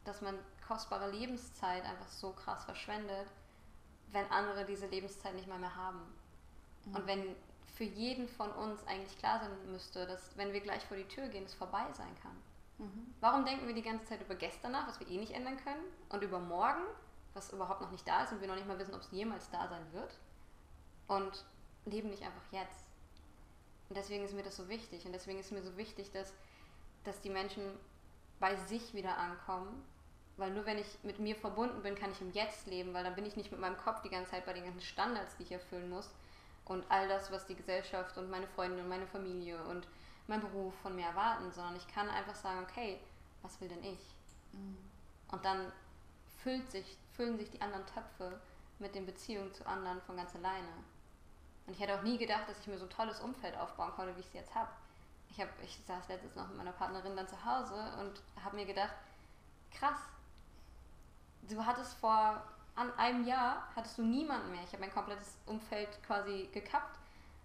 dass 0.04 0.20
man 0.20 0.38
kostbare 0.66 1.10
Lebenszeit 1.10 1.84
einfach 1.84 2.08
so 2.08 2.32
krass 2.32 2.64
verschwendet, 2.64 3.26
wenn 4.12 4.30
andere 4.30 4.64
diese 4.64 4.86
Lebenszeit 4.86 5.34
nicht 5.34 5.48
mal 5.48 5.58
mehr 5.58 5.74
haben. 5.74 6.00
Und 6.86 7.06
wenn 7.06 7.36
für 7.76 7.84
jeden 7.84 8.28
von 8.28 8.50
uns 8.52 8.86
eigentlich 8.86 9.16
klar 9.18 9.40
sein 9.40 9.50
müsste, 9.70 10.06
dass 10.06 10.36
wenn 10.36 10.52
wir 10.52 10.60
gleich 10.60 10.84
vor 10.84 10.96
die 10.96 11.08
Tür 11.08 11.28
gehen, 11.28 11.44
es 11.44 11.54
vorbei 11.54 11.84
sein 11.92 12.14
kann. 12.22 12.36
Mhm. 12.78 13.14
Warum 13.20 13.44
denken 13.44 13.66
wir 13.66 13.74
die 13.74 13.82
ganze 13.82 14.06
Zeit 14.06 14.22
über 14.22 14.34
gestern 14.34 14.72
nach, 14.72 14.88
was 14.88 14.98
wir 15.00 15.08
eh 15.08 15.18
nicht 15.18 15.32
ändern 15.32 15.56
können, 15.58 15.84
und 16.08 16.22
über 16.22 16.38
morgen, 16.38 16.82
was 17.34 17.52
überhaupt 17.52 17.80
noch 17.80 17.90
nicht 17.90 18.06
da 18.06 18.24
ist 18.24 18.32
und 18.32 18.40
wir 18.40 18.48
noch 18.48 18.56
nicht 18.56 18.66
mal 18.66 18.78
wissen, 18.78 18.94
ob 18.94 19.00
es 19.00 19.10
jemals 19.10 19.50
da 19.50 19.68
sein 19.68 19.92
wird, 19.92 20.18
und 21.10 21.44
leben 21.84 22.10
nicht 22.10 22.22
einfach 22.22 22.52
jetzt? 22.52 22.84
Und 23.88 23.96
deswegen 23.96 24.24
ist 24.24 24.32
mir 24.32 24.44
das 24.44 24.56
so 24.56 24.68
wichtig. 24.68 25.04
Und 25.04 25.12
deswegen 25.12 25.40
ist 25.40 25.50
mir 25.50 25.62
so 25.62 25.76
wichtig, 25.76 26.12
dass, 26.12 26.32
dass 27.04 27.20
die 27.20 27.30
Menschen 27.30 27.62
bei 28.38 28.54
sich 28.54 28.94
wieder 28.94 29.18
ankommen. 29.18 29.84
Weil 30.36 30.52
nur 30.52 30.64
wenn 30.64 30.78
ich 30.78 30.86
mit 31.02 31.18
mir 31.18 31.34
verbunden 31.34 31.82
bin, 31.82 31.96
kann 31.96 32.12
ich 32.12 32.20
im 32.20 32.30
Jetzt 32.30 32.66
leben, 32.66 32.94
weil 32.94 33.04
dann 33.04 33.16
bin 33.16 33.26
ich 33.26 33.36
nicht 33.36 33.50
mit 33.50 33.60
meinem 33.60 33.76
Kopf 33.76 34.00
die 34.02 34.08
ganze 34.08 34.30
Zeit 34.30 34.46
bei 34.46 34.52
den 34.52 34.64
ganzen 34.64 34.80
Standards, 34.80 35.36
die 35.36 35.42
ich 35.42 35.52
erfüllen 35.52 35.90
muss. 35.90 36.08
Und 36.64 36.84
all 36.88 37.08
das, 37.08 37.32
was 37.32 37.46
die 37.46 37.56
Gesellschaft 37.56 38.16
und 38.16 38.30
meine 38.30 38.46
Freunde 38.46 38.80
und 38.80 38.88
meine 38.88 39.06
Familie 39.08 39.62
und 39.64 39.88
mein 40.28 40.40
Beruf 40.40 40.72
von 40.80 40.94
mir 40.94 41.06
erwarten, 41.06 41.50
sondern 41.50 41.74
ich 41.74 41.88
kann 41.88 42.08
einfach 42.08 42.36
sagen, 42.36 42.64
okay, 42.70 43.00
was 43.42 43.60
will 43.60 43.68
denn 43.68 43.82
ich? 43.82 43.98
Mhm. 44.52 44.76
Und 45.32 45.44
dann 45.44 45.72
füllt 46.42 46.70
sich, 46.70 46.96
füllen 47.20 47.36
sich 47.36 47.50
die 47.50 47.60
anderen 47.60 47.84
Töpfe 47.84 48.40
mit 48.78 48.94
den 48.94 49.04
Beziehungen 49.04 49.52
zu 49.52 49.66
anderen 49.66 50.00
von 50.00 50.16
ganz 50.16 50.34
alleine. 50.34 50.72
Und 51.66 51.74
ich 51.74 51.80
hätte 51.80 51.94
auch 51.98 52.02
nie 52.02 52.16
gedacht, 52.16 52.48
dass 52.48 52.58
ich 52.60 52.66
mir 52.66 52.78
so 52.78 52.86
ein 52.86 52.90
tolles 52.90 53.20
Umfeld 53.20 53.54
aufbauen 53.58 53.92
konnte, 53.94 54.16
wie 54.16 54.20
ich 54.20 54.26
es 54.28 54.32
jetzt 54.32 54.54
habe. 54.54 54.70
Ich, 55.28 55.38
hab, 55.38 55.48
ich 55.62 55.78
saß 55.86 56.08
letztens 56.08 56.34
noch 56.34 56.48
mit 56.48 56.56
meiner 56.56 56.72
Partnerin 56.72 57.14
dann 57.14 57.28
zu 57.28 57.44
Hause 57.44 57.74
und 58.00 58.22
habe 58.42 58.56
mir 58.56 58.64
gedacht, 58.64 58.94
krass, 59.70 59.98
du 61.42 61.62
hattest 61.66 61.92
vor 61.98 62.42
an 62.74 62.90
einem 62.96 63.26
Jahr, 63.26 63.68
hattest 63.76 63.98
du 63.98 64.02
niemanden 64.02 64.50
mehr. 64.52 64.62
Ich 64.64 64.72
habe 64.72 64.80
mein 64.80 64.92
komplettes 64.94 65.36
Umfeld 65.44 66.02
quasi 66.06 66.48
gekappt. 66.54 66.98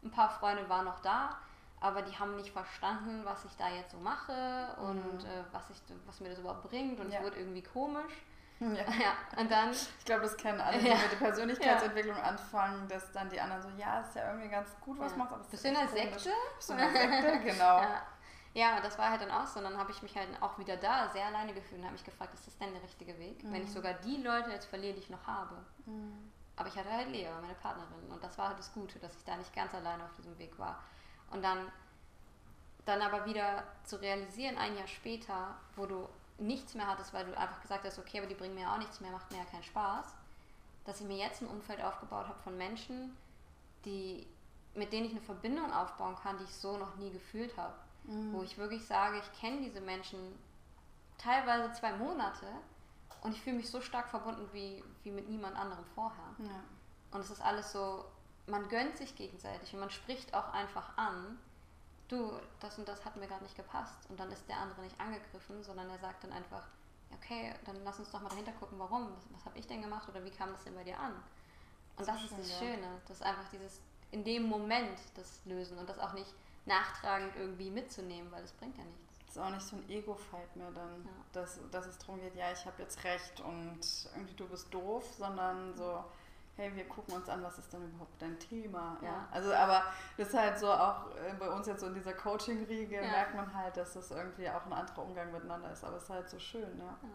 Ein 0.03 0.11
paar 0.11 0.29
Freunde 0.29 0.69
waren 0.69 0.85
noch 0.85 1.01
da, 1.01 1.37
aber 1.81 2.01
die 2.01 2.17
haben 2.17 2.37
nicht 2.37 2.51
verstanden, 2.51 3.25
was 3.25 3.43
ich 3.43 3.57
da 3.57 3.69
jetzt 3.69 3.91
so 3.91 3.97
mache 3.97 4.73
und 4.79 5.03
Mhm. 5.21 5.25
äh, 5.25 5.43
was, 5.51 5.69
ich, 5.69 5.81
was 6.05 6.21
mir 6.21 6.29
das 6.29 6.39
überhaupt 6.39 6.63
bringt 6.69 6.97
und 7.01 7.11
Ja. 7.11 7.19
es 7.19 7.25
wurde 7.25 7.39
irgendwie 7.39 7.61
komisch. 7.61 8.13
Ja. 8.59 8.67
Ja, 8.67 9.39
und 9.41 9.51
dann, 9.51 9.71
Ich 9.71 10.05
glaube, 10.05 10.21
das 10.23 10.37
kennen 10.37 10.61
alle, 10.61 10.77
die 10.79 10.87
Ja. 10.87 10.95
mit 10.95 11.11
der 11.11 11.17
Persönlichkeitsentwicklung 11.17 12.15
anfangen, 12.17 12.87
dass 12.87 13.11
dann 13.11 13.29
die 13.29 13.39
anderen 13.39 13.61
so, 13.61 13.69
ja, 13.77 13.99
ist 13.99 14.15
ja 14.15 14.29
irgendwie 14.29 14.47
ganz 14.49 14.69
gut, 14.79 14.97
was 14.97 15.11
Ja. 15.11 15.17
machst, 15.17 15.33
aber 15.33 15.41
ist 15.41 15.51
bist 15.51 15.63
du 15.65 15.67
in 15.69 15.75
komisch. 15.75 15.91
Sekte? 15.91 16.29
Bist 16.55 16.69
du 16.69 16.73
in 16.73 16.79
der 16.79 16.91
Sekte, 16.91 17.39
genau. 17.43 17.81
Ja. 17.81 18.01
ja, 18.53 18.75
und 18.77 18.85
das 18.85 18.97
war 18.97 19.09
halt 19.11 19.21
dann 19.21 19.31
auch 19.31 19.45
so. 19.45 19.59
Und 19.59 19.65
dann 19.65 19.77
habe 19.77 19.91
ich 19.91 20.01
mich 20.01 20.15
halt 20.15 20.29
auch 20.41 20.57
wieder 20.57 20.77
da 20.77 21.09
sehr 21.09 21.25
alleine 21.25 21.53
gefühlt 21.53 21.79
und 21.79 21.83
habe 21.85 21.93
mich 21.93 22.05
gefragt, 22.05 22.33
ist 22.33 22.47
das 22.47 22.57
denn 22.57 22.71
der 22.73 22.81
richtige 22.81 23.17
Weg? 23.19 23.39
Wenn 23.43 23.61
ich 23.63 23.69
Mhm. 23.69 23.73
sogar 23.73 23.93
die 23.95 24.17
Leute 24.23 24.49
jetzt 24.51 24.67
verliere, 24.67 24.93
die 24.93 24.99
ich 25.01 25.09
noch 25.09 25.27
habe. 25.27 25.55
Mhm. 25.85 26.31
Aber 26.55 26.69
ich 26.69 26.77
hatte 26.77 26.89
halt 26.89 27.09
Lea, 27.09 27.27
meine 27.41 27.55
Partnerin. 27.55 28.09
Und 28.09 28.23
das 28.23 28.37
war 28.37 28.47
halt 28.47 28.57
das 28.59 28.71
Gute, 28.73 28.97
dass 28.99 29.13
ich 29.17 29.23
da 29.25 29.35
nicht 29.35 29.53
ganz 29.53 29.73
alleine 29.75 30.05
auf 30.05 30.13
diesem 30.13 30.37
Weg 30.39 30.57
war. 30.57 30.81
Und 31.29 31.43
dann, 31.43 31.69
dann 32.85 33.01
aber 33.01 33.25
wieder 33.25 33.63
zu 33.83 33.97
realisieren, 33.97 34.57
ein 34.57 34.77
Jahr 34.77 34.87
später, 34.87 35.55
wo 35.75 35.85
du 35.85 36.07
nichts 36.37 36.75
mehr 36.75 36.87
hattest, 36.87 37.13
weil 37.13 37.25
du 37.25 37.37
einfach 37.37 37.61
gesagt 37.61 37.85
hast, 37.85 37.99
okay, 37.99 38.19
aber 38.19 38.27
die 38.27 38.35
bringen 38.35 38.55
mir 38.55 38.71
auch 38.71 38.77
nichts 38.77 38.99
mehr, 38.99 39.11
macht 39.11 39.31
mir 39.31 39.37
ja 39.37 39.45
keinen 39.45 39.63
Spaß, 39.63 40.15
dass 40.85 41.01
ich 41.01 41.07
mir 41.07 41.17
jetzt 41.17 41.41
ein 41.41 41.47
Umfeld 41.47 41.81
aufgebaut 41.81 42.27
habe 42.27 42.39
von 42.39 42.57
Menschen, 42.57 43.15
die, 43.85 44.27
mit 44.73 44.91
denen 44.91 45.05
ich 45.05 45.11
eine 45.11 45.21
Verbindung 45.21 45.71
aufbauen 45.73 46.15
kann, 46.15 46.37
die 46.37 46.43
ich 46.43 46.55
so 46.55 46.77
noch 46.77 46.95
nie 46.97 47.11
gefühlt 47.11 47.55
habe. 47.57 47.73
Mhm. 48.03 48.33
Wo 48.33 48.43
ich 48.43 48.57
wirklich 48.57 48.85
sage, 48.85 49.19
ich 49.19 49.39
kenne 49.39 49.61
diese 49.61 49.81
Menschen 49.81 50.19
teilweise 51.17 51.71
zwei 51.73 51.93
Monate 51.93 52.45
und 53.21 53.31
ich 53.31 53.41
fühle 53.41 53.57
mich 53.57 53.69
so 53.69 53.81
stark 53.81 54.09
verbunden 54.09 54.47
wie, 54.51 54.83
wie 55.03 55.11
mit 55.11 55.29
niemand 55.29 55.57
anderem 55.57 55.85
vorher. 55.95 56.35
Ja. 56.39 56.63
Und 57.11 57.21
es 57.21 57.31
ist 57.31 57.41
alles 57.41 57.71
so, 57.71 58.05
man 58.47 58.67
gönnt 58.67 58.97
sich 58.97 59.15
gegenseitig 59.15 59.73
und 59.73 59.79
man 59.79 59.89
spricht 59.89 60.33
auch 60.33 60.53
einfach 60.53 60.97
an, 60.97 61.39
du, 62.07 62.33
das 62.59 62.77
und 62.77 62.87
das 62.87 63.03
hat 63.05 63.15
mir 63.15 63.27
gerade 63.27 63.43
nicht 63.43 63.55
gepasst. 63.55 64.09
Und 64.09 64.19
dann 64.19 64.31
ist 64.31 64.47
der 64.47 64.57
andere 64.57 64.81
nicht 64.81 64.99
angegriffen, 64.99 65.63
sondern 65.63 65.89
er 65.89 65.99
sagt 65.99 66.23
dann 66.23 66.31
einfach, 66.33 66.67
okay, 67.13 67.53
dann 67.65 67.83
lass 67.83 67.99
uns 67.99 68.11
doch 68.11 68.21
mal 68.21 68.29
dahinter 68.29 68.51
gucken, 68.53 68.77
warum, 68.79 69.09
was, 69.15 69.23
was 69.31 69.45
habe 69.45 69.57
ich 69.57 69.67
denn 69.67 69.81
gemacht 69.81 70.07
oder 70.09 70.23
wie 70.23 70.31
kam 70.31 70.51
das 70.51 70.63
denn 70.63 70.75
bei 70.75 70.83
dir 70.83 70.99
an? 70.99 71.13
Und 71.97 72.05
So 72.05 72.11
das 72.11 72.23
ist 72.23 72.29
schön, 72.29 72.37
das 72.39 72.49
ja. 72.51 72.57
Schöne, 72.59 73.01
das 73.07 73.17
ist 73.17 73.23
einfach 73.23 73.49
dieses, 73.51 73.79
in 74.11 74.23
dem 74.23 74.43
Moment 74.43 74.99
das 75.15 75.39
Lösen 75.45 75.77
und 75.77 75.87
das 75.89 75.99
auch 75.99 76.13
nicht 76.13 76.33
nachtragend 76.65 77.35
irgendwie 77.35 77.69
mitzunehmen, 77.69 78.31
weil 78.31 78.41
das 78.41 78.51
bringt 78.53 78.77
ja 78.77 78.83
nichts. 78.83 79.19
ist 79.29 79.37
auch 79.37 79.49
nicht 79.49 79.61
so 79.65 79.75
ein 79.77 79.89
Ego-Fight 79.89 80.55
mehr 80.55 80.71
dann, 80.71 81.03
Ja. 81.05 81.11
dass, 81.31 81.59
dass 81.71 81.85
es 81.85 81.97
darum 81.99 82.19
geht, 82.19 82.35
ja, 82.35 82.51
ich 82.51 82.65
habe 82.65 82.81
jetzt 82.81 83.03
recht 83.03 83.39
und 83.41 83.79
irgendwie 84.15 84.33
du 84.33 84.47
bist 84.47 84.73
doof, 84.73 85.05
sondern 85.17 85.75
so, 85.75 86.03
hey, 86.55 86.73
wir 86.75 86.87
gucken 86.87 87.15
uns 87.15 87.27
an, 87.29 87.43
was 87.43 87.57
ist 87.57 87.71
denn 87.73 87.83
überhaupt 87.83 88.21
dein 88.21 88.39
Thema? 88.39 88.97
Ja. 89.01 89.07
Ja. 89.07 89.27
Also, 89.31 89.53
aber 89.53 89.83
das 90.17 90.29
ist 90.29 90.33
halt 90.37 90.57
so 90.57 90.71
auch 90.71 91.11
äh, 91.15 91.33
bei 91.37 91.49
uns 91.49 91.67
jetzt 91.67 91.81
so 91.81 91.87
in 91.87 91.93
dieser 91.93 92.13
Coaching-Riege 92.13 92.95
Ja. 92.95 93.01
merkt 93.01 93.35
man 93.35 93.53
halt, 93.53 93.75
dass 93.77 93.93
das 93.93 94.11
irgendwie 94.11 94.49
auch 94.49 94.65
ein 94.65 94.73
anderer 94.73 95.03
Umgang 95.03 95.31
miteinander 95.31 95.71
ist, 95.71 95.83
aber 95.83 95.97
es 95.97 96.03
ist 96.03 96.09
halt 96.09 96.29
so 96.29 96.39
schön, 96.39 96.77
ja. 96.77 96.85
Ja. 96.85 97.09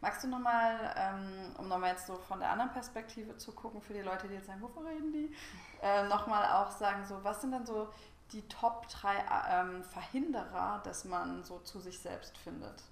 Magst 0.00 0.22
du 0.22 0.28
nochmal, 0.28 0.94
ähm, 0.96 1.54
um 1.58 1.68
nochmal 1.68 1.92
jetzt 1.92 2.06
so 2.06 2.16
von 2.16 2.38
der 2.38 2.50
anderen 2.50 2.70
Perspektive 2.70 3.36
zu 3.38 3.52
gucken, 3.52 3.80
für 3.80 3.94
die 3.94 4.02
Leute, 4.02 4.28
die 4.28 4.34
jetzt 4.34 4.46
sagen, 4.46 4.60
wovon 4.60 4.86
reden 4.86 5.12
die, 5.12 5.34
äh, 5.82 6.06
nochmal 6.06 6.44
auch 6.52 6.70
sagen, 6.70 7.04
so, 7.06 7.24
was 7.24 7.40
sind 7.40 7.52
denn 7.52 7.66
so 7.66 7.88
die 8.32 8.46
Top 8.48 8.86
3 8.88 9.24
ähm, 9.50 9.84
Verhinderer, 9.84 10.80
dass 10.84 11.04
man 11.04 11.42
so 11.44 11.60
zu 11.60 11.80
sich 11.80 11.98
selbst 11.98 12.36
findet? 12.38 12.82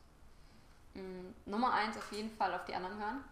Mm, 0.94 1.34
Nummer 1.44 1.72
eins 1.74 1.96
auf 1.96 2.10
jeden 2.12 2.30
Fall 2.36 2.54
auf 2.54 2.64
die 2.64 2.74
anderen 2.74 2.98
hören. 2.98 3.24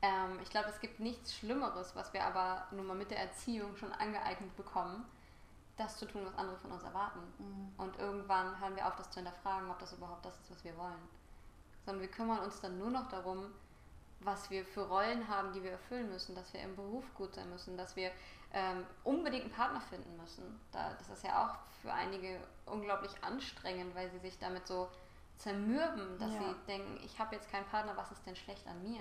Ähm, 0.00 0.38
ich 0.42 0.50
glaube, 0.50 0.68
es 0.68 0.80
gibt 0.80 1.00
nichts 1.00 1.34
Schlimmeres, 1.34 1.96
was 1.96 2.12
wir 2.12 2.24
aber 2.24 2.66
nur 2.70 2.84
mal 2.84 2.96
mit 2.96 3.10
der 3.10 3.18
Erziehung 3.18 3.76
schon 3.76 3.92
angeeignet 3.92 4.54
bekommen, 4.56 5.04
das 5.76 5.96
zu 5.96 6.06
tun, 6.06 6.24
was 6.24 6.36
andere 6.36 6.56
von 6.58 6.72
uns 6.72 6.82
erwarten. 6.82 7.20
Mhm. 7.38 7.72
Und 7.76 7.98
irgendwann 7.98 8.60
hören 8.60 8.76
wir 8.76 8.86
auf, 8.86 8.96
das 8.96 9.10
zu 9.10 9.16
hinterfragen, 9.16 9.70
ob 9.70 9.78
das 9.78 9.92
überhaupt 9.92 10.24
das 10.24 10.38
ist, 10.40 10.50
was 10.50 10.64
wir 10.64 10.76
wollen. 10.76 11.08
Sondern 11.84 12.02
wir 12.02 12.10
kümmern 12.10 12.40
uns 12.40 12.60
dann 12.60 12.78
nur 12.78 12.90
noch 12.90 13.08
darum, 13.08 13.46
was 14.20 14.50
wir 14.50 14.64
für 14.64 14.82
Rollen 14.82 15.28
haben, 15.28 15.52
die 15.52 15.62
wir 15.62 15.72
erfüllen 15.72 16.10
müssen, 16.10 16.34
dass 16.34 16.52
wir 16.52 16.60
im 16.60 16.74
Beruf 16.74 17.04
gut 17.14 17.34
sein 17.34 17.48
müssen, 17.50 17.76
dass 17.76 17.94
wir 17.94 18.10
ähm, 18.52 18.84
unbedingt 19.04 19.44
einen 19.44 19.52
Partner 19.52 19.80
finden 19.80 20.16
müssen. 20.16 20.60
Da, 20.72 20.92
das 20.94 21.08
ist 21.10 21.24
ja 21.24 21.44
auch 21.44 21.56
für 21.80 21.92
einige 21.92 22.40
unglaublich 22.66 23.12
anstrengend, 23.22 23.94
weil 23.94 24.10
sie 24.10 24.18
sich 24.18 24.38
damit 24.38 24.66
so 24.66 24.88
zermürben, 25.36 26.18
dass 26.18 26.32
ja. 26.32 26.40
sie 26.40 26.54
denken, 26.66 26.98
ich 27.04 27.18
habe 27.18 27.36
jetzt 27.36 27.50
keinen 27.50 27.66
Partner, 27.66 27.96
was 27.96 28.10
ist 28.10 28.26
denn 28.26 28.34
schlecht 28.34 28.66
an 28.66 28.82
mir? 28.82 29.00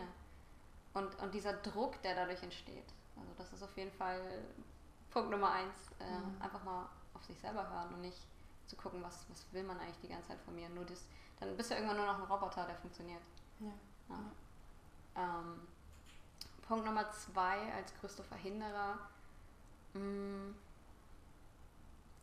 Und, 0.97 1.13
und 1.19 1.31
dieser 1.33 1.53
Druck, 1.53 2.01
der 2.01 2.15
dadurch 2.15 2.41
entsteht. 2.41 2.91
Also 3.15 3.31
das 3.37 3.53
ist 3.53 3.61
auf 3.61 3.77
jeden 3.77 3.91
Fall 3.91 4.19
Punkt 5.11 5.29
Nummer 5.29 5.51
eins. 5.51 5.75
Äh, 5.99 6.17
mhm. 6.17 6.41
Einfach 6.41 6.63
mal 6.63 6.89
auf 7.13 7.23
sich 7.23 7.39
selber 7.39 7.69
hören 7.69 7.93
und 7.93 8.01
nicht 8.01 8.17
zu 8.65 8.75
gucken, 8.75 9.03
was, 9.03 9.25
was 9.29 9.45
will 9.53 9.63
man 9.63 9.79
eigentlich 9.79 9.99
die 9.99 10.07
ganze 10.07 10.29
Zeit 10.29 10.41
von 10.41 10.55
mir. 10.55 10.67
Nur 10.69 10.85
das, 10.85 11.05
dann 11.39 11.55
bist 11.55 11.69
du 11.69 11.75
irgendwann 11.75 11.97
nur 11.97 12.07
noch 12.07 12.19
ein 12.19 12.25
Roboter, 12.25 12.65
der 12.65 12.75
funktioniert. 12.77 13.21
Ja. 13.59 13.73
ja. 14.09 14.19
Ähm, 15.15 15.67
Punkt 16.67 16.85
Nummer 16.85 17.09
zwei 17.11 17.71
als 17.73 17.93
größter 17.99 18.23
Verhinderer. 18.23 18.97
Mh, 19.93 20.01
mm, 20.01 20.55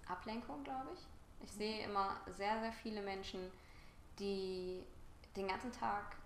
Ablenkung, 0.08 0.64
glaube 0.64 0.90
ich. 0.94 1.00
Ich 1.44 1.52
sehe 1.52 1.84
immer 1.84 2.16
sehr, 2.26 2.60
sehr 2.60 2.72
viele 2.72 3.02
Menschen, 3.02 3.50
die 4.18 4.84
den 5.36 5.46
ganzen 5.46 5.70
Tag 5.70 6.16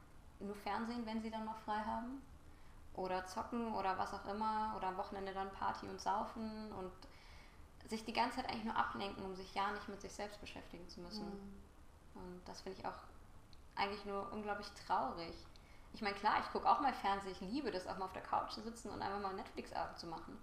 nur 0.41 0.55
Fernsehen, 0.55 1.05
wenn 1.05 1.21
sie 1.21 1.31
dann 1.31 1.45
mal 1.45 1.55
frei 1.65 1.81
haben. 1.81 2.23
Oder 2.99 3.25
zocken 3.27 3.73
oder 3.75 3.97
was 3.97 4.13
auch 4.13 4.25
immer. 4.27 4.75
Oder 4.77 4.89
am 4.89 4.97
Wochenende 4.97 5.33
dann 5.33 5.51
Party 5.53 5.87
und 5.87 6.01
saufen 6.01 6.73
und 6.73 6.91
sich 7.89 8.05
die 8.05 8.13
ganze 8.13 8.37
Zeit 8.37 8.51
eigentlich 8.51 8.65
nur 8.65 8.77
ablenken, 8.77 9.25
um 9.25 9.35
sich 9.35 9.55
ja 9.55 9.71
nicht 9.73 9.89
mit 9.89 10.01
sich 10.01 10.13
selbst 10.13 10.41
beschäftigen 10.41 10.87
zu 10.89 11.01
müssen. 11.01 11.27
Mhm. 11.27 11.63
Und 12.15 12.43
das 12.45 12.61
finde 12.61 12.79
ich 12.79 12.87
auch 12.87 12.99
eigentlich 13.77 14.05
nur 14.05 14.31
unglaublich 14.33 14.69
traurig. 14.87 15.35
Ich 15.95 16.03
meine, 16.03 16.17
klar, 16.17 16.41
ich 16.41 16.51
gucke 16.51 16.69
auch 16.69 16.81
mal 16.81 16.93
Fernsehen, 16.93 17.33
ich 17.33 17.41
liebe 17.41 17.71
das, 17.71 17.87
auch 17.87 17.97
mal 17.97 18.07
auf 18.07 18.13
der 18.13 18.23
Couch 18.23 18.51
zu 18.51 18.61
sitzen 18.61 18.91
und 18.91 19.01
einfach 19.01 19.21
mal 19.21 19.33
Netflix-Abend 19.35 19.97
zu 19.97 20.07
machen. 20.07 20.37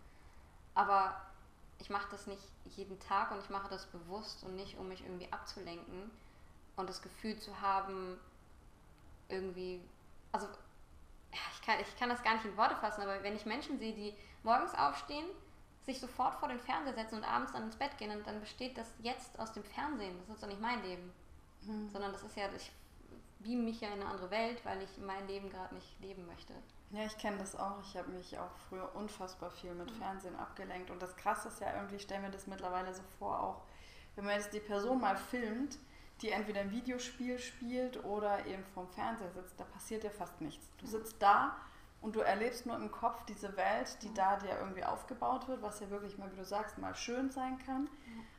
Aber 0.74 1.22
ich 1.78 1.90
mache 1.90 2.08
das 2.10 2.26
nicht 2.26 2.42
jeden 2.66 3.00
Tag 3.00 3.32
und 3.32 3.40
ich 3.40 3.50
mache 3.50 3.70
das 3.70 3.86
bewusst 3.88 4.44
und 4.44 4.56
nicht, 4.56 4.78
um 4.78 4.88
mich 4.88 5.02
irgendwie 5.02 5.32
abzulenken 5.32 6.10
und 6.78 6.90
das 6.90 7.02
Gefühl 7.02 7.38
zu 7.38 7.62
haben, 7.62 8.18
irgendwie, 9.28 9.82
also 10.32 10.48
ich 11.32 11.62
kann, 11.66 11.80
ich 11.80 11.96
kann 11.98 12.10
das 12.10 12.24
gar 12.24 12.36
nicht 12.36 12.46
in 12.46 12.58
Worte 12.58 12.76
fassen, 12.76 13.02
aber 13.02 13.22
wenn 13.24 13.36
ich 13.36 13.46
Menschen 13.46 13.80
sehe, 13.80 13.94
die 13.94 14.14
morgens 14.44 14.74
aufstehen, 14.76 15.26
sich 15.86 16.00
sofort 16.00 16.36
vor 16.36 16.50
den 16.50 16.60
Fernseher 16.60 16.94
setzen 16.94 17.16
und 17.16 17.24
abends 17.24 17.52
dann 17.52 17.64
ins 17.64 17.76
Bett 17.76 17.98
gehen, 17.98 18.12
und 18.12 18.26
dann 18.26 18.40
besteht 18.40 18.78
das 18.78 18.94
jetzt 19.00 19.40
aus 19.40 19.54
dem 19.54 19.64
Fernsehen. 19.64 20.18
Das 20.20 20.36
ist 20.36 20.44
doch 20.44 20.48
nicht 20.48 20.62
mein 20.62 20.82
Leben. 20.84 21.14
Mhm. 21.64 21.90
Sondern 21.90 22.12
das 22.12 22.24
ist 22.24 22.36
ja, 22.36 22.46
ich 22.56 22.72
beam 23.40 23.66
mich 23.66 23.82
ja 23.82 23.90
in 23.90 24.02
eine 24.02 24.10
andere 24.10 24.32
Welt, 24.32 24.64
weil 24.66 24.82
ich 24.82 24.98
mein 24.98 25.28
Leben 25.28 25.50
gerade 25.50 25.76
nicht 25.76 26.00
leben 26.00 26.26
möchte. 26.26 26.54
Ja, 26.92 27.04
ich 27.04 27.18
kenne 27.18 27.38
das 27.38 27.56
auch. 27.56 27.80
Ich 27.82 27.96
habe 27.98 28.10
mich 28.10 28.38
auch 28.38 28.52
früher 28.70 28.96
unfassbar 28.96 29.52
viel 29.52 29.74
mit 29.74 29.92
mhm. 29.92 29.96
Fernsehen 29.96 30.36
abgelenkt. 30.36 30.90
Und 30.90 31.02
das 31.02 31.16
Krasse 31.16 31.50
ist 31.50 31.60
ja 31.60 31.74
irgendwie, 31.74 31.96
ich 31.96 32.04
stelle 32.04 32.22
mir 32.22 32.32
das 32.32 32.48
mittlerweile 32.48 32.94
so 32.94 33.04
vor, 33.20 33.40
auch 33.40 33.62
wenn 34.16 34.26
man 34.26 34.36
jetzt 34.36 34.54
die 34.54 34.60
Person 34.60 35.02
mal 35.02 35.18
filmt, 35.18 35.78
die 36.22 36.30
entweder 36.30 36.62
ein 36.62 36.72
Videospiel 36.72 37.40
spielt 37.40 38.04
oder 38.04 38.46
eben 38.46 38.64
vorm 38.74 38.88
Fernseher 38.90 39.32
sitzt, 39.32 39.60
da 39.60 39.66
passiert 39.66 40.04
ja 40.04 40.10
fast 40.10 40.40
nichts. 40.42 40.70
Du 40.78 40.88
sitzt 40.88 41.22
da 41.22 41.58
und 42.02 42.16
du 42.16 42.22
erlebst 42.22 42.66
nur 42.66 42.76
im 42.78 42.92
Kopf 42.92 43.26
diese 43.26 43.56
Welt, 43.58 43.98
die 44.02 44.14
da 44.14 44.38
dir 44.38 44.58
irgendwie 44.60 44.84
aufgebaut 44.84 45.48
wird, 45.48 45.62
was 45.62 45.80
ja 45.80 45.90
wirklich 45.90 46.18
mal, 46.18 46.32
wie 46.32 46.38
du 46.38 46.46
sagst, 46.46 46.78
mal 46.78 46.96
schön 46.96 47.32
sein 47.32 47.58
kann. 47.66 47.90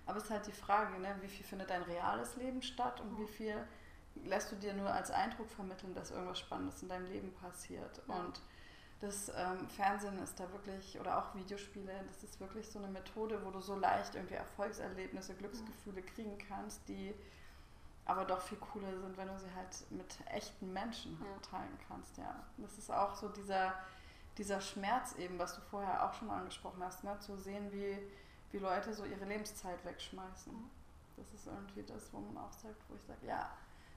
Aber 0.07 0.19
es 0.19 0.25
ist 0.25 0.31
halt 0.31 0.47
die 0.47 0.53
Frage, 0.53 0.99
ne, 1.01 1.17
wie 1.21 1.29
viel 1.29 1.45
findet 1.45 1.71
dein 1.71 1.83
reales 1.83 2.37
Leben 2.37 2.63
statt 2.63 3.01
und 3.01 3.19
wie 3.19 3.27
viel 3.27 3.57
lässt 4.25 4.53
du 4.53 4.57
dir 4.57 4.73
nur 4.73 4.91
als 4.91 5.11
Eindruck 5.11 5.51
vermitteln, 5.51 5.95
dass 5.95 6.11
irgendwas 6.11 6.39
Spannendes 6.39 6.83
in 6.83 6.89
deinem 6.89 7.07
Leben 7.07 7.33
passiert. 7.35 8.01
Ja. 8.09 8.15
Und 8.15 8.41
das 9.01 9.31
ähm, 9.37 9.69
Fernsehen 9.69 10.19
ist 10.19 10.41
da 10.41 10.51
wirklich, 10.53 10.99
oder 10.99 11.19
auch 11.19 11.35
Videospiele, 11.35 11.93
das 12.07 12.23
ist 12.23 12.41
wirklich 12.41 12.71
so 12.71 12.79
eine 12.79 12.89
Methode, 12.89 13.45
wo 13.45 13.51
du 13.51 13.61
so 13.61 13.77
leicht 13.77 14.15
irgendwie 14.15 14.37
Erfolgserlebnisse, 14.37 15.35
Glücksgefühle 15.35 16.03
kriegen 16.03 16.39
kannst, 16.39 16.89
die 16.89 17.15
aber 18.07 18.25
doch 18.25 18.41
viel 18.41 18.59
cooler 18.59 18.97
sind, 18.97 19.17
wenn 19.17 19.29
du 19.29 19.39
sie 19.39 19.53
halt 19.55 19.91
mit 19.91 20.17
echten 20.31 20.73
Menschen 20.73 21.21
ja. 21.21 21.51
teilen 21.51 21.79
kannst. 21.89 22.17
Ja, 22.17 22.45
das 22.57 22.79
ist 22.79 22.91
auch 22.91 23.15
so 23.15 23.29
dieser, 23.29 23.75
dieser 24.39 24.61
Schmerz 24.61 25.17
eben, 25.17 25.39
was 25.39 25.57
du 25.57 25.61
vorher 25.61 26.05
auch 26.09 26.15
schon 26.15 26.31
angesprochen 26.31 26.83
hast, 26.83 27.03
ne? 27.03 27.19
zu 27.19 27.37
sehen, 27.37 27.73
wie, 27.73 27.99
wie 28.53 28.59
Leute 28.59 28.95
so 28.95 29.05
ihre 29.05 29.25
Lebenszeit 29.25 29.85
wegschmeißen. 29.85 30.55
Das 31.17 31.33
ist 31.33 31.47
irgendwie 31.47 31.83
das, 31.83 32.13
wo 32.13 32.21
man 32.21 32.37
auch 32.39 32.53
sagt, 32.53 32.81
wo 32.89 32.95
ich 32.95 33.03
sage, 33.03 33.27
ja, 33.27 33.51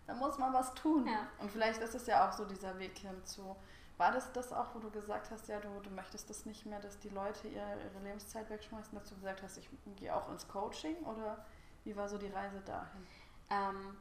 da 0.08 0.16
muss 0.16 0.40
man 0.40 0.54
was 0.54 0.74
tun. 0.74 1.06
Ja. 1.06 1.28
Und 1.38 1.52
vielleicht 1.52 1.82
ist 1.82 1.94
es 1.94 2.08
ja 2.08 2.28
auch 2.28 2.34
so 2.34 2.46
dieser 2.46 2.80
Weg 2.80 2.98
hin 2.98 3.24
zu. 3.26 3.56
War 3.98 4.12
das 4.12 4.32
das 4.32 4.52
auch, 4.54 4.74
wo 4.74 4.80
du 4.80 4.90
gesagt 4.90 5.30
hast, 5.30 5.48
ja, 5.50 5.60
du, 5.60 5.68
du 5.84 5.90
möchtest 5.92 6.30
das 6.30 6.46
nicht 6.46 6.66
mehr, 6.66 6.80
dass 6.80 6.98
die 7.00 7.10
Leute 7.10 7.48
ihre, 7.48 7.76
ihre 7.84 8.04
Lebenszeit 8.04 8.50
wegschmeißen, 8.50 8.98
dass 8.98 9.10
du 9.10 9.16
gesagt 9.16 9.44
hast, 9.44 9.58
ich 9.58 9.70
gehe 9.98 10.16
auch 10.16 10.30
ins 10.30 10.48
Coaching 10.48 10.96
oder 11.04 11.46
wie 11.84 11.96
war 11.96 12.08
so 12.08 12.18
die 12.18 12.30
Reise 12.30 12.62
dahin? 12.62 13.06
Ähm, 13.50 13.98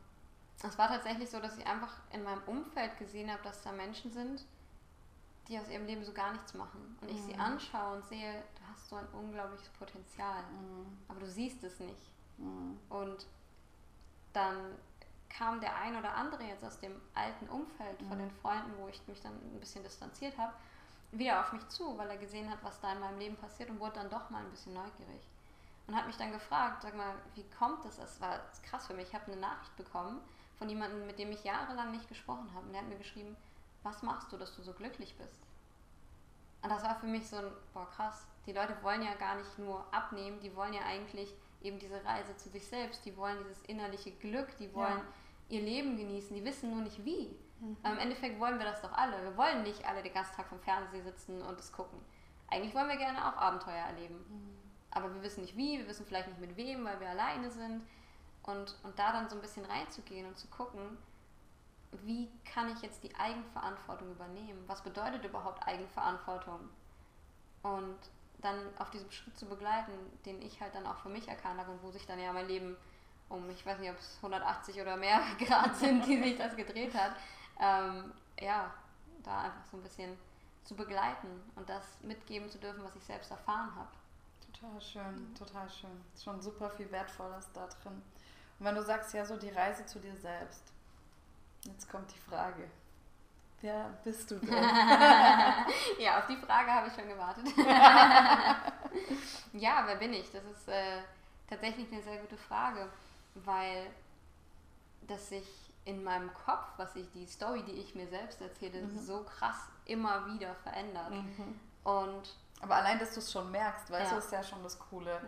es 0.63 0.77
war 0.77 0.89
tatsächlich 0.89 1.31
so, 1.31 1.41
dass 1.41 1.57
ich 1.57 1.67
einfach 1.67 1.95
in 2.13 2.25
meinem 2.25 2.43
Umfeld 2.47 2.99
gesehen 2.99 3.31
habe, 3.31 3.43
dass 3.43 3.63
da 3.63 3.73
Menschen 3.73 4.13
sind, 4.13 4.45
die 5.47 5.59
aus 5.59 5.69
ihrem 5.69 5.87
Leben 5.87 6.05
so 6.05 6.13
gar 6.13 6.33
nichts 6.33 6.55
machen. 6.55 6.99
Und 7.01 7.11
ich 7.11 7.17
mhm. 7.17 7.27
sie 7.27 7.35
anschaue 7.37 7.97
und 7.97 8.05
sehe, 8.07 8.43
du 8.57 8.63
hast 8.71 8.89
so 8.89 8.97
ein 8.97 9.07
unglaubliches 9.13 9.69
Potenzial, 9.71 10.43
mhm. 10.43 10.99
aber 11.09 11.21
du 11.21 11.27
siehst 11.27 11.63
es 11.63 11.79
nicht. 11.81 12.11
Mhm. 12.39 12.79
Und 12.89 13.27
dann 14.33 14.75
kam 15.29 15.61
der 15.61 15.77
ein 15.77 15.97
oder 15.97 16.15
andere 16.15 16.43
jetzt 16.45 16.65
aus 16.65 16.81
dem 16.81 17.01
alten 17.15 17.49
Umfeld 17.49 18.03
von 18.03 18.17
mhm. 18.17 18.23
den 18.23 18.31
Freunden, 18.31 18.73
wo 18.79 18.89
ich 18.89 19.07
mich 19.07 19.21
dann 19.21 19.33
ein 19.33 19.61
bisschen 19.61 19.85
distanziert 19.85 20.37
habe, 20.39 20.53
wieder 21.13 21.41
auf 21.41 21.53
mich 21.53 21.67
zu, 21.69 21.97
weil 21.97 22.11
er 22.11 22.19
gesehen 22.19 22.51
hat, 22.51 22.59
was 22.63 22.81
da 22.81 22.93
in 22.93 23.01
meinem 23.01 23.19
Leben 23.19 23.37
passiert 23.37 23.71
und 23.71 23.81
wurde 23.81 23.95
dann 23.95 24.11
doch 24.11 24.29
mal 24.31 24.43
ein 24.43 24.51
bisschen 24.51 24.75
neugierig. 24.75 25.23
Und 25.89 25.97
hat 25.97 26.07
mich 26.07 26.17
dann 26.17 26.33
gefragt, 26.33 26.83
sag 26.83 26.95
mal, 26.95 27.15
wie 27.35 27.49
kommt 27.59 27.85
das? 27.85 27.97
Das 27.97 28.21
war 28.21 28.39
krass 28.63 28.87
für 28.87 28.95
mich. 28.95 29.09
Ich 29.09 29.15
habe 29.15 29.33
eine 29.33 29.41
Nachricht 29.41 29.75
bekommen 29.77 30.21
von 30.59 30.69
jemandem, 30.69 31.07
mit 31.07 31.19
dem 31.19 31.33
ich 31.33 31.43
jahrelang 31.45 31.91
nicht 31.91 32.09
gesprochen 32.09 32.49
habe. 32.55 32.67
Und 32.67 32.73
der 32.73 32.83
hat 32.83 32.89
mir 32.89 32.99
geschrieben, 32.99 33.37
was 33.83 34.03
machst 34.03 34.31
du, 34.31 34.37
dass 34.37 34.55
du 34.55 34.63
so 34.63 34.73
glücklich 34.75 35.17
bist? 35.17 35.41
Und 36.63 36.71
das 36.71 36.83
war 36.83 36.97
für 36.97 37.07
mich 37.07 37.27
so 37.27 37.37
ein, 37.37 37.51
boah 37.73 37.89
krass, 37.89 38.27
die 38.47 38.53
Leute 38.53 38.77
wollen 38.83 39.03
ja 39.03 39.15
gar 39.15 39.37
nicht 39.37 39.59
nur 39.59 39.85
abnehmen, 39.93 40.41
die 40.41 40.55
wollen 40.57 40.73
ja 40.73 40.83
eigentlich 40.83 41.33
eben 41.63 41.79
diese 41.79 42.05
Reise 42.05 42.37
zu 42.37 42.49
sich 42.49 42.67
selbst, 42.67 43.05
die 43.05 43.17
wollen 43.17 43.39
dieses 43.45 43.63
innerliche 43.65 44.11
Glück, 44.13 44.57
die 44.59 44.73
wollen 44.75 44.99
ja. 44.99 45.57
ihr 45.57 45.63
Leben 45.63 45.97
genießen, 45.97 46.35
die 46.35 46.45
wissen 46.45 46.71
nur 46.71 46.83
nicht 46.83 47.05
wie. 47.05 47.37
Mhm. 47.61 47.77
Aber 47.83 47.95
im 47.95 48.01
Endeffekt 48.01 48.39
wollen 48.41 48.59
wir 48.59 48.67
das 48.67 48.83
doch 48.83 48.93
alle. 48.93 49.23
Wir 49.23 49.37
wollen 49.37 49.63
nicht 49.63 49.85
alle 49.87 50.03
den 50.03 50.13
ganzen 50.13 50.35
Tag 50.35 50.49
vom 50.49 50.61
Fernseher 50.61 51.03
sitzen 51.03 51.43
und 51.43 51.59
es 51.59 51.73
gucken. 51.73 51.99
Eigentlich 52.49 52.75
wollen 52.75 52.89
wir 52.89 52.97
gerne 52.97 53.19
auch 53.29 53.37
Abenteuer 53.37 53.85
erleben. 53.87 54.17
Mhm. 54.29 54.58
Aber 54.91 55.13
wir 55.15 55.23
wissen 55.23 55.43
nicht 55.43 55.57
wie, 55.57 55.79
wir 55.79 55.89
wissen 55.89 56.07
vielleicht 56.07 56.29
nicht 56.29 56.41
mit 56.41 56.57
wem, 56.57 56.85
weil 56.85 57.01
wir 57.01 57.11
alleine 57.11 57.51
sind. 57.51 57.83
Und, 58.43 58.77
und 58.83 58.99
da 58.99 59.13
dann 59.13 59.29
so 59.29 59.37
ein 59.37 59.43
bisschen 59.43 59.65
reinzugehen 59.67 60.27
und 60.27 60.39
zu 60.39 60.47
gucken, 60.49 60.97
wie 62.05 62.29
kann 62.45 62.71
ich 62.71 62.83
jetzt 62.83 63.03
die 63.03 63.15
Eigenverantwortung 63.15 64.11
übernehmen? 64.11 64.65
Was 64.67 64.83
bedeutet 64.83 65.25
überhaupt 65.25 65.67
Eigenverantwortung? 65.67 66.61
Und 67.63 67.99
dann 68.41 68.59
auf 68.79 68.91
diesem 68.91 69.11
Schritt 69.11 69.37
zu 69.37 69.47
begleiten, 69.47 69.93
den 70.25 70.41
ich 70.43 70.61
halt 70.61 70.75
dann 70.75 70.87
auch 70.87 70.99
für 70.99 71.09
mich 71.09 71.29
erkannt 71.29 71.59
habe 71.59 71.73
und 71.73 71.83
wo 71.83 71.91
sich 71.91 72.07
dann 72.07 72.21
ja 72.21 72.33
mein 72.33 72.47
Leben 72.47 72.77
um, 73.29 73.49
ich 73.51 73.65
weiß 73.67 73.79
nicht, 73.79 73.91
ob 73.91 73.99
es 73.99 74.17
180 74.17 74.81
oder 74.81 74.97
mehr 74.97 75.21
Grad 75.39 75.77
sind, 75.77 76.07
die 76.07 76.23
sich 76.23 76.39
das 76.39 76.57
gedreht 76.57 76.95
hat, 76.95 77.13
ähm, 77.61 78.13
ja, 78.41 78.73
da 79.23 79.43
einfach 79.43 79.65
so 79.71 79.77
ein 79.77 79.83
bisschen 79.83 80.17
zu 80.65 80.75
begleiten 80.75 81.29
und 81.57 81.69
das 81.69 81.85
mitgeben 82.03 82.49
zu 82.49 82.59
dürfen, 82.59 82.85
was 82.85 82.95
ich 82.95 83.05
selbst 83.05 83.31
erfahren 83.31 83.75
habe. 83.75 83.89
Total 84.61 84.81
schön, 84.81 85.35
total 85.35 85.71
schön. 85.71 86.05
Ist 86.15 86.25
schon 86.25 86.41
super 86.41 86.71
viel 86.71 86.91
Wertvolles 86.91 87.49
da 87.53 87.67
drin. 87.67 88.03
Und 88.59 88.67
wenn 88.67 88.75
du 88.75 88.83
sagst 88.83 89.15
ja 89.15 89.25
so 89.25 89.37
die 89.37 89.51
Reise 89.51 89.87
zu 89.87 90.01
dir 90.01 90.17
selbst, 90.17 90.73
jetzt 91.65 91.89
kommt 91.89 92.13
die 92.13 92.31
Frage, 92.31 92.69
Wer 93.61 93.99
bist 94.05 94.31
du 94.31 94.37
denn? 94.37 94.53
ja, 95.99 96.19
auf 96.19 96.27
die 96.29 96.37
Frage 96.37 96.71
habe 96.71 96.87
ich 96.89 96.95
schon 96.95 97.09
gewartet. 97.09 97.45
ja, 99.53 99.83
wer 99.85 99.97
bin 99.97 100.13
ich? 100.13 100.31
Das 100.31 100.45
ist 100.45 100.69
äh, 100.69 101.01
tatsächlich 101.49 101.91
eine 101.91 102.01
sehr 102.03 102.19
gute 102.19 102.37
Frage, 102.37 102.89
weil 103.35 103.91
das 105.09 105.31
sich 105.31 105.45
in 105.85 106.05
meinem 106.05 106.33
Kopf, 106.35 106.67
was 106.77 106.95
ich 106.95 107.11
die 107.11 107.27
Story, 107.27 107.65
die 107.65 107.73
ich 107.73 107.97
mir 107.97 108.07
selbst 108.07 108.41
erzähle, 108.41 108.83
mhm. 108.83 108.97
so 108.97 109.25
krass 109.25 109.57
immer 109.87 110.27
wieder 110.33 110.55
verändert. 110.55 111.11
Mhm. 111.11 111.59
Und 111.83 112.37
aber 112.61 112.77
allein, 112.77 112.99
dass 112.99 113.15
du 113.15 113.21
es 113.21 113.31
schon 113.31 113.51
merkst, 113.51 113.91
weißt 113.91 114.11
ja. 114.11 114.19
du, 114.19 114.19
ist 114.19 114.33
ja 114.33 114.43
schon 114.43 114.63
das 114.63 114.79
Coole. 114.79 115.13
Ja. 115.13 115.21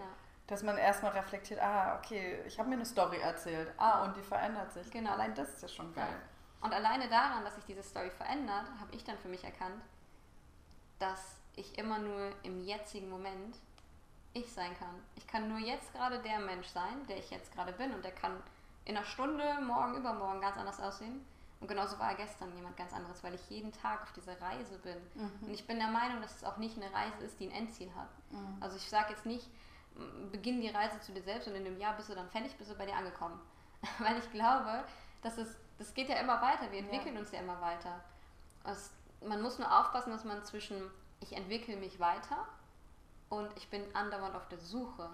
Dass 0.47 0.62
man 0.62 0.76
erstmal 0.76 1.12
reflektiert, 1.12 1.61
ah, 1.61 1.97
okay, 1.99 2.43
ich 2.45 2.59
habe 2.59 2.68
mir 2.68 2.74
eine 2.74 2.85
Story 2.85 3.18
erzählt. 3.18 3.72
Ah, 3.76 4.05
und 4.05 4.16
die 4.16 4.22
verändert 4.22 4.72
sich. 4.72 4.91
Genau. 4.91 5.12
Allein 5.12 5.35
das 5.35 5.51
ist 5.51 5.62
ja 5.62 5.68
schon 5.68 5.95
geil. 5.95 6.16
Und 6.61 6.74
alleine 6.74 7.09
daran, 7.09 7.45
dass 7.45 7.55
sich 7.55 7.64
diese 7.64 7.83
Story 7.83 8.11
verändert, 8.11 8.66
habe 8.81 8.93
ich 8.93 9.05
dann 9.05 9.16
für 9.18 9.28
mich 9.28 9.45
erkannt, 9.45 9.81
dass 10.99 11.37
ich 11.55 11.78
immer 11.78 11.99
nur 11.99 12.33
im 12.43 12.61
jetzigen 12.61 13.09
Moment 13.09 13.57
ich 14.33 14.53
sein 14.53 14.76
kann. 14.78 14.95
Ich 15.14 15.26
kann 15.26 15.49
nur 15.49 15.59
jetzt 15.59 15.93
gerade 15.93 16.20
der 16.20 16.39
Mensch 16.41 16.68
sein, 16.68 17.07
der 17.09 17.18
ich 17.18 17.31
jetzt 17.31 17.53
gerade 17.53 17.72
bin 17.72 17.93
und 17.95 18.05
der 18.05 18.12
kann 18.12 18.43
in 18.85 18.97
einer 18.97 19.07
Stunde, 19.07 19.45
morgen, 19.62 19.97
übermorgen 19.97 20.41
ganz 20.41 20.57
anders 20.57 20.81
aussehen. 20.81 21.24
Und 21.61 21.69
genauso 21.69 21.99
war 21.99 22.11
er 22.11 22.17
gestern 22.17 22.55
jemand 22.57 22.77
ganz 22.77 22.93
anderes, 22.93 23.23
weil 23.23 23.35
ich 23.35 23.51
jeden 23.51 23.71
Tag 23.71 24.03
auf 24.03 24.13
dieser 24.13 24.41
Reise 24.41 24.79
bin. 24.79 24.97
Mhm. 25.15 25.47
Und 25.47 25.51
ich 25.51 25.67
bin 25.67 25.79
der 25.79 25.89
Meinung, 25.89 26.23
dass 26.23 26.37
es 26.37 26.45
auch 26.45 26.57
nicht 26.57 26.77
eine 26.77 26.93
Reise 26.93 27.23
ist, 27.23 27.39
die 27.39 27.49
ein 27.49 27.53
Endziel 27.53 27.95
hat. 27.95 28.09
Mhm. 28.31 28.57
Also 28.61 28.77
ich 28.77 28.89
sage 28.89 29.11
jetzt 29.11 29.27
nicht, 29.27 29.47
beginn 30.33 30.61
die 30.61 30.69
Reise 30.69 30.99
zu 31.01 31.13
dir 31.13 31.23
selbst 31.23 31.49
und 31.49 31.55
in 31.55 31.67
einem 31.67 31.79
Jahr 31.79 31.95
bist 31.97 32.09
du 32.09 32.15
dann 32.15 32.31
fertig, 32.31 32.57
bist 32.57 32.71
du 32.71 32.75
bei 32.75 32.87
dir 32.87 32.97
angekommen. 32.97 33.39
weil 33.99 34.19
ich 34.19 34.31
glaube, 34.31 34.85
dass 35.23 35.39
es, 35.39 35.57
das 35.79 35.93
geht 35.95 36.09
ja 36.09 36.17
immer 36.17 36.41
weiter, 36.41 36.71
wir 36.71 36.79
entwickeln 36.79 37.15
ja. 37.15 37.21
uns 37.21 37.31
ja 37.33 37.41
immer 37.41 37.61
weiter. 37.61 38.03
Es, 38.65 38.93
man 39.27 39.43
muss 39.43 39.59
nur 39.59 39.81
aufpassen, 39.81 40.11
dass 40.11 40.25
man 40.25 40.43
zwischen 40.45 40.91
ich 41.21 41.37
entwickle 41.37 41.77
mich 41.77 42.01
weiter 42.01 42.47
und 43.29 43.49
ich 43.57 43.69
bin 43.69 43.83
andauernd 43.95 44.35
auf 44.35 44.49
der 44.49 44.59
Suche. 44.59 45.11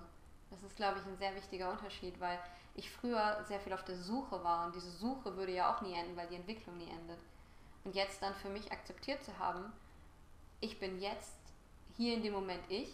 Das 0.51 0.63
ist, 0.63 0.77
glaube 0.77 1.01
ich, 1.01 1.07
ein 1.07 1.17
sehr 1.17 1.35
wichtiger 1.35 1.71
Unterschied, 1.71 2.21
weil 2.21 2.39
ich 2.77 2.91
früher 2.91 3.43
sehr 3.45 3.59
viel 3.61 3.73
auf 3.73 3.85
der 3.85 3.97
Suche 3.97 4.43
war 4.45 4.67
und 4.67 4.75
diese 4.75 4.91
Suche 4.91 5.37
würde 5.37 5.53
ja 5.53 5.75
auch 5.75 5.81
nie 5.81 5.95
enden, 5.95 6.17
weil 6.17 6.29
die 6.29 6.37
Entwicklung 6.37 6.77
nie 6.77 6.91
endet. 6.91 7.19
Und 7.85 7.95
jetzt 7.95 8.23
dann 8.23 8.35
für 8.35 8.49
mich 8.49 8.71
akzeptiert 8.71 9.25
zu 9.25 9.39
haben, 9.39 9.73
ich 10.61 10.79
bin 10.79 11.01
jetzt 11.01 11.39
hier 11.97 12.15
in 12.15 12.23
dem 12.23 12.33
Moment 12.33 12.63
ich 12.69 12.91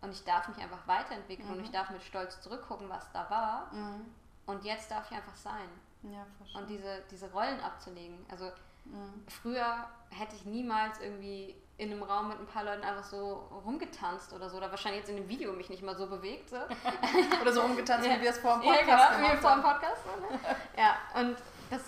und 0.00 0.10
ich 0.10 0.24
darf 0.24 0.48
mich 0.48 0.58
einfach 0.58 0.86
weiterentwickeln 0.86 1.48
mhm. 1.48 1.58
und 1.58 1.64
ich 1.64 1.70
darf 1.70 1.90
mit 1.90 2.02
Stolz 2.02 2.40
zurückgucken, 2.40 2.88
was 2.88 3.10
da 3.12 3.28
war. 3.28 3.72
Mhm. 3.72 4.06
Und 4.46 4.64
jetzt 4.64 4.90
darf 4.90 5.10
ich 5.10 5.16
einfach 5.16 5.36
sein. 5.36 5.68
Ja, 6.02 6.26
und 6.58 6.70
diese, 6.70 7.02
diese 7.10 7.30
Rollen 7.32 7.60
abzulegen. 7.60 8.24
Also 8.30 8.52
mhm. 8.84 9.24
früher 9.28 9.88
hätte 10.10 10.36
ich 10.36 10.44
niemals 10.44 11.00
irgendwie 11.00 11.56
in 11.78 11.92
einem 11.92 12.02
Raum 12.02 12.28
mit 12.28 12.38
ein 12.38 12.46
paar 12.46 12.64
Leuten 12.64 12.82
einfach 12.82 13.04
so 13.04 13.48
rumgetanzt 13.64 14.32
oder 14.32 14.48
so. 14.48 14.56
Oder 14.56 14.70
wahrscheinlich 14.70 15.00
jetzt 15.00 15.10
in 15.10 15.16
dem 15.16 15.28
Video 15.28 15.52
mich 15.52 15.68
nicht 15.68 15.82
mal 15.82 15.96
so 15.96 16.06
bewegt. 16.06 16.48
So. 16.48 16.56
oder 17.40 17.52
so 17.52 17.60
rumgetanzt, 17.60 18.06
ja. 18.06 18.16
wie 18.16 18.22
wir 18.22 18.30
es 18.30 18.38
vor 18.38 18.54
dem 18.54 18.62
Podcast 18.62 18.88
ja, 18.88 19.16
genau, 19.16 19.32
wie 19.32 19.36
vor 19.36 19.54
dem 19.54 19.62
Podcast. 19.62 20.06
Ne? 20.06 20.40
ja, 20.78 20.96
und 21.20 21.36
das, 21.70 21.82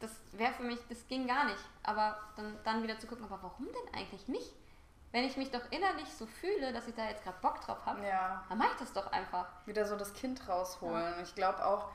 das 0.00 0.10
wäre 0.32 0.52
für 0.52 0.62
mich, 0.62 0.78
das 0.88 1.06
ging 1.08 1.26
gar 1.26 1.44
nicht. 1.46 1.64
Aber 1.82 2.16
dann, 2.36 2.56
dann 2.62 2.82
wieder 2.82 2.98
zu 2.98 3.08
gucken, 3.08 3.24
aber 3.24 3.42
warum 3.42 3.66
denn 3.66 3.94
eigentlich 3.94 4.28
nicht? 4.28 4.52
Wenn 5.10 5.24
ich 5.24 5.36
mich 5.36 5.50
doch 5.50 5.62
innerlich 5.70 6.12
so 6.12 6.26
fühle, 6.26 6.72
dass 6.72 6.88
ich 6.88 6.94
da 6.94 7.08
jetzt 7.08 7.22
gerade 7.24 7.38
Bock 7.40 7.60
drauf 7.60 7.78
habe, 7.86 8.04
ja. 8.06 8.44
dann 8.48 8.58
mache 8.58 8.70
ich 8.72 8.78
das 8.78 8.92
doch 8.92 9.10
einfach. 9.12 9.46
Wieder 9.66 9.84
so 9.84 9.96
das 9.96 10.12
Kind 10.12 10.48
rausholen. 10.48 11.14
Ja. 11.16 11.22
Ich 11.22 11.34
glaube 11.34 11.64
auch, 11.64 11.88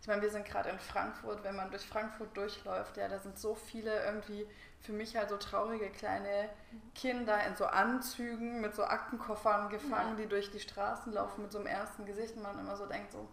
ich 0.00 0.08
meine, 0.08 0.22
wir 0.22 0.30
sind 0.30 0.44
gerade 0.44 0.68
in 0.68 0.78
Frankfurt, 0.78 1.42
wenn 1.42 1.56
man 1.56 1.70
durch 1.70 1.86
Frankfurt 1.86 2.36
durchläuft, 2.36 2.96
ja, 2.96 3.08
da 3.08 3.18
sind 3.18 3.38
so 3.38 3.54
viele 3.54 4.04
irgendwie 4.04 4.46
für 4.80 4.92
mich 4.92 5.16
halt 5.16 5.30
so 5.30 5.36
traurige 5.36 5.90
kleine 5.90 6.48
Kinder 6.94 7.44
in 7.44 7.56
so 7.56 7.66
Anzügen 7.66 8.60
mit 8.60 8.74
so 8.74 8.84
Aktenkoffern 8.84 9.68
gefangen, 9.68 10.16
ja. 10.16 10.22
die 10.22 10.28
durch 10.28 10.50
die 10.50 10.60
Straßen 10.60 11.12
laufen 11.12 11.42
mit 11.42 11.52
so 11.52 11.58
einem 11.58 11.66
ernsten 11.66 12.06
Gesicht 12.06 12.36
und 12.36 12.42
man 12.42 12.58
immer 12.58 12.76
so 12.76 12.86
denkt, 12.86 13.12
so 13.12 13.28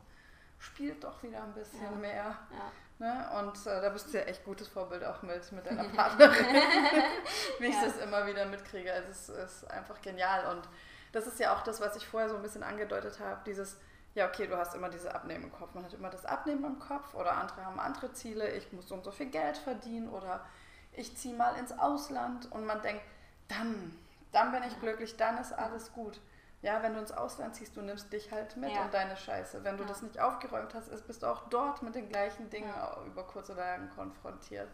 spielt 0.58 1.04
doch 1.04 1.22
wieder 1.22 1.44
ein 1.44 1.54
bisschen 1.54 1.84
ja. 1.84 1.92
mehr. 1.92 2.38
Ja. 2.52 2.72
Ne? 3.00 3.30
Und 3.40 3.68
äh, 3.68 3.82
da 3.82 3.90
bist 3.90 4.14
du 4.14 4.18
ja 4.18 4.24
echt 4.24 4.46
gutes 4.46 4.68
Vorbild 4.68 5.04
auch 5.04 5.22
mit, 5.24 5.52
mit 5.52 5.66
deiner 5.66 5.84
Partnerin, 5.96 6.46
wie 7.60 7.68
ich 7.68 7.80
das 7.82 7.98
immer 7.98 8.26
wieder 8.26 8.46
mitkriege. 8.46 8.92
Also 8.92 9.10
es 9.10 9.30
ist 9.30 9.72
einfach 9.72 10.02
genial 10.02 10.56
und 10.56 10.68
das 11.12 11.28
ist 11.28 11.40
ja 11.40 11.56
auch 11.56 11.62
das, 11.64 11.82
was 11.82 11.96
ich 11.96 12.08
vorher 12.08 12.30
so 12.30 12.36
ein 12.36 12.42
bisschen 12.42 12.64
angedeutet 12.64 13.20
habe, 13.20 13.42
dieses 13.46 13.78
ja, 14.16 14.28
okay, 14.28 14.48
du 14.48 14.58
hast 14.58 14.76
immer 14.76 14.90
diese 14.90 15.14
Abnehmen 15.14 15.46
im 15.46 15.52
Kopf. 15.52 15.74
Man 15.74 15.84
hat 15.84 15.94
immer 15.94 16.10
das 16.10 16.26
Abnehmen 16.26 16.64
im 16.66 16.80
Kopf 16.80 17.16
oder 17.16 17.34
andere 17.34 17.66
haben 17.66 17.80
andere 17.80 18.14
Ziele. 18.14 18.52
Ich 18.52 18.72
muss 18.72 18.88
so 18.88 18.96
und 18.96 19.04
so 19.04 19.12
viel 19.12 19.28
Geld 19.28 19.58
verdienen 19.58 20.10
oder 20.10 20.46
ich 20.92 21.18
ziehe 21.18 21.36
mal 21.36 21.56
ins 21.56 21.78
Ausland 21.78 22.52
und 22.52 22.66
man 22.66 22.82
denkt, 22.82 23.04
dann, 23.48 23.98
dann 24.32 24.52
bin 24.52 24.62
ich 24.64 24.80
glücklich, 24.80 25.18
dann 25.18 25.38
ist 25.40 25.54
alles 25.54 25.92
gut. 25.94 26.20
Ja, 26.62 26.82
wenn 26.82 26.94
du 26.94 27.00
ins 27.00 27.12
Ausland 27.12 27.56
ziehst, 27.56 27.76
du 27.76 27.82
nimmst 27.82 28.14
dich 28.14 28.32
halt 28.32 28.56
mit 28.56 28.72
ja. 28.72 28.84
und 28.84 28.94
deine 28.94 29.18
Scheiße. 29.18 29.64
Wenn 29.64 29.76
du 29.76 29.84
ja. 29.84 29.90
das 29.90 30.02
nicht 30.02 30.20
aufgeräumt 30.20 30.74
hast, 30.74 30.90
bist 31.08 31.24
du 31.24 31.28
auch 31.28 31.50
dort 31.50 31.82
mit 31.82 31.96
den 31.96 32.08
gleichen 32.08 32.50
Dingen 32.50 32.70
ja. 32.70 32.98
über 33.06 33.24
kurz 33.24 33.50
oder 33.50 33.66
lang 33.66 33.90
konfrontiert. 33.90 34.70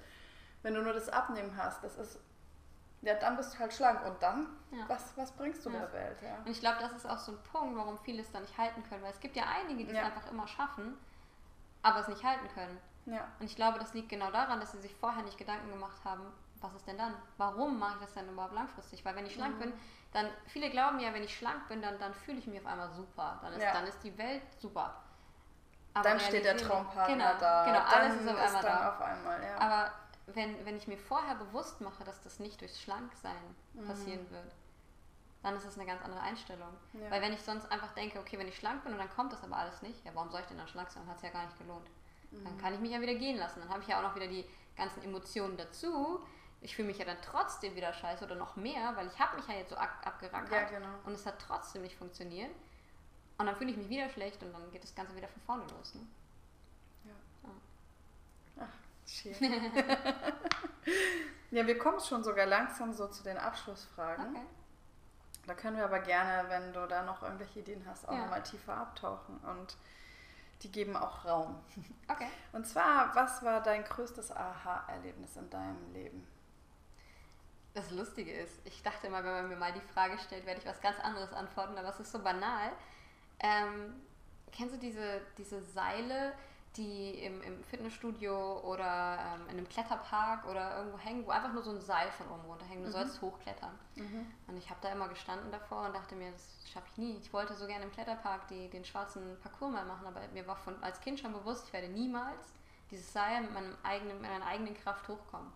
Wenn 0.61 0.75
du 0.75 0.81
nur 0.81 0.93
das 0.93 1.09
Abnehmen 1.09 1.57
hast, 1.57 1.83
das 1.83 1.95
ist, 1.95 2.19
ja, 3.01 3.13
dann 3.15 3.37
bist 3.37 3.53
du 3.53 3.59
halt 3.59 3.73
schlank. 3.73 4.05
Und 4.05 4.21
dann, 4.21 4.47
was, 4.87 5.15
was 5.17 5.31
bringst 5.31 5.65
du 5.65 5.69
der 5.69 5.91
Welt? 5.93 6.21
Ja. 6.21 6.37
Und 6.43 6.49
ich 6.49 6.59
glaube, 6.59 6.77
das 6.79 6.91
ist 6.91 7.05
auch 7.05 7.17
so 7.17 7.31
ein 7.31 7.43
Punkt, 7.51 7.77
warum 7.77 7.97
viele 7.99 8.21
es 8.21 8.31
da 8.31 8.39
nicht 8.39 8.57
halten 8.57 8.83
können. 8.83 9.03
Weil 9.03 9.11
es 9.11 9.19
gibt 9.19 9.35
ja 9.35 9.43
einige, 9.47 9.85
die 9.85 9.91
es 9.95 10.03
einfach 10.03 10.29
immer 10.31 10.47
schaffen, 10.47 10.97
aber 11.81 11.99
es 11.99 12.07
nicht 12.07 12.23
halten 12.23 12.47
können. 12.53 12.77
Ja. 13.05 13.27
Und 13.39 13.45
ich 13.45 13.55
glaube, 13.55 13.79
das 13.79 13.93
liegt 13.93 14.09
genau 14.09 14.31
daran, 14.31 14.59
dass 14.59 14.71
sie 14.73 14.81
sich 14.81 14.93
vorher 14.95 15.23
nicht 15.23 15.37
Gedanken 15.37 15.69
gemacht 15.69 16.03
haben, 16.03 16.23
was 16.61 16.73
ist 16.75 16.87
denn 16.87 16.97
dann? 16.97 17.13
Warum 17.37 17.79
mache 17.79 17.95
ich 17.95 18.01
das 18.01 18.13
denn 18.13 18.27
überhaupt 18.27 18.53
langfristig? 18.53 19.03
Weil 19.05 19.15
wenn 19.15 19.25
ich 19.25 19.33
schlank 19.33 19.55
mhm. 19.55 19.59
bin, 19.59 19.73
dann, 20.11 20.27
viele 20.47 20.69
glauben 20.69 20.99
ja, 20.99 21.13
wenn 21.13 21.23
ich 21.23 21.35
schlank 21.37 21.67
bin, 21.69 21.81
dann, 21.81 21.97
dann 21.99 22.13
fühle 22.13 22.39
ich 22.39 22.47
mich 22.47 22.59
auf 22.59 22.65
einmal 22.65 22.89
super. 22.89 23.39
Dann 23.41 23.53
ist, 23.53 23.63
ja. 23.63 23.71
dann 23.71 23.87
ist 23.87 24.03
die 24.03 24.17
Welt 24.17 24.43
super. 24.59 25.01
Aber 25.93 26.09
dann 26.09 26.19
steht 26.19 26.45
der 26.45 26.57
Traumpartner 26.57 27.15
genau, 27.15 27.39
da. 27.39 27.65
Genau, 27.65 27.79
alles 27.79 28.15
ist 28.15 28.27
auf 28.27 28.37
einmal 28.37 28.61
da. 28.61 28.89
Auf 28.89 29.01
einmal, 29.01 29.43
ja. 29.43 29.57
Aber 29.57 29.91
wenn, 30.33 30.65
wenn 30.65 30.77
ich 30.77 30.87
mir 30.87 30.97
vorher 30.97 31.35
bewusst 31.35 31.81
mache, 31.81 32.03
dass 32.03 32.21
das 32.21 32.39
nicht 32.39 32.61
durchs 32.61 32.81
Schlanksein 32.81 33.55
mhm. 33.73 33.85
passieren 33.85 34.29
wird, 34.31 34.55
dann 35.41 35.55
ist 35.55 35.65
das 35.65 35.77
eine 35.77 35.85
ganz 35.85 36.03
andere 36.03 36.21
Einstellung. 36.21 36.73
Ja. 36.93 37.11
Weil 37.11 37.21
wenn 37.21 37.33
ich 37.33 37.41
sonst 37.41 37.71
einfach 37.71 37.93
denke, 37.93 38.19
okay, 38.19 38.37
wenn 38.37 38.47
ich 38.47 38.57
schlank 38.57 38.83
bin 38.83 38.93
und 38.93 38.99
dann 38.99 39.09
kommt 39.09 39.31
das 39.31 39.43
aber 39.43 39.55
alles 39.55 39.81
nicht, 39.81 40.03
ja, 40.05 40.11
warum 40.13 40.29
soll 40.29 40.41
ich 40.41 40.47
denn 40.47 40.57
dann 40.57 40.67
schlank 40.67 40.91
sein? 40.91 41.05
Hat 41.07 41.17
es 41.17 41.23
ja 41.23 41.29
gar 41.29 41.45
nicht 41.45 41.57
gelohnt. 41.57 41.87
Dann 42.31 42.57
kann 42.59 42.73
ich 42.73 42.79
mich 42.79 42.91
ja 42.91 43.01
wieder 43.01 43.15
gehen 43.15 43.37
lassen. 43.37 43.59
Dann 43.61 43.69
habe 43.69 43.81
ich 43.81 43.87
ja 43.87 43.97
auch 43.97 44.03
noch 44.03 44.15
wieder 44.15 44.27
die 44.27 44.45
ganzen 44.75 45.01
Emotionen 45.03 45.57
dazu. 45.57 46.19
Ich 46.61 46.75
fühle 46.75 46.87
mich 46.87 46.97
ja 46.97 47.05
dann 47.05 47.17
trotzdem 47.21 47.75
wieder 47.75 47.93
scheiße 47.93 48.23
oder 48.23 48.35
noch 48.35 48.55
mehr, 48.55 48.95
weil 48.95 49.07
ich 49.07 49.17
habe 49.19 49.37
mich 49.37 49.47
ja 49.47 49.55
jetzt 49.55 49.69
so 49.69 49.75
ab 49.75 49.89
abgerackert 50.05 50.71
ja, 50.71 50.79
genau. 50.79 50.93
und 51.05 51.13
es 51.13 51.25
hat 51.25 51.39
trotzdem 51.39 51.81
nicht 51.81 51.95
funktioniert. 51.95 52.51
Und 53.37 53.45
dann 53.45 53.55
fühle 53.55 53.71
ich 53.71 53.77
mich 53.77 53.89
wieder 53.89 54.09
schlecht 54.09 54.43
und 54.43 54.51
dann 54.51 54.69
geht 54.71 54.83
das 54.83 54.93
Ganze 54.93 55.15
wieder 55.15 55.29
von 55.29 55.41
vorne 55.43 55.63
los. 55.75 55.95
Ne? 55.95 56.01
Schön. 59.09 59.33
ja, 61.51 61.65
wir 61.65 61.77
kommen 61.77 61.99
schon 61.99 62.23
sogar 62.23 62.45
langsam 62.45 62.93
so 62.93 63.07
zu 63.07 63.23
den 63.23 63.37
Abschlussfragen. 63.37 64.35
Okay. 64.35 64.45
Da 65.47 65.55
können 65.55 65.77
wir 65.77 65.85
aber 65.85 65.99
gerne, 65.99 66.47
wenn 66.49 66.71
du 66.73 66.87
da 66.87 67.03
noch 67.03 67.23
irgendwelche 67.23 67.59
Ideen 67.59 67.83
hast, 67.87 68.07
auch 68.07 68.13
ja. 68.13 68.19
nochmal 68.19 68.43
tiefer 68.43 68.77
abtauchen. 68.77 69.39
Und 69.39 69.75
die 70.61 70.71
geben 70.71 70.95
auch 70.95 71.25
Raum. 71.25 71.59
Okay. 72.07 72.27
Und 72.53 72.65
zwar, 72.65 73.15
was 73.15 73.43
war 73.43 73.61
dein 73.61 73.83
größtes 73.83 74.31
Aha-Erlebnis 74.35 75.37
in 75.37 75.47
deinem 75.51 75.93
Leben? 75.93 76.27
Das 77.75 77.91
Lustige 77.91 78.31
ist, 78.31 78.59
ich 78.65 78.81
dachte 78.81 79.05
immer, 79.07 79.23
wenn 79.23 79.31
man 79.31 79.49
mir 79.49 79.55
mal 79.55 79.71
die 79.71 79.93
Frage 79.93 80.17
stellt, 80.17 80.47
werde 80.47 80.59
ich 80.59 80.65
was 80.65 80.81
ganz 80.81 80.99
anderes 80.99 81.31
antworten, 81.33 81.77
aber 81.77 81.89
es 81.89 81.99
ist 81.99 82.11
so 82.11 82.17
banal. 82.17 82.71
Ähm, 83.39 84.01
kennst 84.51 84.73
du 84.73 84.79
diese, 84.79 85.21
diese 85.37 85.61
Seile, 85.61 86.33
die 86.77 87.23
im, 87.23 87.41
im 87.41 87.63
Fitnessstudio 87.63 88.59
oder 88.61 89.17
ähm, 89.19 89.41
in 89.45 89.57
einem 89.57 89.69
Kletterpark 89.69 90.45
oder 90.45 90.77
irgendwo 90.77 90.99
hängen, 90.99 91.25
wo 91.25 91.31
einfach 91.31 91.51
nur 91.51 91.63
so 91.63 91.71
ein 91.71 91.81
Seil 91.81 92.11
von 92.11 92.27
oben 92.29 92.45
runterhängt. 92.47 92.83
Du 92.83 92.87
mhm. 92.87 92.93
sollst 92.93 93.21
hochklettern. 93.21 93.77
Mhm. 93.95 94.27
Und 94.47 94.57
ich 94.57 94.69
habe 94.69 94.79
da 94.81 94.91
immer 94.91 95.07
gestanden 95.09 95.51
davor 95.51 95.87
und 95.87 95.95
dachte 95.95 96.15
mir, 96.15 96.31
das 96.31 96.59
schaffe 96.71 96.87
ich 96.91 96.97
nie. 96.97 97.17
Ich 97.17 97.33
wollte 97.33 97.55
so 97.55 97.65
gerne 97.65 97.85
im 97.85 97.91
Kletterpark 97.91 98.47
die, 98.49 98.69
den 98.69 98.85
schwarzen 98.85 99.37
Parcours 99.41 99.73
mal 99.73 99.85
machen, 99.85 100.05
aber 100.05 100.21
mir 100.33 100.45
war 100.45 100.55
von, 100.57 100.81
als 100.83 101.01
Kind 101.01 101.19
schon 101.19 101.33
bewusst, 101.33 101.65
ich 101.67 101.73
werde 101.73 101.89
niemals 101.89 102.53
dieses 102.91 103.11
Seil 103.11 103.41
mit, 103.41 103.53
meinem 103.53 103.75
eigenen, 103.83 104.21
mit 104.21 104.29
meiner 104.29 104.45
eigenen 104.45 104.75
Kraft 104.75 105.07
hochkommen. 105.07 105.51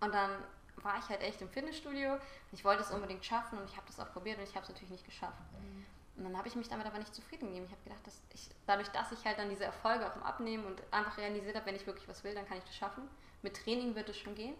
Und 0.00 0.14
dann 0.14 0.30
war 0.76 0.98
ich 0.98 1.08
halt 1.08 1.22
echt 1.22 1.40
im 1.40 1.48
Fitnessstudio 1.48 2.14
und 2.14 2.52
ich 2.52 2.64
wollte 2.64 2.82
es 2.82 2.90
unbedingt 2.90 3.24
schaffen 3.24 3.58
und 3.58 3.64
ich 3.68 3.76
habe 3.76 3.86
das 3.86 4.00
auch 4.00 4.12
probiert 4.12 4.38
und 4.38 4.44
ich 4.44 4.54
habe 4.54 4.64
es 4.64 4.68
natürlich 4.68 4.90
nicht 4.90 5.04
geschafft. 5.04 5.40
Mhm. 5.52 5.86
Und 6.16 6.24
dann 6.24 6.36
habe 6.36 6.46
ich 6.46 6.54
mich 6.54 6.68
damit 6.68 6.86
aber 6.86 6.98
nicht 6.98 7.14
zufrieden 7.14 7.48
gegeben. 7.48 7.66
Ich 7.66 7.72
habe 7.72 7.82
gedacht, 7.82 8.06
dass 8.06 8.22
ich, 8.32 8.48
dadurch, 8.66 8.88
dass 8.88 9.10
ich 9.10 9.24
halt 9.24 9.38
dann 9.38 9.50
diese 9.50 9.64
Erfolge 9.64 10.06
auch 10.06 10.14
im 10.14 10.22
Abnehmen 10.22 10.64
und 10.64 10.80
einfach 10.92 11.18
realisiert 11.18 11.56
habe, 11.56 11.66
wenn 11.66 11.74
ich 11.74 11.86
wirklich 11.86 12.08
was 12.08 12.22
will, 12.22 12.34
dann 12.34 12.46
kann 12.46 12.58
ich 12.58 12.64
das 12.64 12.76
schaffen. 12.76 13.08
Mit 13.42 13.56
Training 13.56 13.94
wird 13.94 14.08
es 14.08 14.16
schon 14.16 14.34
gehen. 14.34 14.54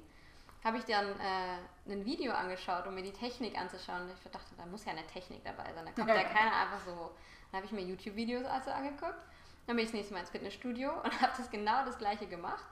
Habe 0.64 0.78
ich 0.78 0.84
dann 0.84 1.06
äh, 1.20 1.92
ein 1.92 2.04
Video 2.04 2.32
angeschaut, 2.32 2.86
um 2.86 2.94
mir 2.94 3.02
die 3.02 3.12
Technik 3.12 3.56
anzuschauen. 3.56 4.02
Und 4.02 4.10
ich 4.10 4.30
dachte, 4.30 4.54
da 4.56 4.66
muss 4.66 4.84
ja 4.84 4.92
eine 4.92 5.06
Technik 5.06 5.44
dabei 5.44 5.72
sein. 5.74 5.84
Da 5.86 5.92
kommt 5.92 6.08
ja 6.08 6.24
keiner 6.24 6.56
einfach 6.56 6.80
so. 6.84 7.12
Dann 7.52 7.58
habe 7.58 7.66
ich 7.66 7.72
mir 7.72 7.82
YouTube-Videos 7.82 8.46
also 8.46 8.70
angeguckt. 8.70 9.22
Dann 9.66 9.76
bin 9.76 9.84
ich 9.84 9.90
das 9.90 9.94
nächste 9.94 10.14
Mal 10.14 10.20
ins 10.20 10.30
Fitnessstudio 10.30 10.90
und 11.04 11.20
habe 11.20 11.32
das 11.36 11.50
genau 11.50 11.84
das 11.84 11.98
gleiche 11.98 12.26
gemacht. 12.26 12.64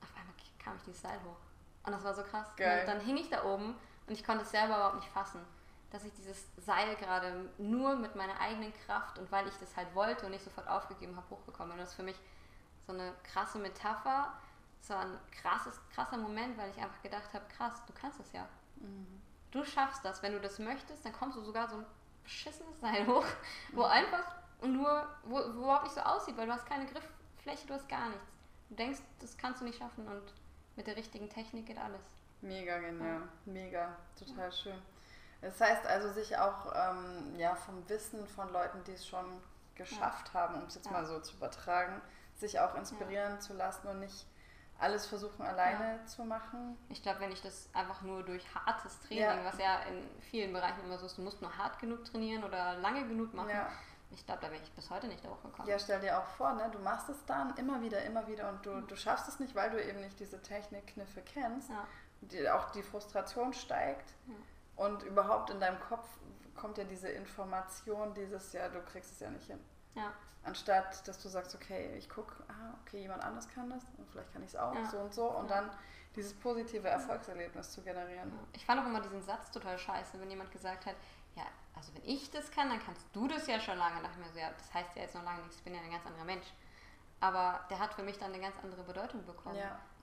Auf 0.00 0.08
einmal 0.16 0.34
kam 0.58 0.76
ich 0.76 0.82
dieses 0.84 1.02
Seil 1.02 1.18
hoch. 1.24 1.36
Und 1.84 1.92
das 1.92 2.02
war 2.02 2.14
so 2.14 2.22
krass. 2.22 2.48
Geil. 2.56 2.80
Und 2.80 2.86
dann 2.86 3.00
hing 3.00 3.18
ich 3.18 3.28
da 3.28 3.44
oben 3.44 3.74
und 4.06 4.12
ich 4.12 4.24
konnte 4.24 4.44
es 4.44 4.50
selber 4.50 4.76
überhaupt 4.76 4.96
nicht 4.96 5.08
fassen 5.08 5.44
dass 5.92 6.04
ich 6.04 6.12
dieses 6.14 6.46
Seil 6.56 6.96
gerade 6.96 7.50
nur 7.58 7.96
mit 7.96 8.16
meiner 8.16 8.38
eigenen 8.40 8.72
Kraft 8.86 9.18
und 9.18 9.30
weil 9.30 9.46
ich 9.46 9.54
das 9.58 9.76
halt 9.76 9.94
wollte 9.94 10.24
und 10.24 10.32
nicht 10.32 10.44
sofort 10.44 10.66
aufgegeben 10.66 11.14
habe, 11.16 11.28
hochbekommen. 11.30 11.72
Und 11.72 11.78
das 11.78 11.90
ist 11.90 11.96
für 11.96 12.02
mich 12.02 12.18
so 12.86 12.92
eine 12.92 13.12
krasse 13.22 13.58
Metapher, 13.58 14.32
so 14.80 14.94
ein 14.94 15.18
krasses, 15.30 15.78
krasser 15.94 16.16
Moment, 16.16 16.56
weil 16.56 16.70
ich 16.70 16.78
einfach 16.78 17.00
gedacht 17.02 17.32
habe, 17.34 17.44
krass, 17.56 17.84
du 17.86 17.92
kannst 17.92 18.20
es 18.20 18.32
ja. 18.32 18.48
Mhm. 18.76 19.20
Du 19.50 19.64
schaffst 19.64 20.04
das. 20.04 20.22
Wenn 20.22 20.32
du 20.32 20.40
das 20.40 20.58
möchtest, 20.58 21.04
dann 21.04 21.12
kommst 21.12 21.36
du 21.36 21.42
sogar 21.42 21.68
so 21.68 21.76
ein 21.76 21.86
beschissenes 22.24 22.80
Seil 22.80 23.06
hoch, 23.06 23.26
wo 23.72 23.82
mhm. 23.82 23.90
einfach 23.90 24.34
nur, 24.62 25.06
wo, 25.24 25.36
wo 25.36 25.62
überhaupt 25.62 25.84
nicht 25.84 25.94
so 25.94 26.00
aussieht, 26.00 26.36
weil 26.36 26.46
du 26.46 26.52
hast 26.52 26.66
keine 26.66 26.86
Grifffläche, 26.86 27.66
du 27.66 27.74
hast 27.74 27.88
gar 27.88 28.08
nichts. 28.08 28.26
Du 28.70 28.76
denkst, 28.76 29.00
das 29.20 29.36
kannst 29.36 29.60
du 29.60 29.66
nicht 29.66 29.78
schaffen 29.78 30.08
und 30.08 30.32
mit 30.76 30.86
der 30.86 30.96
richtigen 30.96 31.28
Technik 31.28 31.66
geht 31.66 31.78
alles. 31.78 32.02
Mega 32.40 32.78
genial, 32.78 33.20
ja. 33.20 33.28
mega, 33.44 33.96
total 34.18 34.50
schön. 34.50 34.82
Das 35.42 35.60
heißt 35.60 35.86
also, 35.86 36.10
sich 36.12 36.38
auch 36.38 36.72
ähm, 36.74 37.34
ja, 37.36 37.54
vom 37.54 37.86
Wissen 37.88 38.26
von 38.28 38.50
Leuten, 38.52 38.82
die 38.84 38.92
es 38.92 39.06
schon 39.06 39.42
geschafft 39.74 40.30
ja. 40.32 40.40
haben, 40.40 40.54
um 40.54 40.68
es 40.68 40.76
jetzt 40.76 40.86
ja. 40.86 40.92
mal 40.92 41.04
so 41.04 41.20
zu 41.20 41.34
übertragen, 41.36 42.00
sich 42.34 42.60
auch 42.60 42.74
inspirieren 42.76 43.34
ja. 43.34 43.40
zu 43.40 43.52
lassen 43.52 43.88
und 43.88 44.00
nicht 44.00 44.26
alles 44.78 45.06
versuchen 45.06 45.42
alleine 45.42 45.98
ja. 45.98 46.06
zu 46.06 46.24
machen. 46.24 46.76
Ich 46.88 47.02
glaube, 47.02 47.20
wenn 47.20 47.32
ich 47.32 47.42
das 47.42 47.68
einfach 47.72 48.02
nur 48.02 48.22
durch 48.22 48.42
hartes 48.54 48.98
Training, 49.00 49.24
ja. 49.24 49.44
was 49.44 49.58
ja 49.58 49.80
in 49.82 50.08
vielen 50.20 50.52
Bereichen 50.52 50.84
immer 50.84 50.98
so 50.98 51.06
ist, 51.06 51.18
du 51.18 51.22
musst 51.22 51.40
nur 51.40 51.56
hart 51.56 51.78
genug 51.78 52.04
trainieren 52.04 52.44
oder 52.44 52.74
lange 52.78 53.06
genug 53.06 53.34
machen. 53.34 53.50
Ja. 53.50 53.68
Ich 54.10 54.26
glaube, 54.26 54.42
da 54.42 54.50
wäre 54.50 54.62
ich 54.62 54.72
bis 54.72 54.90
heute 54.90 55.06
nicht 55.08 55.24
darauf 55.24 55.42
gekommen. 55.42 55.68
Ja, 55.68 55.78
stell 55.78 56.00
dir 56.00 56.18
auch 56.18 56.26
vor, 56.26 56.52
ne, 56.52 56.68
du 56.70 56.78
machst 56.80 57.08
es 57.08 57.24
dann 57.24 57.56
immer 57.56 57.80
wieder, 57.80 58.02
immer 58.02 58.26
wieder 58.26 58.48
und 58.48 58.64
du, 58.66 58.70
mhm. 58.70 58.86
du 58.86 58.96
schaffst 58.96 59.26
es 59.28 59.40
nicht, 59.40 59.54
weil 59.54 59.70
du 59.70 59.82
eben 59.82 60.00
nicht 60.00 60.20
diese 60.20 60.40
Technikkniffe 60.42 61.22
kennst. 61.22 61.70
Die, 62.20 62.48
auch 62.48 62.70
die 62.70 62.82
Frustration 62.82 63.52
steigt 63.52 64.12
und 64.76 65.02
überhaupt 65.02 65.50
in 65.50 65.60
deinem 65.60 65.80
Kopf 65.80 66.06
kommt 66.54 66.78
ja 66.78 66.84
diese 66.84 67.08
Information, 67.08 68.14
dieses, 68.14 68.52
ja, 68.52 68.68
du 68.68 68.80
kriegst 68.82 69.12
es 69.12 69.20
ja 69.20 69.30
nicht 69.30 69.46
hin. 69.46 69.60
Ja. 69.94 70.12
Anstatt, 70.44 71.06
dass 71.06 71.22
du 71.22 71.28
sagst, 71.28 71.54
okay, 71.54 71.96
ich 71.96 72.08
gucke, 72.08 72.34
ah, 72.48 72.74
okay, 72.82 73.00
jemand 73.00 73.22
anders 73.22 73.48
kann 73.48 73.70
das 73.70 73.84
und 73.96 74.08
vielleicht 74.10 74.32
kann 74.32 74.42
ich 74.42 74.48
es 74.48 74.56
auch, 74.56 74.74
ja. 74.74 74.84
so 74.86 74.98
und 74.98 75.14
so. 75.14 75.30
Und 75.30 75.50
ja. 75.50 75.60
dann 75.60 75.70
dieses 76.16 76.34
positive 76.34 76.88
Erfolgserlebnis 76.88 77.70
zu 77.70 77.82
generieren. 77.82 78.32
Ich 78.52 78.66
fand 78.66 78.80
auch 78.80 78.86
immer 78.86 79.00
diesen 79.00 79.22
Satz 79.22 79.50
total 79.50 79.78
scheiße, 79.78 80.20
wenn 80.20 80.30
jemand 80.30 80.50
gesagt 80.50 80.86
hat, 80.86 80.96
ja, 81.36 81.44
also 81.74 81.94
wenn 81.94 82.04
ich 82.04 82.30
das 82.30 82.50
kann, 82.50 82.68
dann 82.68 82.80
kannst 82.80 83.06
du 83.12 83.28
das 83.28 83.46
ja 83.46 83.60
schon 83.60 83.78
lange. 83.78 84.02
Nach 84.02 84.16
mir 84.16 84.28
so, 84.30 84.38
ja, 84.38 84.50
das 84.50 84.74
heißt 84.74 84.96
ja 84.96 85.02
jetzt 85.02 85.14
noch 85.14 85.24
lange 85.24 85.42
nichts, 85.42 85.56
ich 85.56 85.62
bin 85.62 85.74
ja 85.74 85.80
ein 85.80 85.90
ganz 85.90 86.04
anderer 86.06 86.24
Mensch. 86.24 86.46
Aber 87.20 87.60
der 87.70 87.78
hat 87.78 87.94
für 87.94 88.02
mich 88.02 88.18
dann 88.18 88.32
eine 88.32 88.42
ganz 88.42 88.56
andere 88.62 88.82
Bedeutung 88.82 89.24
bekommen, 89.24 89.56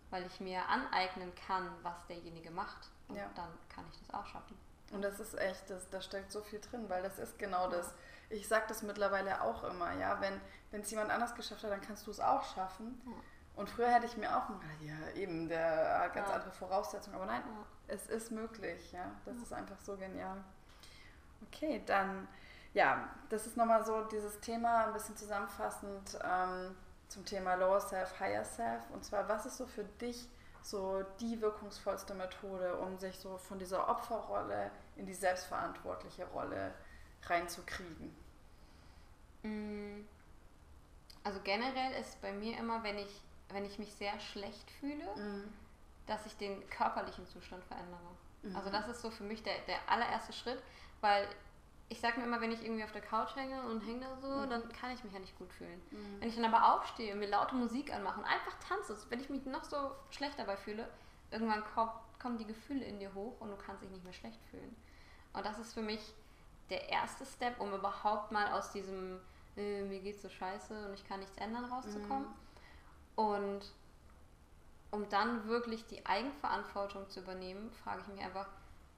weil 0.09 0.25
ich 0.25 0.39
mir 0.39 0.67
aneignen 0.67 1.33
kann, 1.35 1.69
was 1.83 2.07
derjenige 2.07 2.49
macht. 2.49 2.89
Und 3.09 3.17
ja. 3.17 3.29
dann 3.35 3.49
kann 3.67 3.83
ich 3.91 3.99
das 3.99 4.13
auch 4.13 4.25
schaffen. 4.25 4.57
Und 4.91 5.01
das 5.01 5.19
ist 5.19 5.37
echt, 5.37 5.69
das, 5.69 5.89
da 5.89 6.01
steckt 6.01 6.31
so 6.31 6.41
viel 6.41 6.59
drin, 6.59 6.85
weil 6.87 7.03
das 7.03 7.19
ist 7.19 7.37
genau 7.37 7.69
das 7.69 7.93
ich 8.29 8.47
sage 8.47 8.65
das 8.67 8.83
mittlerweile 8.83 9.41
auch 9.41 9.63
immer, 9.63 9.91
ja, 9.93 10.19
wenn 10.21 10.81
es 10.81 10.91
jemand 10.91 11.11
anders 11.11 11.35
geschafft 11.35 11.63
hat, 11.63 11.71
dann 11.71 11.81
kannst 11.81 12.05
du 12.07 12.11
es 12.11 12.19
auch 12.19 12.43
schaffen. 12.43 13.01
Ja. 13.05 13.13
Und 13.55 13.69
früher 13.69 13.89
hätte 13.89 14.05
ich 14.05 14.15
mir 14.15 14.35
auch 14.37 14.47
gedacht, 14.47 14.81
ja, 14.81 15.19
eben, 15.19 15.49
der 15.49 15.99
hat 15.99 16.13
ganz 16.13 16.29
ja. 16.29 16.35
andere 16.35 16.51
Voraussetzungen, 16.51 17.15
aber 17.15 17.25
nein, 17.25 17.41
ja. 17.45 17.93
es 17.93 18.07
ist 18.07 18.31
möglich, 18.31 18.91
ja, 18.91 19.11
das 19.25 19.35
ist 19.37 19.51
einfach 19.51 19.79
so 19.81 19.97
genial. 19.97 20.43
Okay, 21.47 21.81
dann, 21.85 22.27
ja, 22.73 23.09
das 23.29 23.47
ist 23.47 23.57
nochmal 23.57 23.83
so 23.83 24.03
dieses 24.05 24.39
Thema 24.39 24.85
ein 24.85 24.93
bisschen 24.93 25.17
zusammenfassend 25.17 26.19
ähm, 26.23 26.75
zum 27.07 27.25
Thema 27.25 27.55
Lower 27.55 27.81
Self, 27.81 28.19
Higher 28.19 28.45
Self. 28.45 28.83
Und 28.91 29.03
zwar, 29.03 29.27
was 29.27 29.45
ist 29.45 29.57
so 29.57 29.65
für 29.65 29.83
dich 29.83 30.29
so 30.61 31.03
die 31.19 31.41
wirkungsvollste 31.41 32.13
Methode, 32.13 32.75
um 32.77 32.97
sich 32.97 33.17
so 33.17 33.37
von 33.37 33.59
dieser 33.59 33.87
Opferrolle 33.87 34.71
in 34.95 35.05
die 35.05 35.13
selbstverantwortliche 35.13 36.25
Rolle 36.27 36.71
zu 36.71 36.89
reinzukriegen? 37.23 38.15
Mm. 39.43 40.05
Also 41.23 41.39
generell 41.43 41.93
ist 41.99 42.21
bei 42.21 42.31
mir 42.31 42.57
immer, 42.57 42.83
wenn 42.83 42.97
ich, 42.97 43.21
wenn 43.49 43.65
ich 43.65 43.77
mich 43.77 43.93
sehr 43.93 44.17
schlecht 44.19 44.71
fühle, 44.79 45.05
mhm. 45.15 45.53
dass 46.07 46.25
ich 46.25 46.35
den 46.37 46.67
körperlichen 46.69 47.27
Zustand 47.27 47.63
verändere. 47.65 47.99
Mhm. 48.41 48.55
Also 48.55 48.69
das 48.69 48.87
ist 48.87 49.01
so 49.01 49.11
für 49.11 49.25
mich 49.25 49.43
der, 49.43 49.59
der 49.67 49.77
allererste 49.87 50.31
Schritt, 50.31 50.63
weil 51.01 51.27
ich 51.89 51.99
sage 51.99 52.19
mir 52.19 52.27
immer, 52.27 52.39
wenn 52.39 52.51
ich 52.51 52.63
irgendwie 52.63 52.83
auf 52.83 52.91
der 52.91 53.01
Couch 53.01 53.35
hänge 53.35 53.61
und 53.63 53.81
hänge 53.81 54.01
da 54.01 54.15
so, 54.21 54.27
mhm. 54.27 54.49
dann 54.49 54.71
kann 54.71 54.91
ich 54.91 55.03
mich 55.03 55.11
ja 55.11 55.19
nicht 55.19 55.37
gut 55.37 55.51
fühlen. 55.51 55.81
Mhm. 55.91 56.21
Wenn 56.21 56.29
ich 56.29 56.35
dann 56.35 56.45
aber 56.45 56.75
aufstehe 56.75 57.13
und 57.13 57.19
mir 57.19 57.29
laute 57.29 57.55
Musik 57.55 57.91
anmache 57.93 58.19
und 58.19 58.25
einfach 58.25 58.53
tanze, 58.67 58.95
wenn 59.09 59.19
ich 59.19 59.29
mich 59.29 59.45
noch 59.45 59.63
so 59.63 59.91
schlecht 60.11 60.37
dabei 60.37 60.55
fühle, 60.55 60.87
irgendwann 61.31 61.63
kommt, 61.73 61.91
kommen 62.19 62.37
die 62.37 62.45
Gefühle 62.45 62.85
in 62.85 62.99
dir 62.99 63.13
hoch 63.13 63.39
und 63.39 63.49
du 63.49 63.55
kannst 63.57 63.83
dich 63.83 63.89
nicht 63.89 64.03
mehr 64.03 64.13
schlecht 64.13 64.39
fühlen. 64.51 64.75
Und 65.33 65.45
das 65.45 65.57
ist 65.57 65.73
für 65.73 65.81
mich 65.81 66.13
der 66.69 66.89
erste 66.89 67.25
Step, 67.25 67.59
um 67.59 67.73
überhaupt 67.73 68.31
mal 68.31 68.51
aus 68.51 68.71
diesem 68.71 69.19
äh, 69.57 69.83
mir 69.83 69.99
geht's 69.99 70.21
so 70.21 70.29
scheiße 70.29 70.87
und 70.87 70.93
ich 70.93 71.07
kann 71.07 71.19
nichts 71.19 71.37
ändern 71.37 71.65
rauszukommen. 71.65 72.27
Mhm. 72.27 73.23
Und 73.23 73.73
um 74.91 75.07
dann 75.09 75.47
wirklich 75.47 75.85
die 75.87 76.05
Eigenverantwortung 76.05 77.09
zu 77.09 77.19
übernehmen, 77.19 77.71
frage 77.83 78.01
ich 78.01 78.07
mich 78.07 78.21
einfach, 78.21 78.47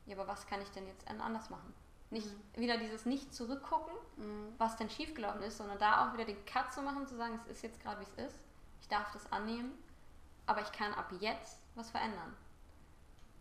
ja, 0.06 0.16
aber 0.16 0.28
was 0.28 0.46
kann 0.48 0.62
ich 0.62 0.70
denn 0.70 0.88
jetzt 0.88 1.08
anders 1.08 1.50
machen? 1.50 1.74
Nicht 2.12 2.28
mhm. 2.28 2.62
wieder 2.62 2.78
dieses 2.78 3.06
nicht 3.06 3.34
zurückgucken, 3.34 3.94
mhm. 4.18 4.54
was 4.58 4.78
denn 4.78 4.90
schiefgelaufen 4.90 5.42
ist, 5.42 5.58
sondern 5.58 5.80
da 5.80 6.06
auch 6.06 6.14
wieder 6.14 6.26
den 6.26 6.46
Cut 6.46 6.72
zu 6.72 6.82
machen, 6.82 7.08
zu 7.08 7.16
sagen, 7.16 7.40
es 7.44 7.48
ist 7.48 7.64
jetzt 7.64 7.82
gerade 7.82 8.00
wie 8.02 8.04
es 8.04 8.28
ist, 8.28 8.46
ich 8.82 8.88
darf 8.88 9.12
das 9.12 9.32
annehmen, 9.32 9.72
aber 10.46 10.62
ich 10.62 10.72
kann 10.72 10.94
ab 10.94 11.12
jetzt 11.20 11.58
was 11.76 11.90
verändern. 11.90 12.36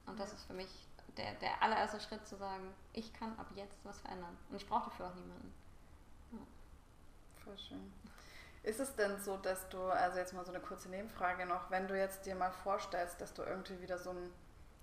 Und 0.07 0.19
das 0.19 0.33
ist 0.33 0.45
für 0.45 0.55
mich 0.55 0.69
der, 1.17 1.35
der 1.35 1.63
allererste 1.63 2.01
Schritt 2.01 2.27
zu 2.27 2.37
sagen, 2.37 2.73
ich 2.93 3.13
kann 3.13 3.37
ab 3.39 3.47
jetzt 3.55 3.85
was 3.85 4.01
verändern. 4.01 4.37
Und 4.49 4.57
ich 4.57 4.69
brauche 4.69 4.91
dafür 4.91 5.09
auch 5.09 5.15
niemanden. 5.15 5.53
Ja. 6.33 6.39
Voll 7.45 7.59
schön. 7.59 7.93
Ist 8.63 8.81
es 8.81 8.95
denn 8.95 9.19
so, 9.19 9.37
dass 9.39 9.69
du, 9.71 9.83
also 9.83 10.19
jetzt 10.19 10.35
mal 10.35 10.45
so 10.45 10.53
eine 10.53 10.61
kurze 10.61 10.89
Nebenfrage 10.91 11.47
noch, 11.47 11.71
wenn 11.71 11.89
du 11.89 11.97
jetzt 11.97 12.27
dir 12.27 12.35
mal 12.35 12.51
vorstellst, 12.51 13.21
dass 13.21 13.33
du 13.33 13.43
irgendwie 13.43 13.81
wieder 13.81 13.99
so 13.99 14.11
ein, 14.11 14.33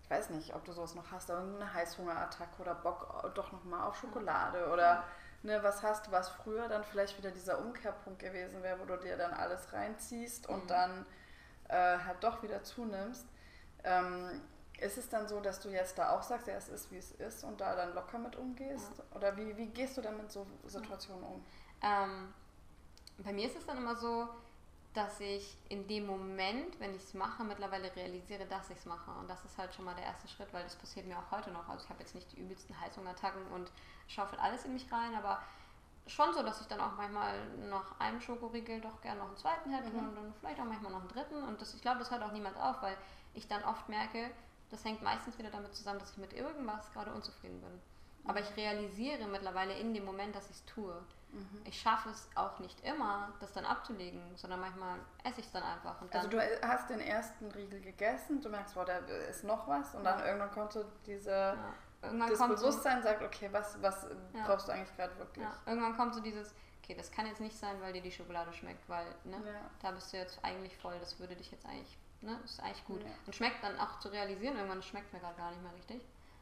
ich 0.08 0.12
weiß 0.12 0.30
nicht, 0.30 0.56
ob 0.56 0.64
du 0.64 0.72
sowas 0.72 0.96
noch 0.96 1.12
hast, 1.12 1.30
eine 1.30 1.74
Heißhungerattacke 1.74 2.62
oder 2.62 2.76
Bock 2.76 3.30
doch 3.36 3.52
nochmal 3.52 3.86
auf 3.86 3.98
Schokolade 3.98 4.72
oder 4.72 5.04
ne, 5.44 5.62
was 5.64 5.84
hast, 5.84 6.10
was 6.14 6.30
früher 6.30 6.70
dann 6.70 6.86
vielleicht 6.86 7.18
wieder 7.18 7.30
dieser 7.30 7.60
Umkehrpunkt 7.60 8.20
gewesen 8.20 8.64
wäre, 8.64 8.80
wo 8.80 8.86
du 8.86 8.96
dir 8.98 9.18
dann 9.18 9.34
alles 9.34 9.74
reinziehst 9.74 10.48
und 10.48 10.64
mhm. 10.64 10.68
dann 10.68 11.06
äh, 11.68 11.98
halt 11.98 12.24
doch 12.24 12.42
wieder 12.42 12.64
zunimmst. 12.64 13.26
Ähm, 13.84 14.42
ist 14.80 14.98
es 14.98 15.10
dann 15.10 15.28
so, 15.28 15.42
dass 15.42 15.60
du 15.60 15.68
jetzt 15.70 15.98
da 15.98 16.12
auch 16.12 16.24
sagst, 16.24 16.48
ja, 16.48 16.54
es 16.54 16.70
ist 16.70 16.90
wie 16.90 16.98
es 17.00 17.12
ist 17.12 17.44
und 17.44 17.60
da 17.60 17.76
dann 17.76 17.94
locker 17.94 18.18
mit 18.18 18.38
umgehst? 18.38 18.92
Ja. 18.98 19.18
Oder 19.18 19.36
wie, 19.36 19.58
wie 19.58 19.68
gehst 19.68 19.98
du 19.98 20.02
dann 20.02 20.16
mit 20.16 20.32
so 20.32 20.48
Situationen 20.68 21.24
um? 21.24 21.46
Ähm, 21.82 22.34
bei 23.18 23.34
mir 23.34 23.48
ist 23.48 23.58
es 23.58 23.66
dann 23.66 23.76
immer 23.76 23.98
so, 23.98 24.30
dass 24.94 25.20
ich 25.20 25.58
in 25.70 25.88
dem 25.88 26.08
Moment, 26.08 26.80
wenn 26.80 26.96
ich 26.96 27.04
es 27.04 27.14
mache, 27.14 27.44
mittlerweile 27.44 27.96
realisiere, 27.96 28.46
dass 28.46 28.70
ich 28.70 28.78
es 28.78 28.86
mache. 28.86 29.12
Und 29.12 29.30
das 29.30 29.44
ist 29.46 29.58
halt 29.58 29.74
schon 29.74 29.86
mal 29.86 29.96
der 29.96 30.06
erste 30.06 30.28
Schritt, 30.28 30.52
weil 30.54 30.64
das 30.64 30.76
passiert 30.76 31.06
mir 31.06 31.18
auch 31.18 31.32
heute 31.32 31.52
noch. 31.52 31.68
Also 31.70 31.84
ich 31.84 31.90
habe 31.90 32.00
jetzt 32.00 32.16
nicht 32.16 32.32
die 32.32 32.40
übelsten 32.40 32.80
Heißhungerattacken 32.80 33.46
und 33.52 33.72
schaufel 34.08 34.40
alles 34.40 34.66
in 34.66 34.74
mich 34.74 34.92
rein, 34.92 35.14
aber 35.16 35.42
schon 36.08 36.34
so, 36.34 36.42
dass 36.42 36.62
ich 36.62 36.68
dann 36.68 36.80
auch 36.80 36.96
manchmal 36.96 37.34
nach 37.70 38.00
einem 38.00 38.22
Schokoriegel 38.22 38.82
doch 38.82 39.02
gerne 39.02 39.20
noch 39.20 39.28
einen 39.28 39.38
zweiten 39.38 39.70
hätte 39.70 39.90
mhm. 39.90 40.08
und 40.08 40.16
dann 40.16 40.34
vielleicht 40.40 40.60
auch 40.60 40.66
manchmal 40.66 40.92
noch 40.92 41.02
einen 41.02 41.10
dritten. 41.10 41.44
Und 41.44 41.62
das, 41.62 41.74
ich 41.74 41.82
glaube, 41.82 42.00
das 42.00 42.10
hört 42.10 42.24
auch 42.24 42.32
niemand 42.32 42.58
auf, 42.58 42.82
weil 42.82 42.98
ich 43.34 43.48
dann 43.48 43.64
oft 43.64 43.88
merke, 43.90 44.32
das 44.70 44.84
hängt 44.84 45.02
meistens 45.02 45.38
wieder 45.38 45.50
damit 45.50 45.76
zusammen, 45.76 46.00
dass 46.00 46.12
ich 46.12 46.18
mit 46.18 46.34
irgendwas 46.34 46.92
gerade 46.94 47.14
unzufrieden 47.14 47.62
bin. 47.62 47.82
Aber 48.26 48.42
ich 48.42 48.58
realisiere 48.58 49.26
mittlerweile 49.28 49.74
in 49.74 49.94
dem 49.94 50.04
Moment, 50.04 50.36
dass 50.36 50.50
ich 50.50 50.58
es 50.58 50.66
tue. 50.66 50.94
Mhm. 51.38 51.62
Ich 51.66 51.80
schaffe 51.80 52.10
es 52.10 52.30
auch 52.36 52.60
nicht 52.60 52.80
immer, 52.86 53.34
das 53.40 53.54
dann 53.54 53.66
abzulegen, 53.66 54.22
sondern 54.36 54.60
manchmal 54.60 55.00
esse 55.24 55.40
ich 55.40 55.46
es 55.46 55.52
dann 55.52 55.64
einfach. 55.64 55.96
also 56.12 56.28
du 56.28 56.40
hast 56.62 56.90
den 56.90 57.00
ersten 57.00 57.52
Riegel 57.52 57.82
gegessen, 57.82 58.42
du 58.42 58.50
merkst, 58.50 58.76
wow, 58.76 58.86
da 58.86 58.98
ist 59.30 59.44
noch 59.44 59.68
was 59.68 59.96
und 59.96 60.04
ja. 60.04 60.12
dann 60.12 60.26
irgendwann 60.26 60.52
kommt 60.52 60.74
so 60.74 60.86
diese, 61.06 61.32
ja. 61.32 61.74
irgendwann 62.02 62.30
das 62.30 62.40
Bewusstsein 62.40 63.02
so, 63.02 63.08
sagt, 63.08 63.24
okay, 63.24 63.50
was, 63.52 63.82
was 63.82 64.08
ja. 64.34 64.46
brauchst 64.46 64.68
du 64.68 64.72
eigentlich 64.72 64.96
gerade 64.96 65.18
wirklich? 65.18 65.48
Irgendwann 65.66 65.96
kommt 65.96 66.16
so 66.16 66.22
dieses, 66.22 66.54
okay, 66.84 66.96
das 66.96 67.12
kann 67.12 67.26
jetzt 67.28 67.42
nicht 67.42 67.58
sein, 67.58 67.80
weil 67.82 67.94
dir 67.94 68.02
die 68.02 68.12
Schokolade 68.12 68.52
schmeckt, 68.54 68.88
weil 68.90 69.06
ne, 69.24 69.38
da 69.82 69.92
bist 69.92 70.12
du 70.14 70.18
jetzt 70.18 70.40
eigentlich 70.44 70.76
voll, 70.78 70.98
das 71.00 71.20
würde 71.20 71.36
dich 71.36 71.52
jetzt 71.52 71.66
eigentlich 71.66 71.98
Ne? 72.22 72.40
Ist 72.44 72.60
eigentlich 72.60 72.86
gut. 72.86 73.02
Und 73.26 73.36
schmeckt 73.36 73.64
dann 73.64 73.80
auch 73.80 74.00
zu 74.00 74.10
realisieren, 74.10 74.56
irgendwann 74.56 74.82
schmeckt 74.82 75.14
mir 75.14 75.20
gerade 75.20 75.36
gar 75.36 75.52
nicht 75.52 75.62
mehr 75.62 75.74
richtig. 75.74 76.02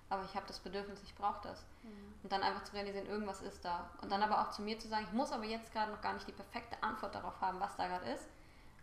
Aber 0.09 0.23
ich 0.23 0.35
habe 0.35 0.45
das 0.47 0.59
Bedürfnis, 0.59 1.01
ich 1.03 1.15
brauche 1.15 1.41
das. 1.47 1.65
Mhm. 1.83 2.13
Und 2.23 2.31
dann 2.31 2.43
einfach 2.43 2.63
zu 2.63 2.73
realisieren, 2.73 3.07
irgendwas 3.07 3.41
ist 3.41 3.65
da. 3.65 3.89
Und 4.01 4.11
dann 4.11 4.21
aber 4.21 4.41
auch 4.41 4.51
zu 4.51 4.61
mir 4.61 4.77
zu 4.77 4.87
sagen, 4.87 5.05
ich 5.07 5.13
muss 5.13 5.31
aber 5.31 5.45
jetzt 5.45 5.71
gerade 5.73 5.91
noch 5.91 6.01
gar 6.01 6.13
nicht 6.13 6.27
die 6.27 6.31
perfekte 6.31 6.81
Antwort 6.83 7.15
darauf 7.15 7.39
haben, 7.41 7.59
was 7.59 7.75
da 7.75 7.87
gerade 7.87 8.09
ist. 8.11 8.27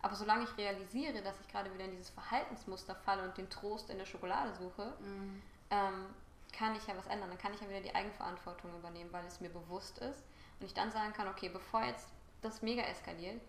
Aber 0.01 0.15
solange 0.15 0.43
ich 0.43 0.57
realisiere, 0.57 1.21
dass 1.21 1.39
ich 1.39 1.47
gerade 1.47 1.73
wieder 1.73 1.85
in 1.85 1.91
dieses 1.91 2.09
Verhaltensmuster 2.09 2.93
falle 2.93 3.23
und 3.23 3.37
den 3.37 3.49
Trost 3.49 3.89
in 3.89 3.97
der 3.97 4.05
Schokolade 4.05 4.53
suche, 4.53 4.93
mhm. 4.99 5.41
ähm, 5.69 6.05
kann 6.51 6.75
ich 6.75 6.85
ja 6.85 6.97
was 6.97 7.07
ändern. 7.07 7.29
Dann 7.29 7.37
kann 7.37 7.53
ich 7.53 7.61
ja 7.61 7.69
wieder 7.69 7.79
die 7.79 7.95
Eigenverantwortung 7.95 8.75
übernehmen, 8.77 9.13
weil 9.13 9.25
es 9.25 9.39
mir 9.39 9.49
bewusst 9.49 9.99
ist. 9.99 10.23
Und 10.59 10.65
ich 10.65 10.73
dann 10.73 10.91
sagen 10.91 11.13
kann, 11.13 11.29
okay, 11.29 11.47
bevor 11.47 11.83
jetzt 11.83 12.09
das 12.41 12.61
mega 12.61 12.83
eskaliert, 12.83 13.41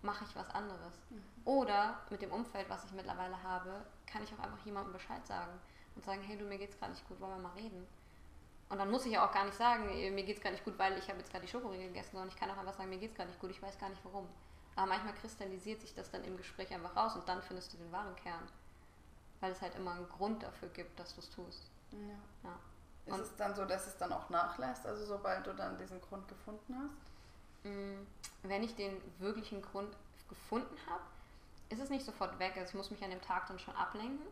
mache 0.00 0.24
ich 0.24 0.34
was 0.34 0.48
anderes. 0.50 0.98
Mhm. 1.10 1.22
Oder 1.44 2.00
mit 2.08 2.22
dem 2.22 2.32
Umfeld, 2.32 2.70
was 2.70 2.84
ich 2.86 2.92
mittlerweile 2.92 3.42
habe, 3.42 3.84
kann 4.06 4.22
ich 4.24 4.32
auch 4.32 4.42
einfach 4.42 4.64
jemandem 4.64 4.94
Bescheid 4.94 5.26
sagen 5.26 5.60
und 5.98 6.04
sagen, 6.04 6.22
hey 6.22 6.38
du, 6.38 6.44
mir 6.44 6.58
geht's 6.58 6.78
gerade 6.78 6.92
nicht 6.92 7.06
gut, 7.08 7.20
wollen 7.20 7.32
wir 7.32 7.48
mal 7.48 7.54
reden. 7.54 7.86
Und 8.68 8.78
dann 8.78 8.90
muss 8.90 9.04
ich 9.04 9.12
ja 9.12 9.26
auch 9.26 9.32
gar 9.32 9.44
nicht 9.44 9.56
sagen, 9.56 9.86
mir 10.14 10.24
geht's 10.24 10.40
gar 10.40 10.50
nicht 10.50 10.64
gut, 10.64 10.78
weil 10.78 10.96
ich 10.96 11.08
habe 11.08 11.18
jetzt 11.18 11.30
gerade 11.30 11.44
die 11.44 11.50
Schokoriegel 11.50 11.88
gegessen, 11.88 12.12
sondern 12.12 12.28
ich 12.28 12.36
kann 12.36 12.50
auch 12.50 12.56
einfach 12.56 12.74
sagen, 12.74 12.90
mir 12.90 12.98
geht's 12.98 13.16
gar 13.16 13.24
nicht 13.26 13.40
gut, 13.40 13.50
ich 13.50 13.60
weiß 13.60 13.78
gar 13.78 13.88
nicht 13.88 14.04
warum. 14.04 14.28
Aber 14.76 14.86
manchmal 14.86 15.14
kristallisiert 15.14 15.80
sich 15.80 15.94
das 15.94 16.10
dann 16.10 16.22
im 16.22 16.36
Gespräch 16.36 16.72
einfach 16.72 16.94
raus 16.94 17.16
und 17.16 17.28
dann 17.28 17.42
findest 17.42 17.72
du 17.72 17.78
den 17.78 17.90
wahren 17.90 18.14
Kern. 18.14 18.46
Weil 19.40 19.52
es 19.52 19.60
halt 19.60 19.74
immer 19.74 19.92
einen 19.92 20.08
Grund 20.08 20.42
dafür 20.42 20.68
gibt, 20.68 20.98
dass 21.00 21.14
du 21.14 21.20
es 21.20 21.30
tust. 21.30 21.70
Ja. 21.90 22.48
ja. 22.48 23.16
Ist 23.16 23.22
es 23.22 23.36
dann 23.36 23.56
so, 23.56 23.64
dass 23.64 23.86
es 23.86 23.96
dann 23.96 24.12
auch 24.12 24.28
nachlässt, 24.28 24.86
also 24.86 25.04
sobald 25.04 25.46
du 25.46 25.54
dann 25.54 25.78
diesen 25.78 26.00
Grund 26.00 26.28
gefunden 26.28 26.76
hast? 26.78 27.68
Mm, 27.68 28.06
wenn 28.42 28.62
ich 28.62 28.76
den 28.76 29.00
wirklichen 29.18 29.62
Grund 29.62 29.96
gefunden 30.28 30.76
habe, 30.88 31.02
ist 31.70 31.80
es 31.80 31.90
nicht 31.90 32.04
sofort 32.04 32.38
weg. 32.38 32.52
Also 32.56 32.68
ich 32.68 32.74
muss 32.74 32.90
mich 32.90 33.02
an 33.02 33.10
dem 33.10 33.22
Tag 33.22 33.46
dann 33.46 33.58
schon 33.58 33.74
ablenken. 33.74 34.26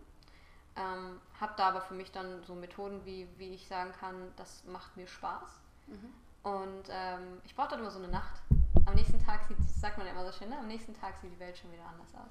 Ähm, 0.77 1.21
habe 1.41 1.55
da 1.57 1.69
aber 1.69 1.81
für 1.81 1.95
mich 1.95 2.13
dann 2.13 2.43
so 2.45 2.55
Methoden, 2.55 3.05
wie, 3.05 3.27
wie 3.39 3.55
ich 3.55 3.67
sagen 3.67 3.93
kann, 3.99 4.33
das 4.37 4.65
macht 4.65 4.97
mir 4.97 5.07
Spaß. 5.07 5.61
Mhm. 5.87 6.13
Und 6.43 6.85
ähm, 6.91 7.41
ich 7.45 7.55
brauche 7.57 7.71
dann 7.71 7.81
immer 7.81 7.91
so 7.91 7.99
eine 7.99 8.09
Nacht. 8.09 8.41
Am 8.85 8.95
nächsten 8.95 9.19
Tag 9.25 9.45
sieht, 9.45 9.59
das 9.59 9.81
sagt 9.81 9.99
man 9.99 10.07
ja 10.07 10.13
immer 10.13 10.25
so 10.25 10.33
schön, 10.33 10.49
ne? 10.49 10.59
am 10.59 10.69
nächsten 10.69 10.95
Tag 10.95 11.17
sieht 11.17 11.33
die 11.33 11.41
Welt 11.41 11.57
schon 11.57 11.73
wieder 11.73 11.87
anders 11.87 12.15
aus. 12.15 12.31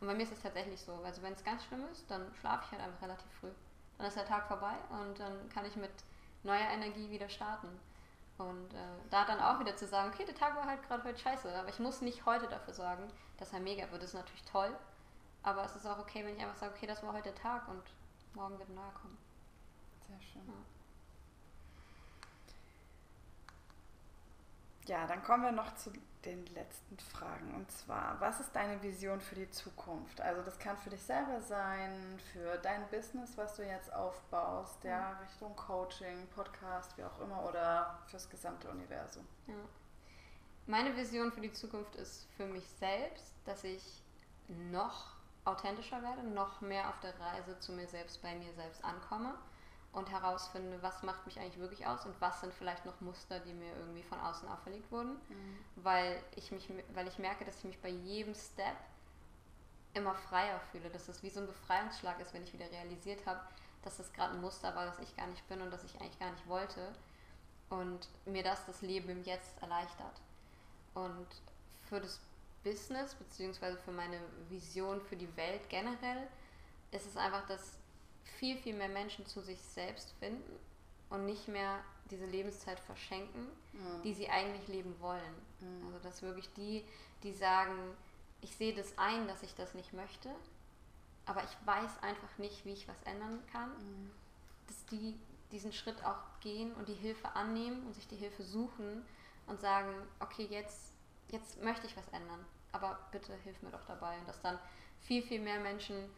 Und 0.00 0.08
bei 0.08 0.14
mir 0.14 0.24
ist 0.24 0.32
es 0.32 0.42
tatsächlich 0.42 0.80
so. 0.80 0.92
Also 1.04 1.22
wenn 1.22 1.32
es 1.32 1.44
ganz 1.44 1.64
schlimm 1.64 1.82
ist, 1.90 2.10
dann 2.10 2.26
schlafe 2.40 2.64
ich 2.66 2.72
halt 2.72 2.82
einfach 2.82 3.02
relativ 3.02 3.30
früh. 3.40 3.50
Dann 3.96 4.06
ist 4.06 4.16
der 4.16 4.26
Tag 4.26 4.48
vorbei 4.48 4.74
und 4.90 5.18
dann 5.18 5.48
kann 5.48 5.64
ich 5.64 5.76
mit 5.76 5.92
neuer 6.42 6.68
Energie 6.68 7.08
wieder 7.10 7.28
starten. 7.28 7.68
Und 8.36 8.74
äh, 8.74 9.08
da 9.10 9.24
dann 9.24 9.40
auch 9.40 9.60
wieder 9.60 9.76
zu 9.76 9.86
sagen, 9.86 10.10
okay, 10.12 10.24
der 10.26 10.34
Tag 10.34 10.56
war 10.56 10.66
halt 10.66 10.82
gerade 10.82 11.04
heute 11.04 11.18
scheiße, 11.18 11.56
aber 11.56 11.68
ich 11.68 11.78
muss 11.78 12.00
nicht 12.00 12.26
heute 12.26 12.48
dafür 12.48 12.74
sorgen, 12.74 13.08
dass 13.38 13.52
er 13.52 13.60
mega 13.60 13.90
wird. 13.90 14.02
Das 14.02 14.10
ist 14.10 14.14
natürlich 14.14 14.44
toll, 14.44 14.76
aber 15.44 15.64
es 15.64 15.76
ist 15.76 15.86
auch 15.86 15.98
okay, 15.98 16.24
wenn 16.24 16.36
ich 16.36 16.42
einfach 16.42 16.56
sage, 16.56 16.74
okay, 16.74 16.86
das 16.86 17.02
war 17.02 17.12
heute 17.12 17.30
der 17.30 17.34
Tag 17.34 17.68
und 17.68 17.82
morgen 18.34 18.58
wird 18.58 18.70
neuer 18.70 18.92
kommen. 18.94 19.16
Sehr 20.08 20.20
schön. 20.20 20.42
Ja. 20.46 20.54
ja, 24.86 25.06
dann 25.06 25.22
kommen 25.22 25.44
wir 25.44 25.52
noch 25.52 25.74
zu 25.76 25.92
den 26.24 26.46
letzten 26.46 26.98
Fragen. 26.98 27.54
Und 27.54 27.70
zwar, 27.70 28.18
was 28.20 28.40
ist 28.40 28.52
deine 28.56 28.82
Vision 28.82 29.20
für 29.20 29.34
die 29.34 29.50
Zukunft? 29.50 30.20
Also 30.20 30.42
das 30.42 30.58
kann 30.58 30.76
für 30.78 30.90
dich 30.90 31.02
selber 31.02 31.40
sein, 31.42 32.18
für 32.32 32.56
dein 32.58 32.88
Business, 32.88 33.36
was 33.36 33.56
du 33.56 33.66
jetzt 33.66 33.92
aufbaust, 33.92 34.82
ja, 34.84 35.12
mhm. 35.12 35.26
Richtung 35.26 35.56
Coaching, 35.56 36.26
Podcast, 36.34 36.96
wie 36.96 37.04
auch 37.04 37.20
immer, 37.20 37.44
oder 37.44 37.98
fürs 38.06 38.28
gesamte 38.28 38.70
Universum. 38.70 39.26
Ja. 39.46 39.54
Meine 40.66 40.96
Vision 40.96 41.30
für 41.30 41.42
die 41.42 41.52
Zukunft 41.52 41.94
ist 41.96 42.26
für 42.36 42.46
mich 42.46 42.66
selbst, 42.78 43.34
dass 43.44 43.64
ich 43.64 44.02
noch 44.48 45.13
authentischer 45.44 46.02
werde, 46.02 46.22
noch 46.22 46.60
mehr 46.60 46.88
auf 46.88 46.98
der 47.00 47.18
Reise 47.20 47.58
zu 47.58 47.72
mir 47.72 47.86
selbst, 47.86 48.22
bei 48.22 48.34
mir 48.34 48.52
selbst 48.54 48.84
ankomme 48.84 49.34
und 49.92 50.10
herausfinde, 50.10 50.82
was 50.82 51.02
macht 51.02 51.24
mich 51.26 51.38
eigentlich 51.38 51.58
wirklich 51.58 51.86
aus 51.86 52.04
und 52.04 52.20
was 52.20 52.40
sind 52.40 52.52
vielleicht 52.52 52.84
noch 52.84 53.00
Muster, 53.00 53.40
die 53.40 53.52
mir 53.52 53.76
irgendwie 53.76 54.02
von 54.02 54.18
außen 54.20 54.48
auferlegt 54.48 54.90
wurden, 54.90 55.12
mhm. 55.28 55.58
weil, 55.76 56.22
ich 56.34 56.50
mich, 56.50 56.68
weil 56.94 57.06
ich 57.06 57.18
merke, 57.18 57.44
dass 57.44 57.58
ich 57.58 57.64
mich 57.64 57.80
bei 57.80 57.90
jedem 57.90 58.34
Step 58.34 58.76
immer 59.92 60.14
freier 60.14 60.60
fühle, 60.72 60.90
dass 60.90 61.08
es 61.08 61.22
wie 61.22 61.30
so 61.30 61.40
ein 61.40 61.46
Befreiungsschlag 61.46 62.18
ist, 62.20 62.34
wenn 62.34 62.42
ich 62.42 62.52
wieder 62.52 62.70
realisiert 62.70 63.24
habe, 63.26 63.40
dass 63.82 63.98
das 63.98 64.12
gerade 64.12 64.34
ein 64.34 64.40
Muster 64.40 64.74
war, 64.74 64.86
das 64.86 64.98
ich 64.98 65.16
gar 65.16 65.26
nicht 65.28 65.46
bin 65.48 65.60
und 65.60 65.70
das 65.70 65.84
ich 65.84 66.00
eigentlich 66.00 66.18
gar 66.18 66.32
nicht 66.32 66.48
wollte 66.48 66.92
und 67.70 68.08
mir 68.24 68.42
das 68.42 68.66
das 68.66 68.82
Leben 68.82 69.08
im 69.08 69.22
Jetzt 69.22 69.60
erleichtert. 69.62 70.20
Und 70.94 71.26
für 71.88 72.00
das 72.00 72.20
Business 72.64 73.14
beziehungsweise 73.14 73.78
für 73.78 73.92
meine 73.92 74.18
Vision 74.48 75.00
für 75.00 75.16
die 75.16 75.36
Welt 75.36 75.68
generell 75.68 76.26
ist 76.90 77.06
es 77.06 77.16
einfach, 77.16 77.46
dass 77.46 77.78
viel, 78.38 78.56
viel 78.58 78.74
mehr 78.74 78.88
Menschen 78.88 79.26
zu 79.26 79.40
sich 79.40 79.60
selbst 79.60 80.12
finden 80.18 80.58
und 81.10 81.26
nicht 81.26 81.48
mehr 81.48 81.80
diese 82.10 82.26
Lebenszeit 82.26 82.80
verschenken, 82.80 83.46
mhm. 83.72 84.02
die 84.02 84.14
sie 84.14 84.28
eigentlich 84.28 84.66
leben 84.68 84.94
wollen. 85.00 85.34
Mhm. 85.60 85.86
Also 85.86 85.98
dass 86.00 86.22
wirklich 86.22 86.52
die, 86.54 86.84
die 87.22 87.32
sagen, 87.32 87.78
ich 88.40 88.56
sehe 88.56 88.74
das 88.74 88.98
ein, 88.98 89.26
dass 89.28 89.42
ich 89.42 89.54
das 89.54 89.74
nicht 89.74 89.92
möchte, 89.92 90.30
aber 91.26 91.42
ich 91.44 91.66
weiß 91.66 92.02
einfach 92.02 92.38
nicht, 92.38 92.64
wie 92.64 92.72
ich 92.72 92.88
was 92.88 93.02
ändern 93.04 93.42
kann, 93.52 93.70
mhm. 93.70 94.10
dass 94.66 94.84
die 94.86 95.18
diesen 95.54 95.72
Schritt 95.72 96.04
auch 96.04 96.40
gehen 96.40 96.72
und 96.74 96.88
die 96.88 96.94
Hilfe 96.94 97.34
annehmen 97.36 97.86
und 97.86 97.94
sich 97.94 98.08
die 98.08 98.16
Hilfe 98.16 98.42
suchen 98.42 99.04
und 99.46 99.60
sagen, 99.60 99.94
okay, 100.18 100.46
jetzt, 100.50 100.92
jetzt 101.28 101.62
möchte 101.62 101.86
ich 101.86 101.96
was 101.96 102.08
ändern, 102.08 102.44
aber 102.74 102.98
bitte 103.10 103.32
hilf 103.44 103.62
mir 103.62 103.70
doch 103.70 103.84
dabei. 103.86 104.18
Und 104.18 104.28
dass 104.28 104.40
dann 104.40 104.58
viel, 105.00 105.22
viel 105.22 105.40
mehr 105.40 105.60
Menschen 105.60 106.10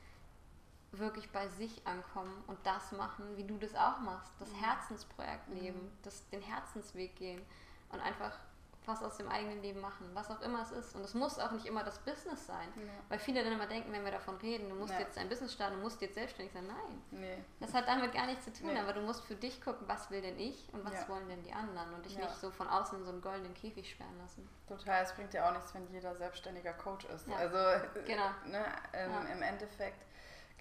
wirklich 0.92 1.30
bei 1.30 1.48
sich 1.48 1.86
ankommen 1.86 2.42
und 2.46 2.58
das 2.64 2.92
machen, 2.92 3.36
wie 3.36 3.44
du 3.44 3.58
das 3.58 3.74
auch 3.74 4.00
machst. 4.00 4.32
Das 4.38 4.50
mhm. 4.52 4.56
Herzensprojekt 4.56 5.48
mhm. 5.48 5.56
leben, 5.56 5.98
das, 6.02 6.28
den 6.30 6.40
Herzensweg 6.40 7.14
gehen 7.16 7.42
und 7.90 8.00
einfach 8.00 8.38
was 8.86 9.02
aus 9.02 9.16
dem 9.16 9.28
eigenen 9.28 9.62
Leben 9.62 9.80
machen, 9.80 10.08
was 10.14 10.30
auch 10.30 10.40
immer 10.42 10.62
es 10.62 10.70
ist. 10.70 10.94
Und 10.94 11.02
es 11.02 11.14
muss 11.14 11.38
auch 11.38 11.50
nicht 11.50 11.66
immer 11.66 11.82
das 11.84 11.98
Business 11.98 12.46
sein. 12.46 12.68
Ja. 12.76 12.82
Weil 13.08 13.18
viele 13.18 13.42
dann 13.42 13.52
immer 13.52 13.66
denken, 13.66 13.92
wenn 13.92 14.04
wir 14.04 14.12
davon 14.12 14.36
reden, 14.36 14.68
du 14.68 14.76
musst 14.76 14.92
ja. 14.92 15.00
jetzt 15.00 15.18
ein 15.18 15.28
Business 15.28 15.52
starten, 15.52 15.76
du 15.76 15.82
musst 15.82 16.00
jetzt 16.00 16.14
selbstständig 16.14 16.52
sein. 16.52 16.66
Nein. 16.66 17.02
Nee. 17.10 17.44
Das 17.60 17.74
hat 17.74 17.88
damit 17.88 18.12
gar 18.12 18.26
nichts 18.26 18.44
zu 18.44 18.52
tun, 18.52 18.72
nee. 18.72 18.78
aber 18.78 18.92
du 18.92 19.00
musst 19.00 19.24
für 19.24 19.34
dich 19.34 19.60
gucken, 19.62 19.86
was 19.88 20.10
will 20.10 20.22
denn 20.22 20.38
ich 20.38 20.68
und 20.72 20.84
was 20.84 20.94
ja. 20.94 21.08
wollen 21.08 21.28
denn 21.28 21.42
die 21.42 21.52
anderen 21.52 21.92
und 21.94 22.06
dich 22.06 22.16
nicht 22.16 22.36
so 22.36 22.50
von 22.50 22.68
außen 22.68 22.98
in 22.98 23.04
so 23.04 23.10
einen 23.10 23.20
goldenen 23.20 23.54
Käfig 23.54 23.90
sperren 23.90 24.16
lassen. 24.18 24.48
Total, 24.68 25.02
es 25.02 25.12
bringt 25.12 25.34
ja 25.34 25.48
auch 25.48 25.52
nichts, 25.52 25.74
wenn 25.74 25.88
jeder 25.90 26.14
selbstständiger 26.14 26.72
Coach 26.72 27.04
ist. 27.06 27.28
Also 27.30 27.58
genau. 28.06 28.30
ne, 28.46 28.64
im, 28.92 29.36
im 29.36 29.42
Endeffekt 29.42 30.04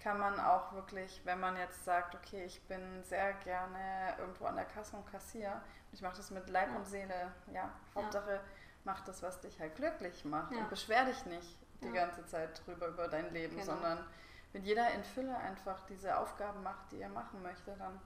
kann 0.06 0.20
man 0.20 0.38
auch 0.38 0.72
wirklich, 0.72 1.20
wenn 1.24 1.40
man 1.40 1.56
jetzt 1.56 1.84
sagt, 1.84 2.14
okay, 2.14 2.44
ich 2.44 2.62
bin 2.68 3.02
sehr 3.02 3.32
gerne 3.32 4.14
irgendwo 4.20 4.44
an 4.44 4.54
der 4.54 4.64
Kasse 4.64 4.96
und 4.96 5.04
Kassier, 5.10 5.60
ich 5.90 6.00
mache 6.00 6.16
das 6.16 6.30
mit 6.30 6.48
Leib 6.48 6.68
ja. 6.70 6.76
und 6.76 6.84
Seele, 6.86 7.32
ja, 7.52 7.68
Hauptsache 7.92 8.34
ja. 8.34 8.40
mach 8.84 9.00
das, 9.00 9.20
was 9.24 9.40
dich 9.40 9.58
halt 9.58 9.74
glücklich 9.74 10.24
macht 10.24 10.52
ja. 10.52 10.58
und 10.58 10.70
beschwer 10.70 11.06
dich 11.06 11.26
nicht 11.26 11.58
die 11.82 11.90
ganze 11.90 12.24
Zeit 12.24 12.64
drüber 12.64 12.86
über 12.86 13.08
dein 13.08 13.32
Leben, 13.32 13.56
genau. 13.56 13.72
sondern 13.72 14.06
wenn 14.52 14.62
jeder 14.62 14.92
in 14.92 15.02
Fülle 15.02 15.36
einfach 15.38 15.84
diese 15.86 16.16
Aufgaben 16.16 16.62
macht, 16.62 16.92
die 16.92 17.00
er 17.00 17.08
machen 17.08 17.42
möchte, 17.42 17.74
dann 17.76 18.00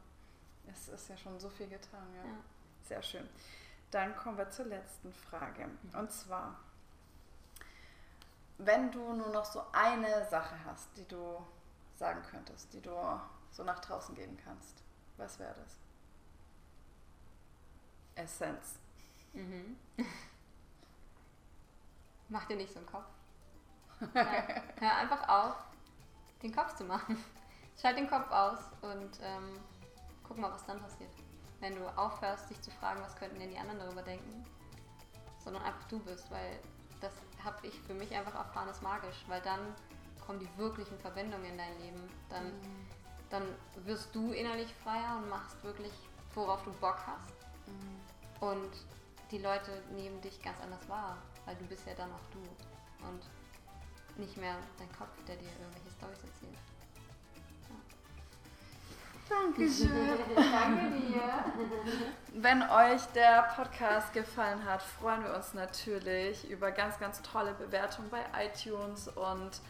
ist 0.72 0.88
es 0.88 1.07
ja 1.09 1.18
schon 1.18 1.38
so 1.38 1.51
viel 1.51 1.68
getan, 1.68 2.09
ja. 2.16 2.22
Sehr 2.80 3.03
schön. 3.03 3.28
Dann 3.90 4.16
kommen 4.16 4.38
wir 4.38 4.48
zur 4.48 4.64
letzten 4.64 5.12
Frage. 5.12 5.66
Mhm. 5.66 5.98
Und 5.98 6.11
zwar, 6.11 6.61
wenn 8.57 8.90
du 8.90 9.12
nur 9.12 9.28
noch 9.28 9.44
so 9.44 9.62
eine 9.72 10.24
Sache 10.30 10.55
hast, 10.64 10.96
die 10.96 11.07
du 11.07 11.46
sagen 12.01 12.22
könntest, 12.30 12.72
die 12.72 12.80
du 12.80 12.90
so 13.51 13.62
nach 13.62 13.78
draußen 13.78 14.14
geben 14.14 14.36
kannst, 14.42 14.82
was 15.18 15.38
wäre 15.38 15.55
das? 15.55 15.76
Essenz. 18.14 18.78
Mhm. 19.34 19.76
Mach 22.28 22.46
dir 22.46 22.57
nicht 22.57 22.72
so 22.72 22.78
einen 22.80 22.88
Kopf. 22.88 23.07
Ja. 24.14 24.24
Hör 24.78 24.96
einfach 24.96 25.28
auf, 25.28 25.57
den 26.42 26.55
Kopf 26.57 26.74
zu 26.74 26.84
machen. 26.84 27.22
Schalt 27.78 27.98
den 27.98 28.09
Kopf 28.09 28.30
aus 28.30 28.59
und 28.80 29.20
ähm, 29.22 29.61
guck 30.26 30.38
mal, 30.38 30.51
was 30.51 30.64
dann 30.64 30.80
passiert. 30.80 31.11
Wenn 31.61 31.76
du 31.76 31.86
aufhörst, 31.98 32.48
dich 32.48 32.59
zu 32.62 32.70
fragen, 32.70 33.03
was 33.03 33.14
könnten 33.16 33.38
denn 33.38 33.51
die 33.51 33.59
anderen 33.59 33.78
darüber 33.78 34.01
denken, 34.01 34.42
sondern 35.44 35.62
einfach 35.64 35.86
du 35.88 35.98
bist, 35.98 36.30
weil 36.30 36.59
das 37.03 37.12
habe 37.44 37.66
ich 37.66 37.78
für 37.82 37.92
mich 37.92 38.14
einfach 38.14 38.34
erfahren, 38.34 38.70
ist 38.70 38.82
magisch, 38.82 39.22
weil 39.28 39.42
dann 39.42 39.61
kommen 40.31 40.39
die 40.39 40.59
wirklichen 40.59 40.97
Verbindungen 41.01 41.45
in 41.45 41.59
dein 41.59 41.76
Leben. 41.81 42.09
Dann, 42.28 42.45
mhm. 42.45 42.87
dann 43.31 43.43
wirst 43.85 44.14
du 44.14 44.31
innerlich 44.31 44.72
freier 44.85 45.16
und 45.20 45.28
machst 45.28 45.61
wirklich, 45.64 45.91
worauf 46.37 46.62
du 46.62 46.70
Bock 46.74 46.99
hast. 47.05 47.35
Mhm. 47.66 48.47
Und 48.47 48.70
die 49.33 49.39
Leute 49.39 49.83
nehmen 49.93 50.20
dich 50.20 50.41
ganz 50.41 50.57
anders 50.62 50.89
wahr, 50.89 51.18
weil 51.47 51.57
du 51.57 51.64
bist 51.64 51.85
ja 51.85 51.95
dann 51.95 52.11
auch 52.12 52.31
du. 52.33 52.39
Und 53.09 53.22
nicht 54.20 54.37
mehr 54.37 54.55
dein 54.78 54.93
Kopf, 54.93 55.11
der 55.26 55.35
dir 55.35 55.49
irgendwelche 55.59 55.91
Storys 55.91 56.18
erzählt. 56.22 56.59
Dankeschön. 59.28 59.91
Danke 60.53 60.91
dir. 60.97 61.45
Wenn 62.35 62.62
euch 62.62 63.03
der 63.16 63.53
Podcast 63.57 64.12
gefallen 64.12 64.64
hat, 64.64 64.83
freuen 64.83 65.24
wir 65.24 65.35
uns 65.35 65.55
natürlich 65.55 66.49
über 66.49 66.70
ganz, 66.70 67.01
ganz 67.01 67.20
tolle 67.22 67.53
Bewertungen 67.55 68.11
bei 68.11 68.24
iTunes 68.45 69.09
und 69.09 69.61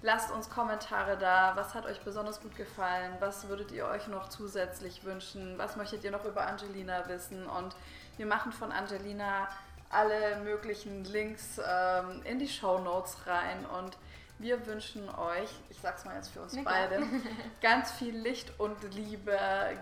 Lasst 0.00 0.30
uns 0.30 0.48
Kommentare 0.48 1.16
da. 1.18 1.52
Was 1.56 1.74
hat 1.74 1.84
euch 1.86 2.00
besonders 2.00 2.40
gut 2.40 2.56
gefallen? 2.56 3.12
Was 3.18 3.48
würdet 3.48 3.72
ihr 3.72 3.86
euch 3.86 4.06
noch 4.06 4.28
zusätzlich 4.28 5.04
wünschen? 5.04 5.58
Was 5.58 5.76
möchtet 5.76 6.04
ihr 6.04 6.12
noch 6.12 6.24
über 6.24 6.46
Angelina 6.46 7.08
wissen? 7.08 7.46
Und 7.46 7.74
wir 8.16 8.26
machen 8.26 8.52
von 8.52 8.70
Angelina 8.70 9.48
alle 9.90 10.36
möglichen 10.44 11.04
Links 11.04 11.60
ähm, 11.66 12.22
in 12.24 12.38
die 12.38 12.48
Show 12.48 12.78
Notes 12.78 13.16
rein. 13.26 13.66
Und 13.66 13.96
wir 14.38 14.66
wünschen 14.66 15.08
euch, 15.08 15.50
ich 15.68 15.80
sag's 15.80 16.04
mal 16.04 16.14
jetzt 16.14 16.28
für 16.28 16.42
uns 16.42 16.56
beide, 16.62 17.02
ganz 17.60 17.90
viel 17.90 18.16
Licht 18.16 18.52
und 18.60 18.94
Liebe. 18.94 19.36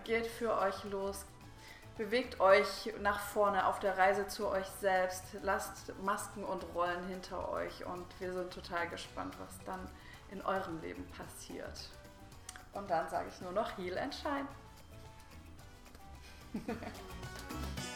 Geht 0.05 0.27
für 0.27 0.57
euch 0.59 0.83
los. 0.85 1.27
Bewegt 1.99 2.41
euch 2.41 2.93
nach 3.01 3.21
vorne 3.21 3.67
auf 3.67 3.81
der 3.81 3.97
Reise 3.97 4.27
zu 4.29 4.49
euch 4.49 4.67
selbst. 4.81 5.25
Lasst 5.43 5.93
Masken 6.03 6.45
und 6.45 6.65
Rollen 6.75 7.07
hinter 7.07 7.51
euch. 7.51 7.85
Und 7.85 8.07
wir 8.19 8.33
sind 8.33 8.53
total 8.53 8.89
gespannt, 8.89 9.35
was 9.39 9.59
dann 9.65 9.81
in 10.31 10.43
eurem 10.43 10.81
Leben 10.81 11.07
passiert. 11.07 11.91
Und 12.73 12.91
dann 12.91 13.09
sage 13.09 13.29
ich 13.33 13.41
nur 13.41 13.53
noch 13.53 13.77
Heal 13.79 13.99
and 13.99 14.15
Shine. 14.15 14.49